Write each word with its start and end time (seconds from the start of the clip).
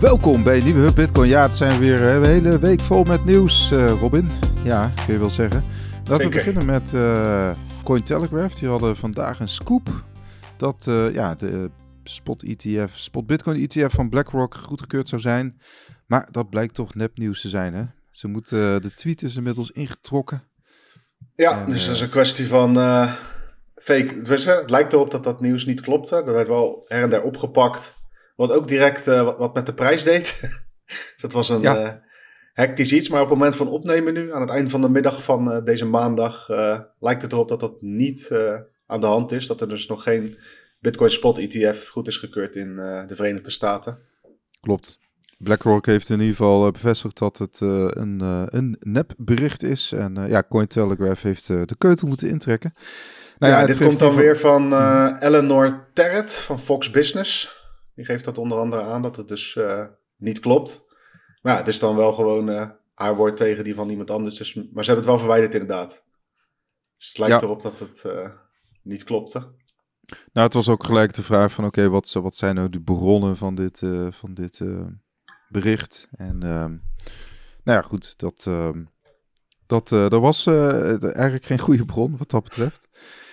Welkom 0.00 0.42
bij 0.42 0.58
een 0.58 0.64
nieuwe 0.64 0.80
Hub 0.80 0.94
Bitcoin. 0.94 1.28
Ja, 1.28 1.42
het 1.42 1.54
zijn 1.54 1.80
weer 1.80 2.02
een 2.02 2.24
hele 2.24 2.58
week 2.58 2.80
vol 2.80 3.04
met 3.04 3.24
nieuws, 3.24 3.70
uh, 3.72 3.90
Robin. 3.90 4.30
Ja, 4.64 4.92
kun 5.04 5.12
je 5.12 5.18
wel 5.18 5.30
zeggen. 5.30 5.64
Laten 6.04 6.28
we 6.28 6.34
beginnen 6.34 6.64
met 6.64 6.92
uh, 6.92 7.50
Cointelegraph. 7.84 8.54
Die 8.54 8.68
hadden 8.68 8.96
vandaag 8.96 9.40
een 9.40 9.48
scoop 9.48 10.04
dat 10.56 10.86
uh, 10.88 11.14
ja, 11.14 11.34
de 11.34 11.70
spot 12.04 12.42
ETF, 12.42 12.96
spot 12.96 13.26
Bitcoin 13.26 13.68
ETF 13.68 13.94
van 13.94 14.08
BlackRock 14.08 14.54
goedgekeurd 14.54 15.08
zou 15.08 15.20
zijn. 15.20 15.60
Maar 16.06 16.28
dat 16.30 16.50
blijkt 16.50 16.74
toch 16.74 16.94
nepnieuws 16.94 17.40
te 17.40 17.48
zijn, 17.48 17.74
hè? 17.74 17.84
Ze 18.10 18.28
moeten, 18.28 18.82
de 18.82 18.94
tweet 18.94 19.22
is 19.22 19.36
inmiddels 19.36 19.70
ingetrokken. 19.70 20.42
Ja, 21.34 21.60
en, 21.60 21.66
dus 21.66 21.86
dat 21.86 21.94
is 21.94 22.00
een 22.00 22.08
kwestie 22.08 22.46
van 22.46 22.74
fake. 23.74 24.20
Het 24.44 24.70
lijkt 24.70 24.92
erop 24.92 25.10
dat 25.10 25.24
dat 25.24 25.40
nieuws 25.40 25.64
niet 25.64 25.80
klopte. 25.80 26.16
Er 26.16 26.32
werd 26.32 26.48
wel 26.48 26.84
her 26.88 27.02
en 27.02 27.10
der 27.10 27.22
opgepakt. 27.22 28.02
Wat 28.34 28.52
ook 28.52 28.68
direct 28.68 29.06
uh, 29.06 29.36
wat, 29.38 29.54
met 29.54 29.66
de 29.66 29.74
prijs 29.74 30.02
deed. 30.02 30.40
dus 30.86 31.14
dat 31.22 31.32
was 31.32 31.48
een 31.48 31.60
ja. 31.60 31.82
uh, 31.82 31.92
hectisch 32.52 32.92
iets. 32.92 33.08
Maar 33.08 33.22
op 33.22 33.28
het 33.28 33.38
moment 33.38 33.56
van 33.56 33.68
opnemen 33.68 34.12
nu, 34.12 34.32
aan 34.32 34.40
het 34.40 34.50
eind 34.50 34.70
van 34.70 34.80
de 34.80 34.88
middag 34.88 35.22
van 35.22 35.48
uh, 35.48 35.64
deze 35.64 35.84
maandag, 35.84 36.48
lijkt 36.98 37.22
het 37.22 37.32
erop 37.32 37.48
dat 37.48 37.60
dat 37.60 37.82
niet 37.82 38.28
aan 38.86 39.00
de 39.00 39.06
hand 39.06 39.32
is. 39.32 39.46
Dat 39.46 39.60
er 39.60 39.68
dus 39.68 39.86
nog 39.86 40.02
geen 40.02 40.38
Bitcoin 40.80 41.10
Spot 41.10 41.38
ETF 41.38 41.88
goed 41.88 42.08
is 42.08 42.16
gekeurd 42.16 42.56
in 42.56 42.76
de 42.76 43.16
Verenigde 43.16 43.50
Staten. 43.50 43.98
Klopt. 44.60 44.98
BlackRock 45.38 45.86
heeft 45.86 46.08
in 46.08 46.20
ieder 46.20 46.36
geval 46.36 46.70
bevestigd 46.70 47.18
dat 47.18 47.38
het 47.38 47.60
een, 47.60 48.20
een 48.48 48.76
nepbericht 48.80 49.62
is. 49.62 49.92
En 49.92 50.26
ja, 50.28 50.42
Cointelegraph 50.48 51.22
heeft 51.22 51.46
de 51.46 51.74
keutel 51.78 52.08
moeten 52.08 52.28
intrekken. 52.28 52.72
Nou 53.38 53.52
ja, 53.52 53.60
ja 53.60 53.66
dit 53.66 53.80
komt 53.80 53.98
dan 53.98 54.14
weer 54.14 54.38
van 54.38 54.72
Eleanor 55.18 55.86
Terret 55.92 56.32
van 56.32 56.58
Fox 56.60 56.90
Business. 56.90 57.63
Die 57.94 58.04
geeft 58.04 58.24
dat 58.24 58.38
onder 58.38 58.58
andere 58.58 58.82
aan 58.82 59.02
dat 59.02 59.16
het 59.16 59.28
dus 59.28 59.54
uh, 59.54 59.84
niet 60.16 60.40
klopt. 60.40 60.86
Maar 61.42 61.52
ja, 61.52 61.58
het 61.58 61.68
is 61.68 61.78
dan 61.78 61.96
wel 61.96 62.12
gewoon 62.12 62.48
uh, 62.48 62.70
haar 62.94 63.16
woord 63.16 63.36
tegen 63.36 63.64
die 63.64 63.74
van 63.74 63.90
iemand 63.90 64.10
anders. 64.10 64.36
Dus, 64.36 64.54
maar 64.54 64.84
ze 64.84 64.90
hebben 64.90 64.96
het 64.96 65.04
wel 65.04 65.18
verwijderd 65.18 65.52
inderdaad. 65.52 66.04
Dus 66.96 67.08
het 67.08 67.18
lijkt 67.18 67.42
erop 67.42 67.62
dat 67.62 67.78
het 67.78 68.02
uh, 68.06 68.30
niet 68.82 69.04
klopte. 69.04 69.38
Nou, 70.32 70.46
het 70.46 70.54
was 70.54 70.68
ook 70.68 70.84
gelijk 70.84 71.12
de 71.12 71.22
vraag 71.22 71.52
van 71.52 71.64
oké, 71.64 71.88
wat, 71.88 72.12
wat 72.12 72.34
zijn 72.34 72.54
nou 72.54 72.68
de 72.68 72.80
bronnen 72.80 73.36
van 73.36 73.54
dit, 73.54 73.82
van 74.10 74.34
dit 74.34 74.60
bericht? 75.48 76.08
En 76.16 76.42
ehm, 76.42 76.70
nou 77.64 77.78
ja, 77.78 77.82
goed, 77.82 78.14
dat, 78.16 78.44
ehm, 78.46 78.84
dat, 79.66 79.88
dat 79.88 80.20
was 80.20 80.46
eigenlijk 80.46 81.44
geen 81.44 81.58
goede 81.58 81.84
bron 81.84 82.16
wat 82.16 82.30
dat 82.30 82.42
betreft. 82.42 82.88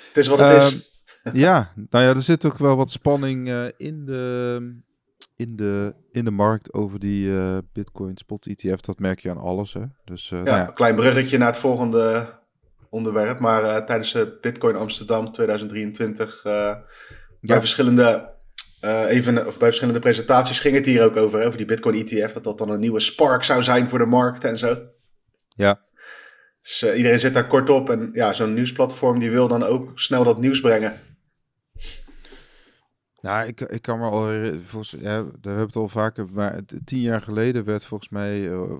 Het 0.07 0.17
is 0.17 0.28
wat 0.28 0.39
het 0.39 0.73
is. 0.73 0.91
Ja, 1.33 1.72
nou 1.89 2.03
ja, 2.05 2.09
er 2.09 2.22
zit 2.22 2.45
ook 2.45 2.58
wel 2.58 2.75
wat 2.75 2.91
spanning 2.91 3.47
uh, 3.47 3.66
in, 3.77 4.05
de, 4.05 4.59
in, 5.36 5.55
de, 5.55 5.94
in 6.11 6.25
de 6.25 6.31
markt 6.31 6.73
over 6.73 7.00
die 7.00 7.28
uh, 7.28 7.58
Bitcoin 7.73 8.17
Spot 8.17 8.45
ETF. 8.45 8.80
Dat 8.80 9.00
merk 9.00 9.19
je 9.19 9.30
aan 9.30 9.38
alles. 9.38 9.73
Hè? 9.73 9.81
Dus, 10.05 10.31
uh, 10.31 10.39
ja, 10.39 10.45
nou 10.45 10.58
ja, 10.58 10.67
een 10.67 10.73
klein 10.73 10.95
bruggetje 10.95 11.38
naar 11.38 11.47
het 11.47 11.58
volgende 11.58 12.33
onderwerp. 12.89 13.39
Maar 13.39 13.86
tijdens 13.86 14.17
Bitcoin 14.41 14.75
Amsterdam 14.75 15.31
2023 15.31 16.41
bij 17.41 17.59
verschillende. 17.59 18.30
even, 19.08 19.47
of 19.47 19.58
bij 19.58 19.67
verschillende 19.67 20.00
presentaties 20.00 20.59
ging 20.59 20.75
het 20.75 20.85
hier 20.85 21.03
ook 21.03 21.16
over, 21.16 21.45
over 21.45 21.58
die 21.58 21.67
Bitcoin 21.67 21.95
ETF. 21.95 22.33
Dat 22.33 22.44
dat 22.44 22.58
dan 22.58 22.69
een 22.69 22.80
nieuwe 22.80 23.00
spark 23.00 23.44
zou 23.44 23.63
zijn 23.63 23.89
voor 23.89 24.00
de 24.00 24.06
markt 24.06 24.44
en 24.44 24.58
zo. 24.58 24.78
Ja. 25.56 25.81
Dus 26.61 26.83
iedereen 26.83 27.19
zit 27.19 27.33
daar 27.33 27.47
kort 27.47 27.69
op. 27.69 27.89
En 27.89 28.09
ja, 28.13 28.33
zo'n 28.33 28.53
nieuwsplatform 28.53 29.19
die 29.19 29.31
wil 29.31 29.47
dan 29.47 29.63
ook 29.63 30.00
snel 30.00 30.23
dat 30.23 30.39
nieuws 30.39 30.61
brengen. 30.61 30.94
Nou, 33.22 33.47
ik, 33.47 33.61
ik 33.61 33.81
kan 33.81 34.00
me 34.00 34.09
al, 34.09 34.53
volgens, 34.66 34.91
ja, 34.91 35.23
daar 35.23 35.23
hebben 35.23 35.55
we 35.55 35.61
het 35.61 35.75
al 35.75 35.89
vaker, 35.89 36.27
maar 36.31 36.61
tien 36.83 37.00
jaar 37.00 37.22
geleden 37.22 37.63
werd 37.63 37.86
volgens 37.86 38.09
mij, 38.09 38.41
uh, 38.41 38.72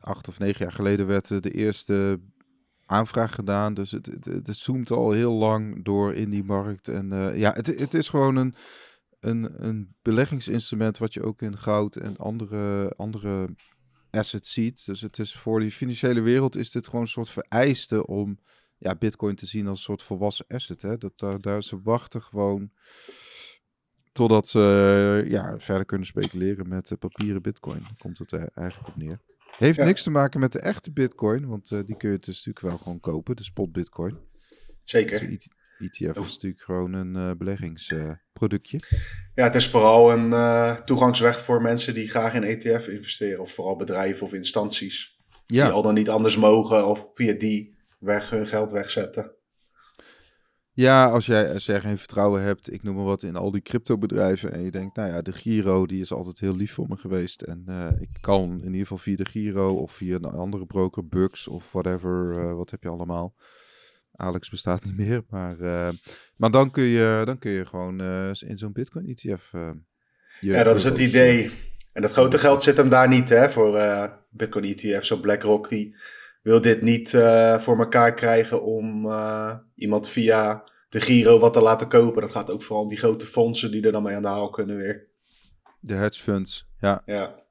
acht 0.00 0.28
of 0.28 0.38
negen 0.38 0.62
jaar 0.64 0.72
geleden 0.72 1.06
werd 1.06 1.42
de 1.42 1.50
eerste 1.50 2.20
aanvraag 2.86 3.34
gedaan. 3.34 3.74
Dus 3.74 3.90
het, 3.90 4.06
het, 4.06 4.24
het, 4.24 4.56
zoomt 4.56 4.90
al 4.90 5.10
heel 5.10 5.32
lang 5.32 5.84
door 5.84 6.14
in 6.14 6.30
die 6.30 6.44
markt. 6.44 6.88
En 6.88 7.12
uh, 7.12 7.38
ja, 7.38 7.52
het, 7.52 7.66
het 7.66 7.94
is 7.94 8.08
gewoon 8.08 8.36
een, 8.36 8.54
een, 9.20 9.64
een 9.66 9.94
beleggingsinstrument 10.02 10.98
wat 10.98 11.14
je 11.14 11.22
ook 11.22 11.42
in 11.42 11.58
goud 11.58 11.96
en 11.96 12.16
andere, 12.16 12.92
andere 12.96 13.48
assets 14.10 14.52
ziet. 14.52 14.86
Dus 14.86 15.00
het 15.00 15.18
is 15.18 15.36
voor 15.36 15.60
die 15.60 15.70
financiële 15.70 16.20
wereld 16.20 16.56
is 16.56 16.70
dit 16.70 16.84
gewoon 16.84 17.00
een 17.00 17.08
soort 17.08 17.30
vereiste 17.30 18.06
om 18.06 18.38
ja, 18.78 18.94
bitcoin 18.94 19.34
te 19.34 19.46
zien 19.46 19.66
als 19.66 19.78
een 19.78 19.84
soort 19.84 20.02
volwassen 20.02 20.44
asset. 20.48 20.82
Hè? 20.82 20.96
Dat, 20.96 21.18
daar, 21.18 21.40
daar 21.40 21.62
ze 21.62 21.80
wachten 21.82 22.22
gewoon 22.22 22.70
Totdat 24.18 24.48
ze 24.48 25.22
eh, 25.24 25.30
ja, 25.30 25.54
verder 25.58 25.84
kunnen 25.84 26.06
speculeren 26.06 26.68
met 26.68 26.92
papieren 26.98 27.42
bitcoin. 27.42 27.80
Daar 27.80 27.96
komt 27.98 28.18
het 28.18 28.32
eigenlijk 28.32 28.88
op 28.88 28.96
neer. 28.96 29.18
Heeft 29.56 29.84
niks 29.84 30.02
te 30.02 30.10
maken 30.10 30.40
met 30.40 30.52
de 30.52 30.60
echte 30.60 30.92
bitcoin, 30.92 31.46
want 31.46 31.70
uh, 31.70 31.80
die 31.84 31.96
kun 31.96 32.10
je 32.10 32.16
dus 32.16 32.26
natuurlijk 32.26 32.60
wel 32.60 32.78
gewoon 32.78 33.00
kopen, 33.00 33.36
de 33.36 33.44
spot 33.44 33.72
bitcoin. 33.72 34.18
Zeker. 34.84 35.28
Dus 35.28 35.48
ETF 35.78 36.18
is 36.18 36.32
natuurlijk 36.32 36.62
gewoon 36.62 36.92
een 36.92 37.14
uh, 37.16 37.30
beleggingsproductje. 37.36 38.80
ja, 39.34 39.44
het 39.44 39.54
is 39.54 39.68
vooral 39.68 40.12
een 40.12 40.84
toegangsweg 40.84 41.40
voor 41.40 41.62
mensen 41.62 41.94
die 41.94 42.08
graag 42.08 42.34
in 42.34 42.42
ETF 42.42 42.88
investeren. 42.88 43.40
Of 43.40 43.52
vooral 43.52 43.76
bedrijven 43.76 44.26
of 44.26 44.34
instanties. 44.34 45.16
Ja. 45.46 45.64
Die 45.64 45.74
al 45.74 45.82
dan 45.82 45.94
niet 45.94 46.08
anders 46.08 46.36
mogen 46.36 46.86
of 46.86 47.14
via 47.14 47.32
die 47.32 47.76
weg 47.98 48.30
hun 48.30 48.46
geld 48.46 48.70
wegzetten. 48.70 49.32
Ja, 50.78 51.08
als 51.08 51.26
jij, 51.26 51.52
als 51.52 51.66
jij 51.66 51.80
geen 51.80 51.98
vertrouwen 51.98 52.42
hebt, 52.42 52.72
ik 52.72 52.82
noem 52.82 52.94
maar 52.94 53.04
wat, 53.04 53.22
in 53.22 53.36
al 53.36 53.50
die 53.50 53.62
cryptobedrijven. 53.62 54.52
En 54.52 54.62
je 54.62 54.70
denkt, 54.70 54.96
nou 54.96 55.08
ja, 55.08 55.22
de 55.22 55.32
Giro 55.32 55.86
die 55.86 56.00
is 56.00 56.12
altijd 56.12 56.40
heel 56.40 56.56
lief 56.56 56.72
voor 56.72 56.86
me 56.88 56.96
geweest. 56.96 57.42
En 57.42 57.64
uh, 57.68 57.86
ik 58.00 58.08
kan 58.20 58.50
in 58.50 58.66
ieder 58.66 58.80
geval 58.80 58.98
via 58.98 59.16
de 59.16 59.24
Giro 59.24 59.74
of 59.74 59.92
via 59.92 60.14
een 60.14 60.24
andere 60.24 60.66
broker, 60.66 61.04
Bucks 61.04 61.48
of 61.48 61.72
whatever, 61.72 62.38
uh, 62.38 62.54
wat 62.54 62.70
heb 62.70 62.82
je 62.82 62.88
allemaal. 62.88 63.34
Alex 64.12 64.50
bestaat 64.50 64.84
niet 64.84 64.96
meer, 64.96 65.22
maar, 65.28 65.58
uh, 65.60 65.88
maar 66.36 66.50
dan, 66.50 66.70
kun 66.70 66.82
je, 66.82 67.22
dan 67.24 67.38
kun 67.38 67.50
je 67.50 67.66
gewoon 67.66 68.00
in 68.38 68.58
zo'n 68.58 68.72
Bitcoin 68.72 69.06
ETF. 69.06 69.52
ja, 70.40 70.62
dat 70.62 70.76
is 70.76 70.84
het 70.84 70.98
idee. 70.98 71.50
En 71.92 72.02
dat 72.02 72.12
grote 72.12 72.38
geld 72.38 72.62
zit 72.62 72.76
hem 72.76 72.88
daar 72.88 73.08
niet 73.08 73.28
hè, 73.28 73.50
voor 73.50 73.72
Bitcoin 74.30 74.64
ETF. 74.64 75.04
Zo 75.04 75.20
BlackRock 75.20 75.68
die 75.68 75.96
wil 76.42 76.60
dit 76.60 76.82
niet 76.82 77.12
uh, 77.12 77.58
voor 77.58 77.78
elkaar 77.78 78.14
krijgen 78.14 78.62
om 78.62 79.06
uh, 79.06 79.56
iemand 79.74 80.08
via 80.08 80.64
de 80.88 81.00
Giro 81.00 81.38
wat 81.38 81.52
te 81.52 81.60
laten 81.60 81.88
kopen. 81.88 82.20
Dat 82.20 82.30
gaat 82.30 82.50
ook 82.50 82.62
vooral 82.62 82.82
om 82.82 82.88
die 82.88 82.98
grote 82.98 83.24
fondsen 83.24 83.70
die 83.70 83.82
er 83.82 83.92
dan 83.92 84.02
mee 84.02 84.16
aan 84.16 84.22
de 84.22 84.28
haal 84.28 84.50
kunnen 84.50 84.76
weer. 84.76 85.06
De 85.80 85.94
hedge 85.94 86.22
funds, 86.22 86.66
ja. 86.80 87.02
Ja, 87.06 87.44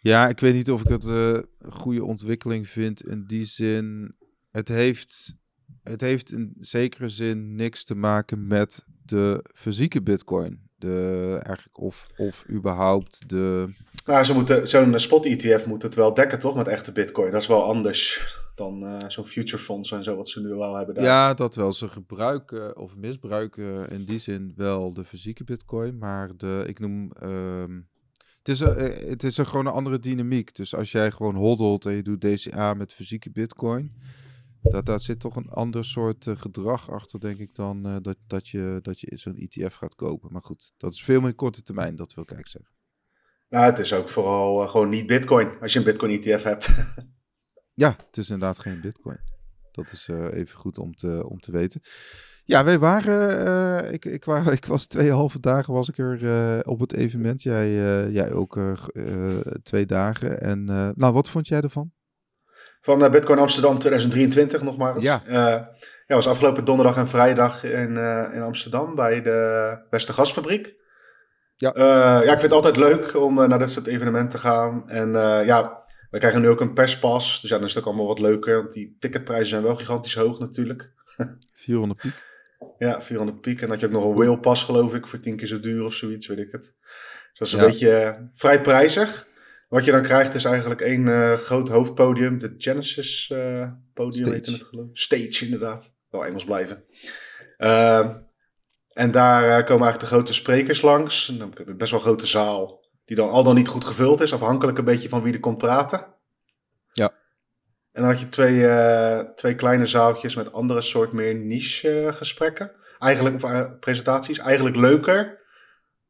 ja 0.00 0.28
ik 0.28 0.40
weet 0.40 0.54
niet 0.54 0.70
of 0.70 0.80
ik 0.80 0.88
het 0.88 1.04
uh, 1.04 1.38
een 1.58 1.72
goede 1.72 2.04
ontwikkeling 2.04 2.68
vind 2.68 3.06
in 3.06 3.24
die 3.26 3.44
zin. 3.44 4.16
Het 4.50 4.68
heeft, 4.68 5.36
het 5.82 6.00
heeft 6.00 6.32
in 6.32 6.56
zekere 6.58 7.08
zin 7.08 7.54
niks 7.54 7.84
te 7.84 7.94
maken 7.94 8.46
met 8.46 8.84
de 9.04 9.44
fysieke 9.54 10.02
bitcoin 10.02 10.63
de, 10.84 11.38
eigenlijk 11.42 11.80
of, 11.80 12.06
of 12.16 12.44
überhaupt 12.50 13.28
de... 13.28 13.74
Nou, 14.04 14.24
ze 14.24 14.34
moeten, 14.34 14.68
zo'n 14.68 14.98
spot-ETF 14.98 15.66
moet 15.66 15.82
het 15.82 15.94
wel 15.94 16.14
dekken, 16.14 16.38
toch? 16.38 16.56
Met 16.56 16.68
echte 16.68 16.92
bitcoin. 16.92 17.30
Dat 17.30 17.40
is 17.40 17.46
wel 17.48 17.64
anders 17.64 18.34
dan 18.54 18.82
uh, 18.82 18.98
zo'n 19.08 19.24
future 19.24 19.62
fonds 19.62 19.92
en 19.92 20.04
zo, 20.04 20.16
wat 20.16 20.28
ze 20.28 20.40
nu 20.40 20.52
al 20.52 20.76
hebben 20.76 20.94
daar. 20.94 21.04
Ja, 21.04 21.34
dat 21.34 21.54
wel. 21.54 21.72
Ze 21.72 21.88
gebruiken 21.88 22.76
of 22.76 22.96
misbruiken 22.96 23.88
in 23.88 24.04
die 24.04 24.18
zin 24.18 24.52
wel 24.56 24.94
de 24.94 25.04
fysieke 25.04 25.44
bitcoin, 25.44 25.98
maar 25.98 26.36
de, 26.36 26.64
ik 26.66 26.78
noem... 26.78 27.12
Uh, 27.22 27.64
het 28.38 28.48
is, 28.48 28.60
een, 28.60 28.76
eh, 28.76 29.08
het 29.08 29.22
is 29.22 29.36
een 29.36 29.46
gewoon 29.46 29.66
een 29.66 29.72
andere 29.72 29.98
dynamiek. 29.98 30.54
Dus 30.54 30.74
als 30.74 30.92
jij 30.92 31.10
gewoon 31.10 31.34
hoddelt 31.34 31.86
en 31.86 31.92
je 31.92 32.02
doet 32.02 32.20
DCA 32.20 32.74
met 32.74 32.94
fysieke 32.94 33.30
bitcoin 33.30 33.92
daar 34.70 35.00
zit 35.00 35.20
toch 35.20 35.36
een 35.36 35.48
ander 35.48 35.84
soort 35.84 36.26
uh, 36.26 36.36
gedrag 36.36 36.90
achter, 36.90 37.20
denk 37.20 37.38
ik, 37.38 37.54
dan 37.54 37.86
uh, 37.86 37.96
dat, 38.02 38.16
dat 38.26 38.48
je, 38.48 38.78
dat 38.82 39.00
je 39.00 39.16
zo'n 39.16 39.36
ETF 39.36 39.74
gaat 39.74 39.94
kopen. 39.94 40.32
Maar 40.32 40.42
goed, 40.42 40.72
dat 40.76 40.92
is 40.92 41.04
veel 41.04 41.20
meer 41.20 41.34
korte 41.34 41.62
termijn, 41.62 41.96
dat 41.96 42.14
wil 42.14 42.24
ik 42.24 42.46
zeggen. 42.46 42.72
Nou, 43.48 43.64
het 43.64 43.78
is 43.78 43.92
ook 43.92 44.08
vooral 44.08 44.62
uh, 44.62 44.68
gewoon 44.68 44.88
niet 44.88 45.06
Bitcoin, 45.06 45.60
als 45.60 45.72
je 45.72 45.78
een 45.78 45.84
Bitcoin 45.84 46.22
ETF 46.22 46.42
hebt. 46.42 46.68
ja, 47.84 47.96
het 48.06 48.16
is 48.16 48.30
inderdaad 48.30 48.58
geen 48.58 48.80
Bitcoin. 48.80 49.18
Dat 49.72 49.92
is 49.92 50.08
even 50.08 50.58
goed 50.58 50.78
om 50.78 50.94
te, 50.94 51.28
om 51.28 51.40
te 51.40 51.52
weten. 51.52 51.80
Ja, 52.44 52.64
wij 52.64 52.78
waren, 52.78 53.92
ik, 53.92 54.04
ik, 54.04 54.24
waar, 54.24 54.52
ik 54.62 54.64
was 54.64 54.86
twee 54.86 55.10
halve 55.10 55.40
dagen 55.40 55.74
was 55.74 55.88
ik 55.88 55.98
er 55.98 56.66
op 56.66 56.80
het 56.80 56.92
evenement. 56.92 57.42
Jij, 57.42 57.72
jij 58.10 58.32
ook 58.32 58.82
twee 59.62 59.86
dagen. 59.86 60.40
En 60.40 60.64
nou, 60.94 61.12
wat 61.12 61.30
vond 61.30 61.48
jij 61.48 61.60
ervan? 61.60 61.92
Van 62.84 63.02
uh, 63.02 63.10
Bitcoin 63.10 63.38
Amsterdam 63.38 63.78
2023 63.78 64.62
nog 64.62 64.76
maar. 64.76 65.00
Ja. 65.00 65.22
Uh, 65.26 65.34
ja, 66.06 66.14
was 66.14 66.26
afgelopen 66.26 66.64
donderdag 66.64 66.96
en 66.96 67.08
vrijdag 67.08 67.64
in, 67.64 67.90
uh, 67.90 68.28
in 68.32 68.42
Amsterdam 68.42 68.94
bij 68.94 69.22
de 69.22 69.78
Westergasfabriek. 69.90 70.74
Ja. 71.56 71.72
ja, 71.76 72.20
ik 72.22 72.28
vind 72.28 72.42
het 72.42 72.52
altijd 72.52 72.76
leuk 72.76 73.16
om 73.16 73.34
naar 73.34 73.58
dit 73.58 73.70
soort 73.70 73.86
evenementen 73.86 74.28
te 74.28 74.38
gaan. 74.38 74.88
En 74.88 75.10
ja, 75.46 75.84
we 76.10 76.18
krijgen 76.18 76.40
nu 76.40 76.48
ook 76.48 76.60
een 76.60 76.74
perspas. 76.74 77.40
Dus 77.40 77.50
ja, 77.50 77.56
dan 77.56 77.66
is 77.66 77.74
het 77.74 77.82
ook 77.82 77.88
allemaal 77.88 78.06
wat 78.06 78.18
leuker. 78.18 78.56
Want 78.56 78.72
die 78.72 78.96
ticketprijzen 78.98 79.48
zijn 79.48 79.62
wel 79.62 79.76
gigantisch 79.76 80.14
hoog 80.14 80.38
natuurlijk. 80.38 80.92
400 81.54 82.00
piek. 82.00 82.22
Ja, 82.78 83.00
400 83.02 83.40
piek. 83.40 83.62
En 83.62 83.68
had 83.68 83.80
je 83.80 83.86
ook 83.86 83.92
nog 83.92 84.04
een 84.04 84.38
whale 84.40 84.56
geloof 84.56 84.94
ik, 84.94 85.06
voor 85.06 85.20
10 85.20 85.36
keer 85.36 85.46
zo 85.46 85.60
duur 85.60 85.84
of 85.84 85.94
zoiets, 85.94 86.26
weet 86.26 86.38
ik 86.38 86.52
het. 86.52 86.62
Dus 86.62 87.38
dat 87.38 87.48
is 87.48 87.52
een 87.52 87.60
beetje 87.60 88.16
uh, 88.18 88.26
vrij 88.34 88.60
prijzig. 88.60 89.26
Wat 89.68 89.84
je 89.84 89.90
dan 89.90 90.02
krijgt 90.02 90.34
is 90.34 90.44
eigenlijk 90.44 90.80
één 90.80 91.06
uh, 91.06 91.34
groot 91.34 91.68
hoofdpodium. 91.68 92.38
De 92.38 92.54
Genesis 92.58 93.30
uh, 93.32 93.70
podium 93.94 94.32
heet 94.32 94.46
het 94.46 94.64
geloof 94.64 94.88
Stage 94.92 95.44
inderdaad. 95.44 95.94
Wel 96.10 96.24
Engels 96.24 96.44
blijven. 96.44 96.84
Ehm, 97.56 98.14
en 98.88 99.10
daar 99.10 99.42
komen 99.42 99.82
eigenlijk 99.82 100.00
de 100.00 100.06
grote 100.06 100.32
sprekers 100.32 100.82
langs. 100.82 101.28
En 101.28 101.38
dan 101.38 101.52
heb 101.56 101.66
je 101.66 101.74
best 101.74 101.90
wel 101.90 102.00
een 102.00 102.06
grote 102.06 102.26
zaal. 102.26 102.84
Die 103.04 103.16
dan 103.16 103.30
al 103.30 103.44
dan 103.44 103.54
niet 103.54 103.68
goed 103.68 103.84
gevuld 103.84 104.20
is. 104.20 104.32
Afhankelijk 104.32 104.78
een 104.78 104.84
beetje 104.84 105.08
van 105.08 105.22
wie 105.22 105.32
er 105.32 105.40
komt 105.40 105.58
praten. 105.58 106.06
Ja. 106.92 107.10
En 107.92 108.02
dan 108.02 108.10
had 108.10 108.20
je 108.20 108.28
twee, 108.28 109.34
twee 109.34 109.54
kleine 109.54 109.86
zaaltjes 109.86 110.34
met 110.34 110.52
andere 110.52 110.80
soort 110.80 111.12
meer 111.12 111.34
niche 111.34 112.10
gesprekken. 112.14 112.72
Eigenlijk, 112.98 113.34
of 113.34 113.78
presentaties. 113.78 114.38
Eigenlijk 114.38 114.76
leuker. 114.76 115.42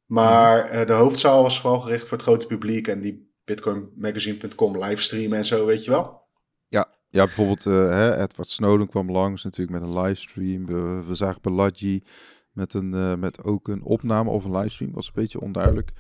Maar 0.07 0.75
uh, 0.75 0.87
de 0.87 0.93
hoofdzaal 0.93 1.43
was 1.43 1.61
vooral 1.61 1.81
gericht 1.81 2.09
voor 2.09 2.17
het 2.17 2.27
grote 2.27 2.47
publiek 2.47 2.89
en 2.89 3.01
die 3.01 3.24
bitcoinmagazine.com 3.45 4.79
livestreamen 4.79 5.39
en 5.39 5.45
zo, 5.45 5.67
weet 5.67 5.85
je 5.85 5.91
wel? 5.91 6.23
Ja, 6.69 6.87
ja 7.09 7.25
bijvoorbeeld 7.25 7.65
uh, 7.65 7.89
hè, 7.89 8.23
Edward 8.23 8.49
Snowden 8.49 8.89
kwam 8.89 9.11
langs 9.11 9.45
natuurlijk 9.45 9.81
met 9.81 9.89
een 9.89 10.01
livestream. 10.01 10.67
We, 10.67 11.05
we 11.07 11.15
zagen 11.15 11.43
Balaji 11.43 12.05
met, 12.53 12.75
een, 12.75 12.93
uh, 12.93 13.15
met 13.15 13.45
ook 13.45 13.69
een 13.69 13.83
opname 13.83 14.31
of 14.31 14.45
een 14.45 14.57
livestream, 14.57 14.93
was 14.93 15.07
een 15.07 15.13
beetje 15.15 15.41
onduidelijk. 15.41 15.93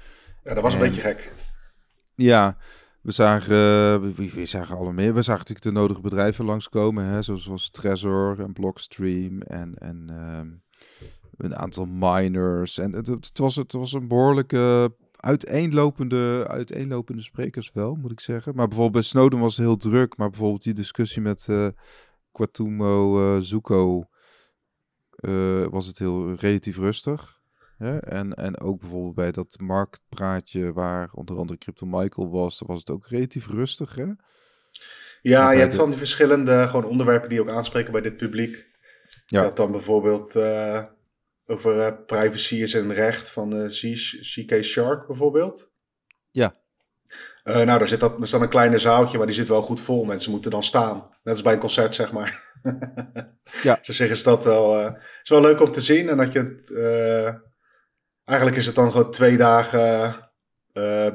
Ja, 0.42 0.54
dat 0.54 0.62
was 0.62 0.72
een 0.72 0.78
beetje 0.78 1.00
gek. 1.00 1.32
Ja, 2.14 2.56
we 3.00 3.12
zagen, 3.12 3.54
we, 4.14 4.30
we 4.34 4.46
zagen 4.46 4.76
alle 4.76 4.92
meer. 4.92 5.14
We 5.14 5.22
zagen 5.22 5.40
natuurlijk 5.40 5.66
de 5.66 5.80
nodige 5.80 6.00
bedrijven 6.00 6.44
langskomen, 6.44 7.04
hè, 7.04 7.22
zoals, 7.22 7.44
zoals 7.44 7.70
Trezor 7.70 8.40
en 8.40 8.52
Blockstream 8.52 9.42
en, 9.42 9.74
en 9.78 10.08
um, 10.38 10.62
een 11.36 11.56
aantal 11.56 11.86
miners. 11.86 12.78
En 12.78 12.92
het, 12.92 13.06
het, 13.06 13.38
was, 13.38 13.56
het 13.56 13.72
was 13.72 13.92
een 13.92 14.08
behoorlijke 14.08 14.94
uiteenlopende, 15.24 16.44
uiteenlopende 16.48 17.22
sprekers 17.22 17.70
wel, 17.72 17.94
moet 17.94 18.10
ik 18.10 18.20
zeggen. 18.20 18.54
Maar 18.54 18.66
bijvoorbeeld 18.66 19.02
bij 19.02 19.10
Snowden 19.10 19.40
was 19.40 19.56
het 19.56 19.66
heel 19.66 19.76
druk. 19.76 20.16
Maar 20.16 20.30
bijvoorbeeld 20.30 20.62
die 20.62 20.74
discussie 20.74 21.22
met 21.22 21.46
uh, 21.50 21.68
Quatumo 22.32 23.20
uh, 23.20 23.42
Zuko 23.42 24.08
uh, 25.20 25.66
was 25.66 25.86
het 25.86 25.98
heel 25.98 26.34
relatief 26.34 26.76
rustig. 26.76 27.40
Hè? 27.78 27.98
En, 27.98 28.34
en 28.34 28.60
ook 28.60 28.80
bijvoorbeeld 28.80 29.14
bij 29.14 29.32
dat 29.32 29.60
marktpraatje 29.60 30.72
waar 30.72 31.10
onder 31.12 31.36
andere 31.36 31.58
Crypto 31.58 31.86
Michael 31.86 32.30
was, 32.30 32.62
was 32.66 32.78
het 32.78 32.90
ook 32.90 33.06
relatief 33.06 33.48
rustig. 33.48 33.94
Hè? 33.94 34.06
Ja, 35.22 35.50
je 35.50 35.60
hebt 35.60 35.74
van 35.74 35.88
die 35.88 35.98
verschillende 35.98 36.68
gewoon 36.68 36.84
onderwerpen 36.84 37.28
die 37.28 37.40
ook 37.40 37.48
aanspreken 37.48 37.92
bij 37.92 38.00
dit 38.00 38.16
publiek. 38.16 38.72
Ja. 39.26 39.42
Dat 39.42 39.56
dan 39.56 39.70
bijvoorbeeld 39.70 40.36
over 41.46 41.76
uh, 41.76 41.88
privacy 42.06 42.54
is 42.54 42.72
een 42.72 42.92
recht 42.92 43.30
van 43.30 43.54
uh, 43.54 43.68
CK 44.20 44.62
Shark 44.62 45.06
bijvoorbeeld. 45.06 45.70
Ja. 46.30 46.56
Uh, 47.44 47.54
nou, 47.54 47.78
daar 47.78 47.88
zit 47.88 48.00
dat, 48.00 48.20
er 48.20 48.26
staat 48.26 48.40
een 48.40 48.48
kleine 48.48 48.78
zaaltje, 48.78 49.18
maar 49.18 49.26
die 49.26 49.36
zit 49.36 49.48
wel 49.48 49.62
goed 49.62 49.80
vol. 49.80 50.04
Mensen 50.04 50.30
moeten 50.30 50.50
dan 50.50 50.62
staan. 50.62 50.96
Net 51.22 51.34
als 51.34 51.42
bij 51.42 51.52
een 51.52 51.58
concert, 51.58 51.94
zeg 51.94 52.12
maar. 52.12 52.42
ja. 53.62 53.78
Zo 53.82 53.92
zeggen 53.92 54.16
ze 54.16 54.24
dat 54.24 54.44
wel. 54.44 54.74
Het 54.74 55.20
is 55.22 55.30
wel 55.30 55.40
leuk 55.40 55.60
om 55.60 55.70
te 55.70 55.80
zien. 55.80 56.08
En 56.08 56.16
dat 56.16 56.32
je 56.32 57.42
eigenlijk 58.24 58.58
is 58.58 58.66
het 58.66 58.74
dan 58.74 58.90
gewoon 58.90 59.10
twee 59.10 59.36
dagen 59.36 60.14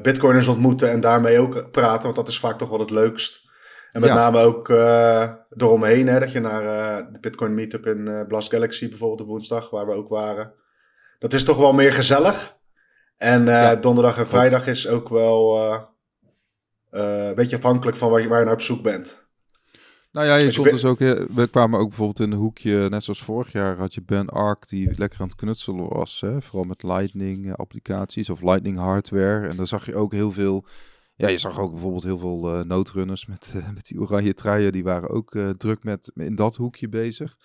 bitcoiners 0.02 0.46
ontmoeten 0.46 0.90
en 0.90 1.00
daarmee 1.00 1.38
ook 1.38 1.70
praten. 1.70 2.02
Want 2.02 2.16
dat 2.16 2.28
is 2.28 2.38
vaak 2.38 2.58
toch 2.58 2.68
wel 2.68 2.80
het 2.80 2.90
leukst. 2.90 3.49
En 3.92 4.00
met 4.00 4.10
name 4.10 4.38
ook 4.38 4.68
uh, 4.68 5.30
eromheen, 5.56 6.06
hè, 6.06 6.20
dat 6.20 6.32
je 6.32 6.40
naar 6.40 6.62
uh, 6.62 7.12
de 7.12 7.20
Bitcoin 7.20 7.54
Meetup 7.54 7.86
in 7.86 7.98
uh, 7.98 8.26
Blast 8.26 8.52
Galaxy 8.52 8.88
bijvoorbeeld 8.88 9.20
op 9.20 9.26
woensdag, 9.26 9.70
waar 9.70 9.86
we 9.86 9.92
ook 9.92 10.08
waren. 10.08 10.52
Dat 11.18 11.32
is 11.32 11.44
toch 11.44 11.56
wel 11.56 11.72
meer 11.72 11.92
gezellig. 11.92 12.58
En 13.16 13.44
ja, 13.44 13.76
donderdag 13.76 14.18
en 14.18 14.26
vrijdag 14.26 14.66
is 14.66 14.88
ook 14.88 15.08
wel 15.08 15.58
een 16.90 17.34
beetje 17.34 17.56
afhankelijk 17.56 17.96
van 17.96 18.10
waar 18.10 18.20
je, 18.20 18.28
waar 18.28 18.38
je 18.38 18.44
naar 18.44 18.54
op 18.54 18.60
zoek 18.60 18.82
bent. 18.82 19.28
Nou 20.12 20.26
ja, 20.26 20.36
je 20.36 20.44
dus 20.44 20.56
komt 20.56 20.70
dus 20.70 20.84
ook, 20.84 20.98
we 20.98 21.48
kwamen 21.50 21.80
ook 21.80 21.88
bijvoorbeeld 21.88 22.20
in 22.20 22.32
een 22.32 22.38
hoekje, 22.38 22.88
net 22.88 23.04
zoals 23.04 23.22
vorig 23.22 23.52
jaar 23.52 23.76
had 23.76 23.94
je 23.94 24.02
Ben 24.02 24.28
Ark 24.28 24.68
die 24.68 24.98
lekker 24.98 25.20
aan 25.20 25.26
het 25.26 25.36
knutselen 25.36 25.88
was. 25.88 26.20
Hè? 26.20 26.42
Vooral 26.42 26.64
met 26.64 26.82
Lightning 26.82 27.56
applicaties 27.56 28.30
of 28.30 28.42
Lightning 28.42 28.78
hardware. 28.78 29.48
En 29.48 29.56
dan 29.56 29.66
zag 29.66 29.86
je 29.86 29.94
ook 29.94 30.12
heel 30.12 30.32
veel 30.32 30.64
ja, 31.20 31.28
je 31.28 31.38
zag 31.38 31.60
ook 31.60 31.72
bijvoorbeeld 31.72 32.04
heel 32.04 32.18
veel 32.18 32.54
uh, 32.54 32.64
noodrunners 32.64 33.26
met, 33.26 33.52
uh, 33.56 33.70
met 33.74 33.86
die 33.86 34.00
oranje 34.00 34.34
truien. 34.34 34.72
Die 34.72 34.84
waren 34.84 35.08
ook 35.08 35.34
uh, 35.34 35.50
druk 35.50 35.84
met 35.84 36.12
in 36.14 36.34
dat 36.34 36.56
hoekje 36.56 36.88
bezig. 36.88 37.36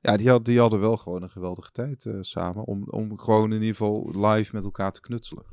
Ja, 0.00 0.16
die, 0.16 0.28
had, 0.28 0.44
die 0.44 0.58
hadden 0.58 0.80
wel 0.80 0.96
gewoon 0.96 1.22
een 1.22 1.30
geweldige 1.30 1.70
tijd 1.70 2.06
samen. 2.20 2.64
Om, 2.64 2.84
om 2.90 3.18
gewoon 3.18 3.52
in 3.52 3.60
ieder 3.60 3.76
geval 3.76 4.26
live 4.26 4.54
met 4.54 4.64
elkaar 4.64 4.92
te 4.92 5.00
knutselen. 5.00 5.44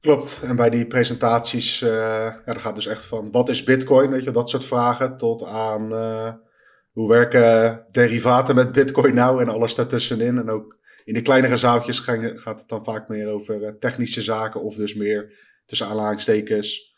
Klopt. 0.00 0.42
En 0.44 0.56
bij 0.56 0.70
die 0.70 0.86
presentaties, 0.86 1.78
ja, 1.78 2.42
dat 2.44 2.60
gaat 2.60 2.74
dus 2.74 2.86
echt 2.86 3.04
van 3.04 3.30
wat 3.30 3.48
is 3.48 3.62
Bitcoin, 3.62 4.10
weet 4.10 4.24
je, 4.24 4.30
dat 4.30 4.48
soort 4.48 4.64
vragen, 4.64 5.16
tot 5.16 5.44
aan 5.44 5.92
hoe 6.92 7.08
werken 7.08 7.84
derivaten 7.90 8.54
met 8.54 8.72
Bitcoin 8.72 9.14
nou 9.14 9.40
en 9.40 9.48
alles 9.48 9.74
daartussenin. 9.74 10.38
En 10.38 10.50
ook 10.50 10.78
in 11.04 11.14
de 11.14 11.22
kleinere 11.22 11.56
zaaltjes 11.56 11.98
gaat 11.98 12.58
het 12.60 12.68
dan 12.68 12.84
vaak 12.84 13.08
meer 13.08 13.28
over 13.28 13.78
technische 13.78 14.22
zaken 14.22 14.62
of 14.62 14.74
dus 14.74 14.94
meer 14.94 15.32
tussen 15.72 15.90
aanhalingstekens 15.90 16.94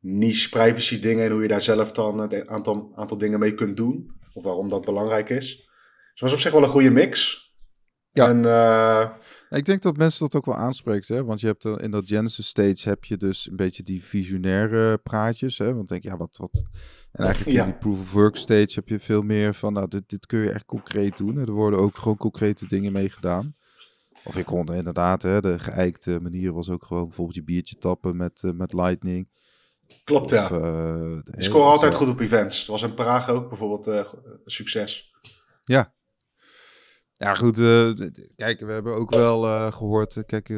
niche 0.00 0.48
privacy 0.48 1.00
dingen 1.00 1.24
en 1.24 1.30
hoe 1.30 1.42
je 1.42 1.48
daar 1.48 1.62
zelf 1.62 1.92
dan 1.92 2.18
een 2.18 2.48
aantal, 2.48 2.92
aantal 2.94 3.18
dingen 3.18 3.38
mee 3.38 3.54
kunt 3.54 3.76
doen. 3.76 4.10
Of 4.32 4.42
waarom 4.42 4.68
dat 4.68 4.84
belangrijk 4.84 5.28
is. 5.28 5.56
Dus 5.56 5.70
het 6.10 6.20
was 6.20 6.32
op 6.32 6.38
zich 6.38 6.52
wel 6.52 6.62
een 6.62 6.68
goede 6.68 6.90
mix. 6.90 7.44
Ja. 8.10 8.28
En, 8.28 8.38
uh, 8.38 9.10
ik 9.58 9.64
denk 9.64 9.82
dat 9.82 9.96
mensen 9.96 10.20
dat 10.20 10.34
ook 10.34 10.44
wel 10.44 10.56
aanspreekt, 10.56 11.08
hè? 11.08 11.24
want 11.24 11.40
je 11.40 11.46
hebt 11.46 11.64
in 11.64 11.90
dat 11.90 12.06
Genesis 12.06 12.46
stage 12.46 12.88
heb 12.88 13.04
je 13.04 13.16
dus 13.16 13.48
een 13.50 13.56
beetje 13.56 13.82
die 13.82 14.04
visionaire 14.04 14.98
praatjes, 14.98 15.58
hè? 15.58 15.74
want 15.74 15.88
denk 15.88 16.02
ja, 16.02 16.16
wat, 16.16 16.36
wat... 16.36 16.64
En 17.12 17.24
eigenlijk 17.24 17.56
in 17.56 17.64
die 17.64 17.78
proof 17.78 18.00
of 18.00 18.12
work 18.12 18.36
stage 18.36 18.72
heb 18.74 18.88
je 18.88 19.00
veel 19.00 19.22
meer 19.22 19.54
van, 19.54 19.72
nou, 19.72 19.88
dit, 19.88 20.08
dit 20.08 20.26
kun 20.26 20.38
je 20.38 20.50
echt 20.50 20.64
concreet 20.64 21.16
doen. 21.16 21.38
Er 21.38 21.52
worden 21.52 21.78
ook 21.78 21.96
gewoon 21.96 22.16
concrete 22.16 22.66
dingen 22.66 22.92
mee 22.92 23.10
gedaan. 23.10 23.56
Of 24.26 24.36
ik 24.36 24.44
kon 24.44 24.74
inderdaad, 24.74 25.22
hè, 25.22 25.40
de 25.40 25.58
geëikte 25.58 26.20
manier 26.20 26.52
was 26.52 26.70
ook 26.70 26.84
gewoon 26.84 27.06
bijvoorbeeld 27.06 27.36
je 27.36 27.44
biertje 27.44 27.76
tappen 27.76 28.16
met, 28.16 28.42
uh, 28.44 28.52
met 28.52 28.72
Lightning. 28.72 29.28
Klopt, 30.04 30.30
ja. 30.30 30.50
Uh, 30.50 31.18
ik 31.24 31.42
score 31.42 31.64
altijd 31.64 31.94
goed 31.94 32.08
op 32.08 32.20
events. 32.20 32.58
Dat 32.58 32.80
was 32.80 32.82
in 32.82 32.94
Praag 32.94 33.28
ook 33.28 33.48
bijvoorbeeld 33.48 33.86
uh, 33.86 34.12
succes. 34.44 35.10
Ja. 35.62 35.94
Ja, 37.12 37.34
goed. 37.34 37.56
kijk, 38.36 38.60
we 38.60 38.72
hebben 38.72 38.94
ook 38.94 39.10
wel 39.10 39.72
gehoord. 39.72 40.22
kijk, 40.26 40.48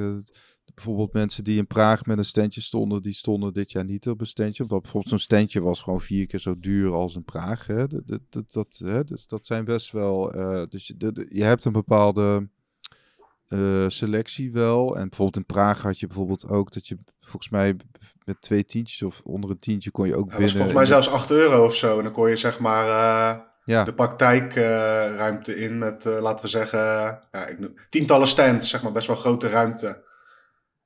bijvoorbeeld 0.75 1.13
mensen 1.13 1.45
die 1.45 1.59
in 1.59 1.67
Praag 1.67 2.05
met 2.05 2.19
een 2.19 2.25
standje 2.25 2.61
stonden, 2.61 3.03
die 3.03 3.13
stonden 3.13 3.53
dit 3.53 3.73
jaar 3.73 3.85
niet 3.85 4.09
op 4.09 4.21
een 4.21 4.27
standje. 4.27 4.63
Omdat 4.63 4.83
bijvoorbeeld 4.83 5.13
zo'n 5.13 5.23
standje 5.23 5.61
was 5.61 5.83
gewoon 5.83 6.01
vier 6.01 6.27
keer 6.27 6.41
zo 6.41 6.59
duur 6.59 6.93
als 6.93 7.15
in 7.15 7.25
Praag. 7.25 7.67
Hè? 7.67 7.87
Dat, 7.87 8.21
dat, 8.31 8.53
dat, 8.53 8.81
hè? 8.85 9.05
Dus 9.05 9.27
dat 9.27 9.47
zijn 9.47 9.65
best 9.65 9.93
wel. 9.93 10.31
dus 10.69 10.87
je, 10.87 11.27
je 11.29 11.45
hebt 11.45 11.65
een 11.65 11.73
bepaalde 11.73 12.49
uh, 13.49 13.85
selectie 13.89 14.53
wel. 14.53 14.97
En 14.97 15.09
bijvoorbeeld 15.09 15.37
in 15.37 15.55
Praag 15.55 15.83
had 15.83 15.99
je 15.99 16.07
bijvoorbeeld 16.07 16.49
ook 16.49 16.73
dat 16.73 16.89
je 16.89 16.99
volgens 17.21 17.49
mij 17.49 17.77
met 18.25 18.43
twee 18.43 18.65
tientjes 18.65 19.03
of 19.03 19.21
onder 19.25 19.51
een 19.51 19.59
tientje 19.59 19.91
kon 19.91 20.07
je 20.07 20.17
ook 20.17 20.31
binnen. 20.31 20.51
volgens 20.51 20.73
mij 20.73 20.87
zelfs 20.87 21.09
8 21.09 21.31
euro 21.31 21.65
of 21.65 21.75
zo. 21.75 21.97
En 21.99 22.05
dan 22.05 22.13
kon 22.13 22.29
je 22.29 22.37
zeg 22.37 22.59
maar 22.59 22.87
uh, 22.87 23.41
ja. 23.65 23.85
de 23.85 23.95
praktijkruimte 23.95 25.57
uh, 25.57 25.63
in 25.63 25.79
met, 25.79 26.05
laten 26.05 26.45
we 26.45 26.51
zeggen, 26.51 26.79
ja, 27.33 27.47
ik 27.47 27.59
noem, 27.59 27.75
tientallen 27.89 28.29
stands, 28.29 28.71
zeg 28.71 28.83
maar, 28.83 28.93
best 28.93 29.07
wel 29.07 29.17
grote 29.17 29.49
ruimte. 29.49 30.05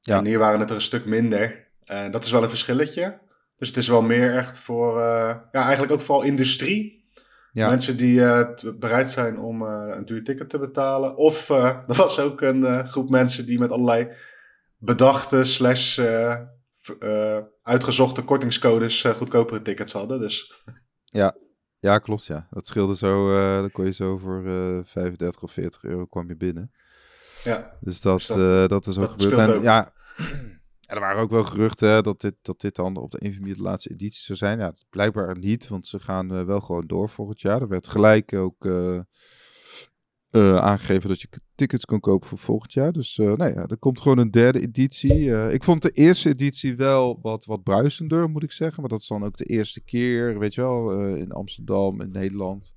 Ja. 0.01 0.19
En 0.19 0.25
hier 0.25 0.39
waren 0.39 0.61
het 0.61 0.71
er 0.71 0.77
een 0.77 0.83
stuk 0.83 1.07
minder. 1.07 1.69
dat 2.11 2.25
is 2.25 2.31
wel 2.31 2.43
een 2.43 2.49
verschilletje. 2.49 3.21
Dus 3.59 3.69
het 3.69 3.77
is 3.77 3.89
wel 3.89 4.03
meer 4.03 4.37
echt 4.37 4.59
voor, 4.59 4.99
ja, 4.99 5.51
eigenlijk 5.53 5.93
ook 5.93 6.01
vooral 6.01 6.25
industrie. 6.25 7.02
Ja. 7.53 7.69
Mensen 7.69 7.97
die 7.97 8.19
uh, 8.19 8.49
bereid 8.79 9.11
zijn 9.11 9.39
om 9.39 9.63
uh, 9.63 9.93
een 9.97 10.05
duur 10.05 10.25
ticket 10.25 10.51
te 10.51 10.59
betalen. 10.59 11.17
Of 11.17 11.51
uh, 11.51 11.65
er 11.89 11.97
was 11.97 12.19
ook 12.19 12.41
een 12.41 12.89
groep 12.89 13.11
mensen 13.11 13.47
die 13.47 13.59
met 13.59 13.71
allerlei 13.71 14.09
bedachte 14.79 15.45
slash 15.45 16.01
uitgezochte 17.63 18.23
kortingscodes 18.23 19.03
goedkopere 19.03 19.63
tickets 19.63 19.93
hadden. 19.93 20.21
Dus. 20.21 20.53
Ja. 21.15 21.37
ja, 21.79 21.99
klopt 21.99 22.27
ja. 22.27 22.47
Dat 22.51 22.67
scheelde 22.67 22.97
zo, 22.97 23.33
dan 23.61 23.71
kon 23.71 23.85
je 23.85 23.93
zo 23.93 24.19
voor 24.19 24.43
35 24.85 25.43
of 25.43 25.53
40 25.53 25.83
euro 25.83 26.07
kwam 26.07 26.29
je 26.29 26.37
binnen. 26.37 26.73
Ja. 27.45 27.77
Dus 27.81 28.01
dat, 28.01 28.19
dus 28.19 28.27
dat, 28.27 28.71
dat 28.71 28.87
is 28.87 28.99
ook 28.99 29.11
gebeurd. 29.11 29.49
En, 29.49 29.63
ja, 29.63 29.93
er 30.93 31.01
waren 31.01 31.23
ook 31.23 31.31
wel 31.31 31.45
geruchten 31.45 32.03
dat 32.03 32.21
dit, 32.21 32.35
dat 32.43 32.61
dit 32.61 32.75
dan 32.75 32.97
op 32.97 33.11
de 33.11 33.25
een 33.25 33.43
de 33.43 33.63
laatste 33.63 33.91
editie 33.91 34.23
zou 34.23 34.39
zijn. 34.39 34.59
Ja, 34.59 34.73
blijkbaar 34.91 35.39
niet, 35.39 35.69
want 35.69 35.87
ze 35.87 36.01
gaan 36.01 36.35
uh, 36.35 36.43
wel 36.43 36.61
gewoon 36.61 36.87
door 36.87 37.09
volgend 37.09 37.41
jaar. 37.41 37.61
Er 37.61 37.69
werd 37.69 37.89
gelijk 37.89 38.35
ook 38.35 38.65
uh, 38.65 38.99
uh, 40.31 40.57
aangegeven 40.57 41.09
dat 41.09 41.21
je 41.21 41.29
tickets 41.55 41.85
kon 41.85 42.01
kopen 42.01 42.29
voor 42.29 42.39
volgend 42.39 42.73
jaar. 42.73 42.93
Dus 42.93 43.17
nou 43.17 43.45
ja, 43.45 43.67
er 43.67 43.79
komt 43.79 44.01
gewoon 44.01 44.19
een 44.19 44.31
derde 44.31 44.61
editie. 44.61 45.51
ik 45.51 45.65
vond 45.65 45.83
de 45.83 45.91
eerste 45.91 46.29
editie 46.29 46.77
wel 46.77 47.19
wat, 47.23 47.45
wat 47.45 47.63
bruisender, 47.63 48.31
moet 48.31 48.43
ik 48.43 48.53
zeggen. 48.53 48.81
Maar 48.81 48.91
dat 48.91 49.01
is 49.01 49.09
dan 49.09 49.25
ook 49.25 49.37
de 49.37 49.45
eerste 49.45 49.81
keer, 49.81 50.39
weet 50.39 50.55
je 50.55 50.61
wel, 50.61 51.07
in 51.15 51.33
Amsterdam, 51.33 52.01
in 52.01 52.11
Nederland. 52.11 52.73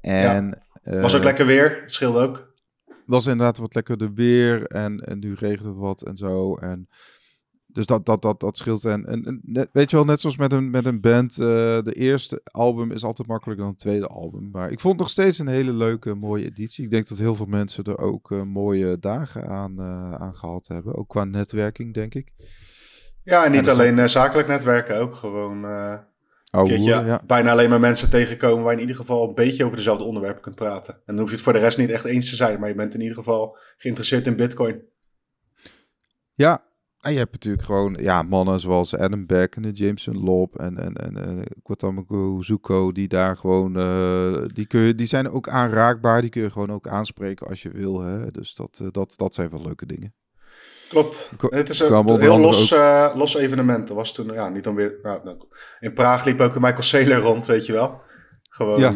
En 0.00 0.62
Was 0.82 1.14
ook 1.14 1.24
lekker 1.24 1.46
weer, 1.46 1.80
het 1.80 1.92
scheelde 1.92 2.18
ook. 2.18 2.54
Was 3.06 3.26
inderdaad 3.26 3.58
wat 3.58 3.74
lekkerder 3.74 4.12
weer 4.14 4.62
en, 4.62 5.00
en 5.00 5.18
nu 5.18 5.34
regent 5.34 5.66
het 5.66 5.76
wat 5.76 6.02
en 6.02 6.16
zo. 6.16 6.54
En 6.54 6.88
dus 7.76 7.86
dat, 7.86 8.06
dat, 8.06 8.22
dat, 8.22 8.40
dat 8.40 8.56
scheelt. 8.56 8.84
En, 8.84 9.06
en, 9.06 9.40
net, 9.42 9.68
weet 9.72 9.90
je 9.90 9.96
wel, 9.96 10.04
net 10.04 10.20
zoals 10.20 10.36
met 10.36 10.52
een, 10.52 10.70
met 10.70 10.86
een 10.86 11.00
band, 11.00 11.32
uh, 11.32 11.46
de 11.82 11.92
eerste 11.94 12.40
album 12.44 12.92
is 12.92 13.04
altijd 13.04 13.28
makkelijker 13.28 13.64
dan 13.64 13.72
het 13.72 13.82
tweede 13.82 14.06
album. 14.06 14.48
Maar 14.52 14.70
ik 14.70 14.80
vond 14.80 14.92
het 14.92 15.02
nog 15.02 15.10
steeds 15.10 15.38
een 15.38 15.46
hele 15.46 15.72
leuke, 15.72 16.14
mooie 16.14 16.44
editie. 16.44 16.84
Ik 16.84 16.90
denk 16.90 17.08
dat 17.08 17.18
heel 17.18 17.34
veel 17.34 17.46
mensen 17.46 17.84
er 17.84 17.98
ook 17.98 18.30
uh, 18.30 18.42
mooie 18.42 18.98
dagen 18.98 19.48
aan, 19.48 19.74
uh, 19.78 20.12
aan 20.12 20.34
gehad 20.34 20.66
hebben. 20.68 20.96
Ook 20.96 21.08
qua 21.08 21.24
netwerking, 21.24 21.94
denk 21.94 22.14
ik. 22.14 22.32
Ja, 23.22 23.44
en 23.44 23.52
niet 23.52 23.68
alleen 23.68 24.10
zakelijk 24.10 24.48
netwerken, 24.48 24.98
ook 24.98 25.14
gewoon 25.14 25.64
oh, 25.64 26.64
keertje, 26.64 27.04
ja. 27.04 27.20
bijna 27.26 27.50
alleen 27.50 27.70
maar 27.70 27.80
mensen 27.80 28.10
tegenkomen 28.10 28.62
waar 28.62 28.72
je 28.72 28.80
in 28.80 28.86
ieder 28.86 29.00
geval 29.00 29.28
een 29.28 29.34
beetje 29.34 29.64
over 29.64 29.76
dezelfde 29.76 30.04
onderwerpen 30.04 30.42
kunt 30.42 30.56
praten. 30.56 30.94
En 30.94 31.02
dan 31.04 31.18
hoef 31.18 31.28
je 31.28 31.34
het 31.34 31.44
voor 31.44 31.52
de 31.52 31.58
rest 31.58 31.78
niet 31.78 31.90
echt 31.90 32.04
eens 32.04 32.28
te 32.28 32.36
zijn, 32.36 32.60
maar 32.60 32.68
je 32.68 32.74
bent 32.74 32.94
in 32.94 33.00
ieder 33.00 33.16
geval 33.16 33.58
geïnteresseerd 33.76 34.26
in 34.26 34.36
Bitcoin. 34.36 34.82
Ja, 36.34 36.64
en 37.06 37.12
je 37.12 37.18
hebt 37.18 37.32
natuurlijk 37.32 37.64
gewoon 37.64 37.96
ja, 38.00 38.22
mannen 38.22 38.60
zoals 38.60 38.96
Adam 38.96 39.26
Beck 39.26 39.56
en 39.56 39.62
de 39.62 39.72
Jameson 39.72 40.24
Lob 40.24 40.54
en, 40.54 40.78
en, 40.78 40.94
en, 40.94 41.26
en 41.26 41.44
Kwatamuku 41.62 42.42
Zuko, 42.42 42.92
die 42.92 43.08
daar 43.08 43.36
gewoon, 43.36 43.78
uh, 43.78 44.42
die, 44.46 44.66
kun 44.66 44.80
je, 44.80 44.94
die 44.94 45.06
zijn 45.06 45.30
ook 45.30 45.48
aanraakbaar, 45.48 46.20
die 46.20 46.30
kun 46.30 46.42
je 46.42 46.50
gewoon 46.50 46.72
ook 46.72 46.88
aanspreken 46.88 47.46
als 47.46 47.62
je 47.62 47.70
wil. 47.70 48.00
Hè? 48.00 48.30
Dus 48.30 48.54
dat, 48.54 48.78
uh, 48.82 48.88
dat, 48.90 49.14
dat 49.16 49.34
zijn 49.34 49.50
wel 49.50 49.62
leuke 49.62 49.86
dingen. 49.86 50.14
Klopt. 50.88 51.30
Het 51.48 51.68
is 51.68 51.80
een 51.80 52.20
heel 52.20 52.38
los, 52.38 52.72
uh, 52.72 53.10
los 53.14 53.34
evenement. 53.34 53.88
Er 53.88 53.94
was 53.94 54.14
toen, 54.14 54.32
ja, 54.32 54.48
niet 54.48 54.64
dan 54.64 54.74
weer. 54.74 54.98
Nou, 55.02 55.36
in 55.80 55.92
Praag 55.92 56.24
liep 56.24 56.40
ook 56.40 56.60
Michael 56.60 56.82
Saylor 56.82 57.20
rond, 57.20 57.46
weet 57.46 57.66
je 57.66 57.72
wel. 57.72 58.00
Gewoon, 58.50 58.80
ja. 58.80 58.90
Uh, 58.90 58.94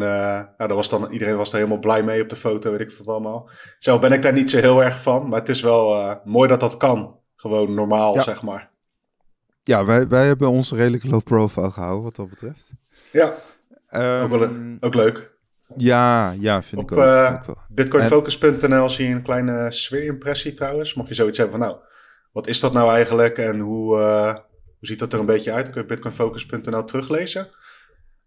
nou, 0.57 0.69
dat 0.69 0.73
was 0.73 0.89
dan, 0.89 1.11
iedereen 1.11 1.37
was 1.37 1.51
daar 1.51 1.61
helemaal 1.61 1.83
blij 1.83 2.03
mee 2.03 2.23
op 2.23 2.29
de 2.29 2.37
foto, 2.37 2.71
weet 2.71 2.81
ik 2.81 2.91
het 2.99 3.07
allemaal. 3.07 3.51
Zelf 3.79 4.01
ben 4.01 4.13
ik 4.13 4.23
daar 4.23 4.33
niet 4.33 4.51
zo 4.51 4.59
heel 4.59 4.83
erg 4.83 5.03
van, 5.03 5.29
maar 5.29 5.39
het 5.39 5.49
is 5.49 5.61
wel 5.61 5.97
uh, 5.97 6.15
mooi 6.25 6.49
dat 6.49 6.61
dat 6.61 6.77
kan. 6.77 7.20
Gewoon 7.41 7.75
normaal, 7.75 8.15
ja. 8.15 8.23
zeg 8.23 8.43
maar. 8.43 8.71
Ja, 9.63 9.85
wij, 9.85 10.09
wij 10.09 10.27
hebben 10.27 10.49
ons 10.49 10.73
redelijk 10.73 11.05
low 11.05 11.23
profile 11.23 11.71
gehouden, 11.71 12.03
wat 12.03 12.17
dat 12.17 12.29
betreft. 12.29 12.71
Ja, 13.13 13.35
um, 13.93 14.33
ook, 14.33 14.39
wel, 14.39 14.77
ook 14.81 14.95
leuk. 14.95 15.31
Ja, 15.77 16.31
ja, 16.31 16.63
vind 16.63 16.83
Op, 16.83 16.91
ik 16.91 16.97
ook. 16.97 17.05
Uh, 17.05 17.43
Bitcoinfocus.nl 17.69 18.91
zie 18.91 19.09
je 19.09 19.15
een 19.15 19.23
kleine 19.23 19.71
sfeerimpressie 19.71 20.53
trouwens. 20.53 20.95
Mocht 20.95 21.09
je 21.09 21.15
zoiets 21.15 21.39
hebben 21.39 21.59
van, 21.59 21.69
nou, 21.69 21.81
wat 22.33 22.47
is 22.47 22.61
dat 22.61 22.73
nou 22.73 22.91
eigenlijk 22.91 23.39
en 23.39 23.59
hoe, 23.59 23.99
uh, 23.99 24.35
hoe 24.35 24.89
ziet 24.89 24.99
dat 24.99 25.13
er 25.13 25.19
een 25.21 25.27
beetje 25.27 25.53
uit? 25.53 25.65
Dan 25.65 25.73
kun 25.73 25.83
je 25.83 25.89
bitcoinfocus.nl 25.89 26.85
teruglezen. 26.85 27.49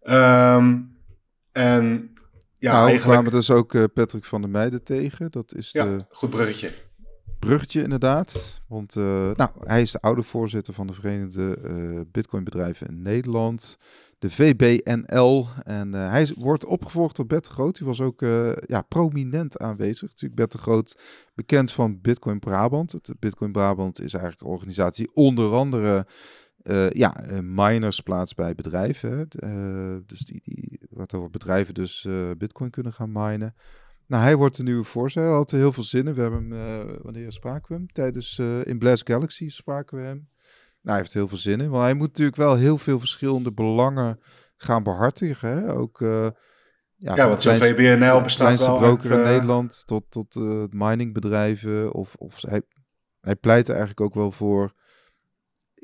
Um, 0.02 0.98
en 1.52 2.14
ja, 2.58 2.72
nou, 2.72 2.88
eigenlijk... 2.88 3.02
kwamen 3.02 3.30
dus 3.30 3.50
ook 3.50 3.74
uh, 3.74 3.84
Patrick 3.94 4.24
van 4.24 4.40
der 4.40 4.50
Meijden 4.50 4.82
tegen. 4.82 5.30
Dat 5.30 5.54
is 5.54 5.72
ja, 5.72 5.84
de... 5.84 6.04
goed 6.08 6.30
bruggetje. 6.30 6.72
Bruggetje 7.44 7.82
inderdaad. 7.82 8.60
Want 8.68 8.94
nou, 8.94 9.50
hij 9.58 9.82
is 9.82 9.92
de 9.92 10.00
oude 10.00 10.22
voorzitter 10.22 10.74
van 10.74 10.86
de 10.86 10.92
Verenigde 10.92 12.06
Bitcoinbedrijven 12.10 12.86
in 12.86 13.02
Nederland 13.02 13.78
de 14.24 14.30
VBNL. 14.30 15.48
En 15.64 15.94
uh, 15.94 16.10
hij 16.10 16.32
wordt 16.36 16.64
opgevolgd 16.64 17.16
door 17.16 17.26
Bert 17.26 17.46
Groot. 17.46 17.78
Die 17.78 17.86
was 17.86 18.00
ook 18.00 18.22
uh, 18.22 18.52
ja, 18.56 18.82
prominent 18.82 19.58
aanwezig. 19.58 20.08
Natuurlijk 20.08 20.34
Bert 20.34 20.52
de 20.52 20.58
Groot, 20.58 20.98
bekend 21.34 21.72
van 21.72 22.00
Bitcoin 22.00 22.38
Brabant. 22.38 22.92
Het 22.92 23.10
Bitcoin 23.18 23.52
Brabant 23.52 24.00
is 24.00 24.12
eigenlijk 24.12 24.42
een 24.42 24.54
organisatie 24.56 25.10
onder 25.14 25.52
andere 25.52 26.06
uh, 26.62 26.90
ja, 26.90 27.14
miners 27.42 28.00
plaatst 28.00 28.36
bij 28.36 28.54
bedrijven. 28.54 29.28
dus 30.06 30.18
die, 30.18 30.40
die, 30.44 30.80
waardoor 30.90 31.30
bedrijven 31.30 31.74
dus 31.74 32.06
Bitcoin 32.38 32.70
kunnen 32.70 32.92
gaan 32.92 33.12
minen. 33.12 33.54
Nou, 34.06 34.22
hij 34.22 34.36
wordt 34.36 34.56
de 34.56 34.62
nieuwe 34.62 34.84
voorzitter. 34.84 35.30
Hij 35.30 35.38
had 35.38 35.50
heel 35.50 35.72
veel 35.72 35.82
zin 35.82 36.06
in. 36.06 36.14
We 36.14 36.20
hebben 36.20 36.50
hem, 36.50 36.98
wanneer 37.02 37.32
spraken 37.32 37.68
we 37.68 37.74
hem? 37.74 37.92
Tijdens, 37.92 38.38
in 38.62 38.78
Blast 38.78 39.08
Galaxy 39.08 39.48
spraken 39.48 39.96
we 39.96 40.02
hem. 40.02 40.28
Nou, 40.84 40.96
hij 40.96 40.98
heeft 40.98 41.12
heel 41.12 41.28
veel 41.28 41.38
zin 41.38 41.60
in. 41.60 41.70
Want 41.70 41.82
hij 41.82 41.94
moet 41.94 42.08
natuurlijk 42.08 42.36
wel 42.36 42.56
heel 42.56 42.78
veel 42.78 42.98
verschillende 42.98 43.52
belangen 43.52 44.20
gaan 44.56 44.82
behartigen. 44.82 45.48
Hè? 45.48 45.72
Ook, 45.72 46.00
uh, 46.00 46.26
ja, 46.94 47.14
ja 47.14 47.28
want 47.28 47.42
zo'n 47.42 47.54
VBNL 47.54 48.22
bestaat 48.22 48.58
wel 48.58 48.78
broker 48.78 49.10
uit, 49.10 49.18
in 49.18 49.18
uh... 49.18 49.24
Nederland 49.24 49.82
tot, 49.86 50.04
tot 50.08 50.34
uh, 50.34 50.64
miningbedrijven. 50.70 51.92
Of, 51.92 52.14
of 52.14 52.42
hij, 52.42 52.62
hij 53.20 53.36
pleit 53.36 53.68
er 53.68 53.74
eigenlijk 53.74 54.00
ook 54.00 54.14
wel 54.14 54.30
voor... 54.30 54.72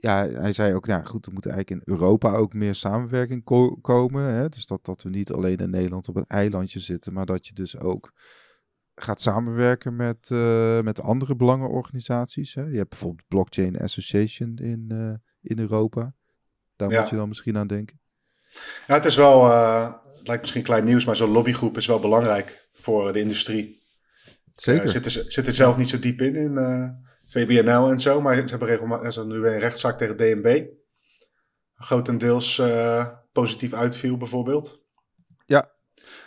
Ja, 0.03 0.29
hij 0.29 0.53
zei 0.53 0.75
ook, 0.75 0.87
ja 0.87 1.03
goed, 1.03 1.27
er 1.27 1.33
moet 1.33 1.47
eigenlijk 1.47 1.81
in 1.81 1.93
Europa 1.95 2.33
ook 2.33 2.53
meer 2.53 2.75
samenwerking 2.75 3.45
ko 3.45 3.75
komen. 3.75 4.25
Hè? 4.25 4.49
Dus 4.49 4.67
dat, 4.67 4.85
dat 4.85 5.03
we 5.03 5.09
niet 5.09 5.33
alleen 5.33 5.57
in 5.57 5.71
Nederland 5.71 6.09
op 6.09 6.17
een 6.17 6.27
eilandje 6.29 6.81
zitten, 6.81 7.13
maar 7.13 7.27
dat 7.27 7.47
je 7.47 7.53
dus 7.53 7.79
ook 7.79 8.13
gaat 8.95 9.21
samenwerken 9.21 9.97
met, 9.97 10.31
uh, 10.33 10.81
met 10.81 11.03
andere 11.03 11.37
belangenorganisaties. 11.37 12.55
Hè? 12.55 12.63
Je 12.63 12.77
hebt 12.77 12.89
bijvoorbeeld 12.89 13.29
Blockchain 13.29 13.81
Association 13.81 14.57
in, 14.57 14.89
uh, 14.93 15.15
in 15.43 15.59
Europa. 15.59 16.15
Daar 16.77 16.91
ja. 16.91 17.01
moet 17.01 17.11
je 17.11 17.17
dan 17.17 17.29
misschien 17.29 17.59
aan 17.59 17.67
denken. 17.67 18.01
Ja, 18.87 18.95
het 18.95 19.05
is 19.05 19.17
wel, 19.17 19.47
uh, 19.47 19.93
het 20.17 20.27
lijkt 20.27 20.43
misschien 20.43 20.63
klein 20.63 20.85
nieuws, 20.85 21.05
maar 21.05 21.17
zo'n 21.17 21.31
lobbygroep 21.31 21.77
is 21.77 21.87
wel 21.87 22.01
belangrijk 22.01 22.69
voor 22.73 23.13
de 23.13 23.21
industrie. 23.21 23.79
Zeker. 24.55 24.89
Zit, 24.89 25.05
er, 25.05 25.25
zit 25.27 25.47
er 25.47 25.55
zelf 25.55 25.77
niet 25.77 25.89
zo 25.89 25.99
diep 25.99 26.21
in, 26.21 26.35
in 26.35 26.55
VBNL 27.33 27.91
en 27.91 28.01
zo, 28.01 28.21
maar 28.21 28.35
ze 28.35 28.45
hebben 28.45 28.69
regelmatig, 28.69 29.13
ze 29.13 29.27
nu 29.27 29.39
weer 29.39 29.53
een 29.53 29.59
rechtszaak 29.59 29.99
tegen 29.99 30.17
DNB. 30.17 30.67
Grotendeels 31.75 32.63
positief 33.33 33.73
uitviel 33.73 34.17
bijvoorbeeld. 34.17 34.81
Ja, 35.47 35.73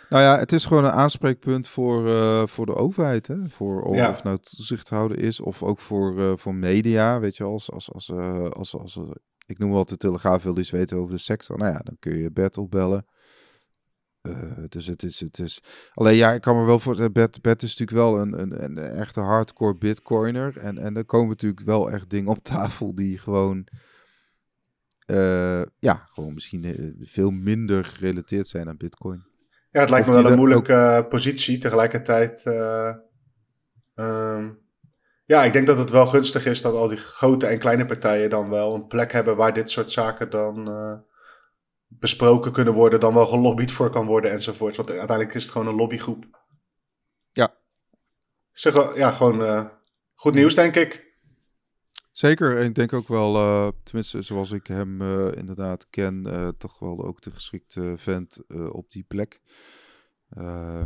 nou 0.08 0.22
ja, 0.22 0.38
het 0.38 0.52
is 0.52 0.64
gewoon 0.64 0.84
een 0.84 0.90
aanspreekpunt 0.90 1.68
voor, 1.68 2.06
uh, 2.06 2.46
voor 2.46 2.66
de 2.66 2.74
overheid. 2.74 3.26
Hè? 3.26 3.48
Voor 3.48 3.82
of, 3.82 3.96
ja. 3.96 4.10
of 4.10 4.22
nou 4.22 4.38
toezichthouder 4.38 5.18
is, 5.18 5.40
of 5.40 5.62
ook 5.62 5.78
voor, 5.78 6.18
uh, 6.18 6.32
voor 6.36 6.54
media. 6.54 7.20
Weet 7.20 7.36
je, 7.36 7.44
als, 7.44 7.70
als, 7.70 7.92
als, 7.92 8.08
uh, 8.08 8.48
als, 8.48 8.76
als, 8.76 8.98
als 8.98 9.08
ik 9.46 9.58
noem 9.58 9.72
wel 9.72 9.84
de 9.84 9.96
Telegraaf 9.96 10.42
wil 10.42 10.58
iets 10.58 10.70
weten 10.70 10.96
over 10.96 11.14
de 11.14 11.20
sector. 11.20 11.58
Nou 11.58 11.72
ja, 11.72 11.78
dan 11.78 11.96
kun 11.98 12.18
je 12.18 12.32
Bert 12.32 12.56
opbellen. 12.56 13.06
Dus 14.68 14.86
het 14.86 15.02
is, 15.02 15.20
het 15.20 15.38
is. 15.38 15.62
Alleen 15.94 16.16
ja, 16.16 16.32
ik 16.32 16.40
kan 16.40 16.56
me 16.56 16.64
wel 16.64 16.78
voor. 16.78 17.12
Bert, 17.12 17.42
Bert 17.42 17.62
is 17.62 17.76
natuurlijk 17.76 17.98
wel 17.98 18.20
een, 18.20 18.40
een, 18.40 18.64
een 18.64 18.78
echte 18.78 19.20
hardcore 19.20 19.76
bitcoiner. 19.76 20.56
En, 20.56 20.78
en 20.78 20.96
er 20.96 21.04
komen 21.04 21.28
natuurlijk 21.28 21.64
wel 21.64 21.90
echt 21.90 22.10
dingen 22.10 22.30
op 22.30 22.42
tafel 22.42 22.94
die 22.94 23.18
gewoon. 23.18 23.68
ja, 25.78 26.06
gewoon 26.06 26.34
misschien 26.34 26.96
veel 27.00 27.30
minder 27.30 27.84
gerelateerd 27.84 28.48
zijn 28.48 28.68
aan 28.68 28.76
bitcoin. 28.76 29.24
Ja, 29.70 29.80
het 29.80 29.90
lijkt 29.90 30.08
of 30.08 30.14
me 30.14 30.22
wel 30.22 30.30
een 30.30 30.38
moeilijke 30.38 30.96
ook... 30.98 31.08
positie. 31.08 31.58
Tegelijkertijd. 31.58 32.44
Uh, 32.44 32.94
um, 33.94 34.62
ja, 35.24 35.44
ik 35.44 35.52
denk 35.52 35.66
dat 35.66 35.78
het 35.78 35.90
wel 35.90 36.06
gunstig 36.06 36.46
is 36.46 36.62
dat 36.62 36.74
al 36.74 36.88
die 36.88 36.98
grote 36.98 37.46
en 37.46 37.58
kleine 37.58 37.84
partijen 37.84 38.30
dan 38.30 38.50
wel 38.50 38.74
een 38.74 38.86
plek 38.86 39.12
hebben 39.12 39.36
waar 39.36 39.54
dit 39.54 39.70
soort 39.70 39.90
zaken 39.90 40.30
dan 40.30 40.68
uh, 40.68 40.98
besproken 41.98 42.52
kunnen 42.52 42.74
worden, 42.74 43.00
dan 43.00 43.14
wel 43.14 43.26
gelobbyd 43.26 43.72
voor 43.72 43.90
kan 43.90 44.06
worden 44.06 44.30
enzovoort. 44.30 44.76
Want 44.76 44.90
uiteindelijk 44.90 45.34
is 45.34 45.42
het 45.42 45.52
gewoon 45.52 45.66
een 45.66 45.74
lobbygroep. 45.74 46.24
Ja. 47.32 47.54
Zeg, 48.52 48.96
ja, 48.96 49.10
gewoon 49.10 49.40
uh, 49.40 49.66
goed 50.14 50.34
nieuws, 50.34 50.54
denk 50.54 50.74
ik. 50.74 51.12
Zeker, 52.10 52.58
en 52.58 52.64
ik 52.66 52.74
denk 52.74 52.92
ook 52.92 53.08
wel, 53.08 53.36
uh, 53.36 53.68
tenminste 53.82 54.22
zoals 54.22 54.50
ik 54.50 54.66
hem 54.66 55.02
uh, 55.02 55.32
inderdaad 55.32 55.86
ken, 55.90 56.24
uh, 56.26 56.48
toch 56.48 56.78
wel 56.78 57.04
ook 57.04 57.20
de 57.22 57.30
geschikte 57.30 57.94
vent 57.96 58.38
op 58.70 58.90
die 58.90 59.04
plek. 59.08 59.40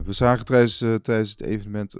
we 0.04 0.12
zagen 0.12 0.44
tijdens, 0.44 0.78
tijdens 0.78 1.30
het 1.30 1.40
evenement 1.40 1.96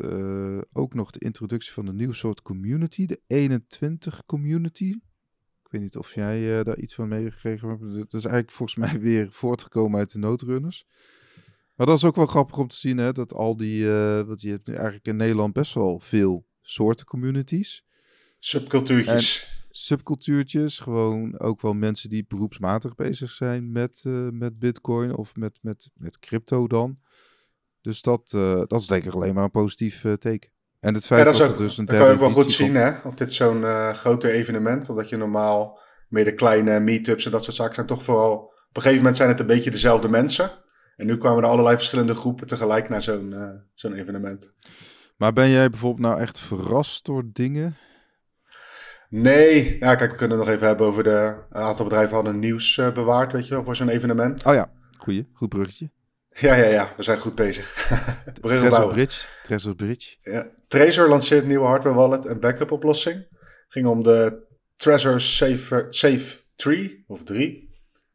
ook 0.73 0.95
nog 0.95 1.11
de 1.11 1.19
introductie 1.19 1.73
van 1.73 1.87
een 1.87 1.97
nieuw 1.97 2.13
soort 2.13 2.43
community, 2.43 3.07
de 3.07 3.21
21 3.27 4.27
community. 4.27 4.95
Ik 5.69 5.75
weet 5.75 5.83
niet 5.83 5.97
of 5.97 6.15
jij 6.15 6.65
daar 6.65 6.79
iets 6.79 6.95
van 6.95 7.09
meegekregen 7.09 7.69
hebt. 7.69 7.83
Het 7.83 8.13
is 8.13 8.25
eigenlijk 8.25 8.51
volgens 8.51 8.79
mij 8.87 9.01
weer 9.01 9.29
voortgekomen 9.31 9.99
uit 9.99 10.13
de 10.13 10.19
noodrunners. 10.19 10.87
Maar 11.75 11.87
dat 11.87 11.97
is 11.97 12.05
ook 12.05 12.17
wel 12.17 12.27
grappig 12.27 12.59
om 12.59 12.69
te 12.69 12.77
zien, 12.77 12.99
hè, 12.99 13.13
dat 13.13 13.33
al 13.33 13.57
die, 13.57 13.87
wat 14.25 14.41
je 14.41 14.51
hebt 14.51 14.67
nu 14.67 14.75
eigenlijk 14.75 15.07
in 15.07 15.17
Nederland 15.17 15.53
best 15.53 15.75
wel 15.75 16.01
veel 16.01 16.47
soorten 16.61 17.07
communities. 17.07 17.85
Subcultuurtjes. 18.39 19.43
En 19.43 19.59
subcultuurtjes, 19.71 20.79
gewoon 20.79 21.41
ook 21.41 21.61
wel 21.61 21.75
mensen 21.75 22.11
die 22.11 22.25
beroepsmatig 22.29 22.95
bezig 22.95 23.31
zijn 23.31 23.73
met, 23.73 24.03
uh, 24.07 24.29
met 24.31 24.59
bitcoin 24.59 25.15
of 25.15 25.37
met, 25.37 25.59
met, 25.63 25.91
met 25.95 26.19
crypto 26.19 26.67
dan. 26.67 26.99
Dus 27.81 28.03
dat, 28.03 28.33
uh, 28.35 28.63
dat 28.67 28.81
is 28.81 28.87
denk 28.87 29.05
ik 29.05 29.13
alleen 29.13 29.35
maar 29.35 29.45
een 29.45 29.51
positief 29.51 30.05
uh, 30.05 30.13
teken. 30.13 30.51
En 30.81 30.95
het 30.95 31.07
feit 31.07 31.21
ja, 31.21 31.27
dat, 31.27 31.37
dat, 31.37 31.51
ook, 31.51 31.59
dus 31.59 31.79
een 31.79 31.85
dat 31.85 31.97
kan 31.97 32.07
je 32.07 32.13
ook 32.13 32.21
wel 32.21 32.31
goed 32.31 32.51
zien 32.51 32.75
hè, 32.75 32.93
op 33.05 33.19
dit 33.19 33.33
zo'n 33.33 33.61
uh, 33.61 33.93
groter 33.93 34.31
evenement. 34.31 34.89
Omdat 34.89 35.09
je 35.09 35.17
normaal 35.17 35.79
meer 36.09 36.25
de 36.25 36.35
kleine 36.35 36.81
meetups 36.81 37.25
en 37.25 37.31
dat 37.31 37.45
soort 37.45 37.57
zaken 37.57 37.75
zijn 37.75 37.87
toch 37.87 38.03
vooral... 38.03 38.35
Op 38.69 38.77
een 38.77 38.83
gegeven 38.83 38.97
moment 38.97 39.17
zijn 39.17 39.29
het 39.29 39.41
een 39.41 39.47
beetje 39.47 39.71
dezelfde 39.71 40.09
mensen. 40.09 40.51
En 40.97 41.07
nu 41.07 41.17
kwamen 41.17 41.43
er 41.43 41.49
allerlei 41.49 41.77
verschillende 41.77 42.15
groepen 42.15 42.47
tegelijk 42.47 42.89
naar 42.89 43.03
zo'n 43.03 43.35
zo'n 43.75 43.93
evenement. 43.93 44.53
Maar 45.17 45.33
ben 45.33 45.51
jij 45.51 45.71
bijvoorbeeld 45.71 46.07
nou 46.07 46.21
echt 46.21 46.41
verrast 46.41 47.05
door 47.05 47.23
dingen? 47.33 47.77
Nee, 49.09 49.77
ja, 49.81 49.95
kijk, 49.95 50.11
we 50.11 50.17
kunnen 50.17 50.39
het 50.39 50.47
nog 50.47 50.55
even 50.55 50.67
hebben 50.67 50.87
over 50.87 51.03
de. 51.05 51.45
Een 51.51 51.63
aantal 51.63 51.85
bedrijven 51.85 52.15
hadden 52.15 52.39
nieuws 52.39 52.77
uh, 52.77 52.93
bewaard, 52.93 53.33
weet 53.33 53.47
je 53.49 53.55
wel, 53.55 53.65
voor 53.65 53.77
zo'n 53.77 53.89
evenement. 53.89 54.47
Oh 54.47 54.55
ja, 54.55 54.71
goeie, 54.97 55.29
goed 55.33 55.49
bruggetje. 55.49 55.91
Ja, 56.31 56.55
ja, 56.55 56.67
ja. 56.67 56.93
We 56.97 57.03
zijn 57.03 57.19
goed 57.19 57.35
bezig. 57.35 57.73
Trezor 58.41 58.89
Bridge. 58.89 59.27
Trezor 59.43 59.75
Bridge. 59.75 60.17
Ja. 60.19 60.47
Trezor 60.69 61.09
lanceert 61.09 61.47
nieuwe 61.47 61.67
hardware 61.67 61.97
wallet 61.97 62.27
en 62.27 62.41
backup 62.41 62.73
oplossing. 62.73 63.27
Ging 63.69 63.87
om 63.87 64.03
de 64.03 64.47
Trezor 64.77 65.21
Safe, 65.21 65.87
Safe 65.91 66.37
3 66.57 67.05
of 67.07 67.25
3. 67.25 67.69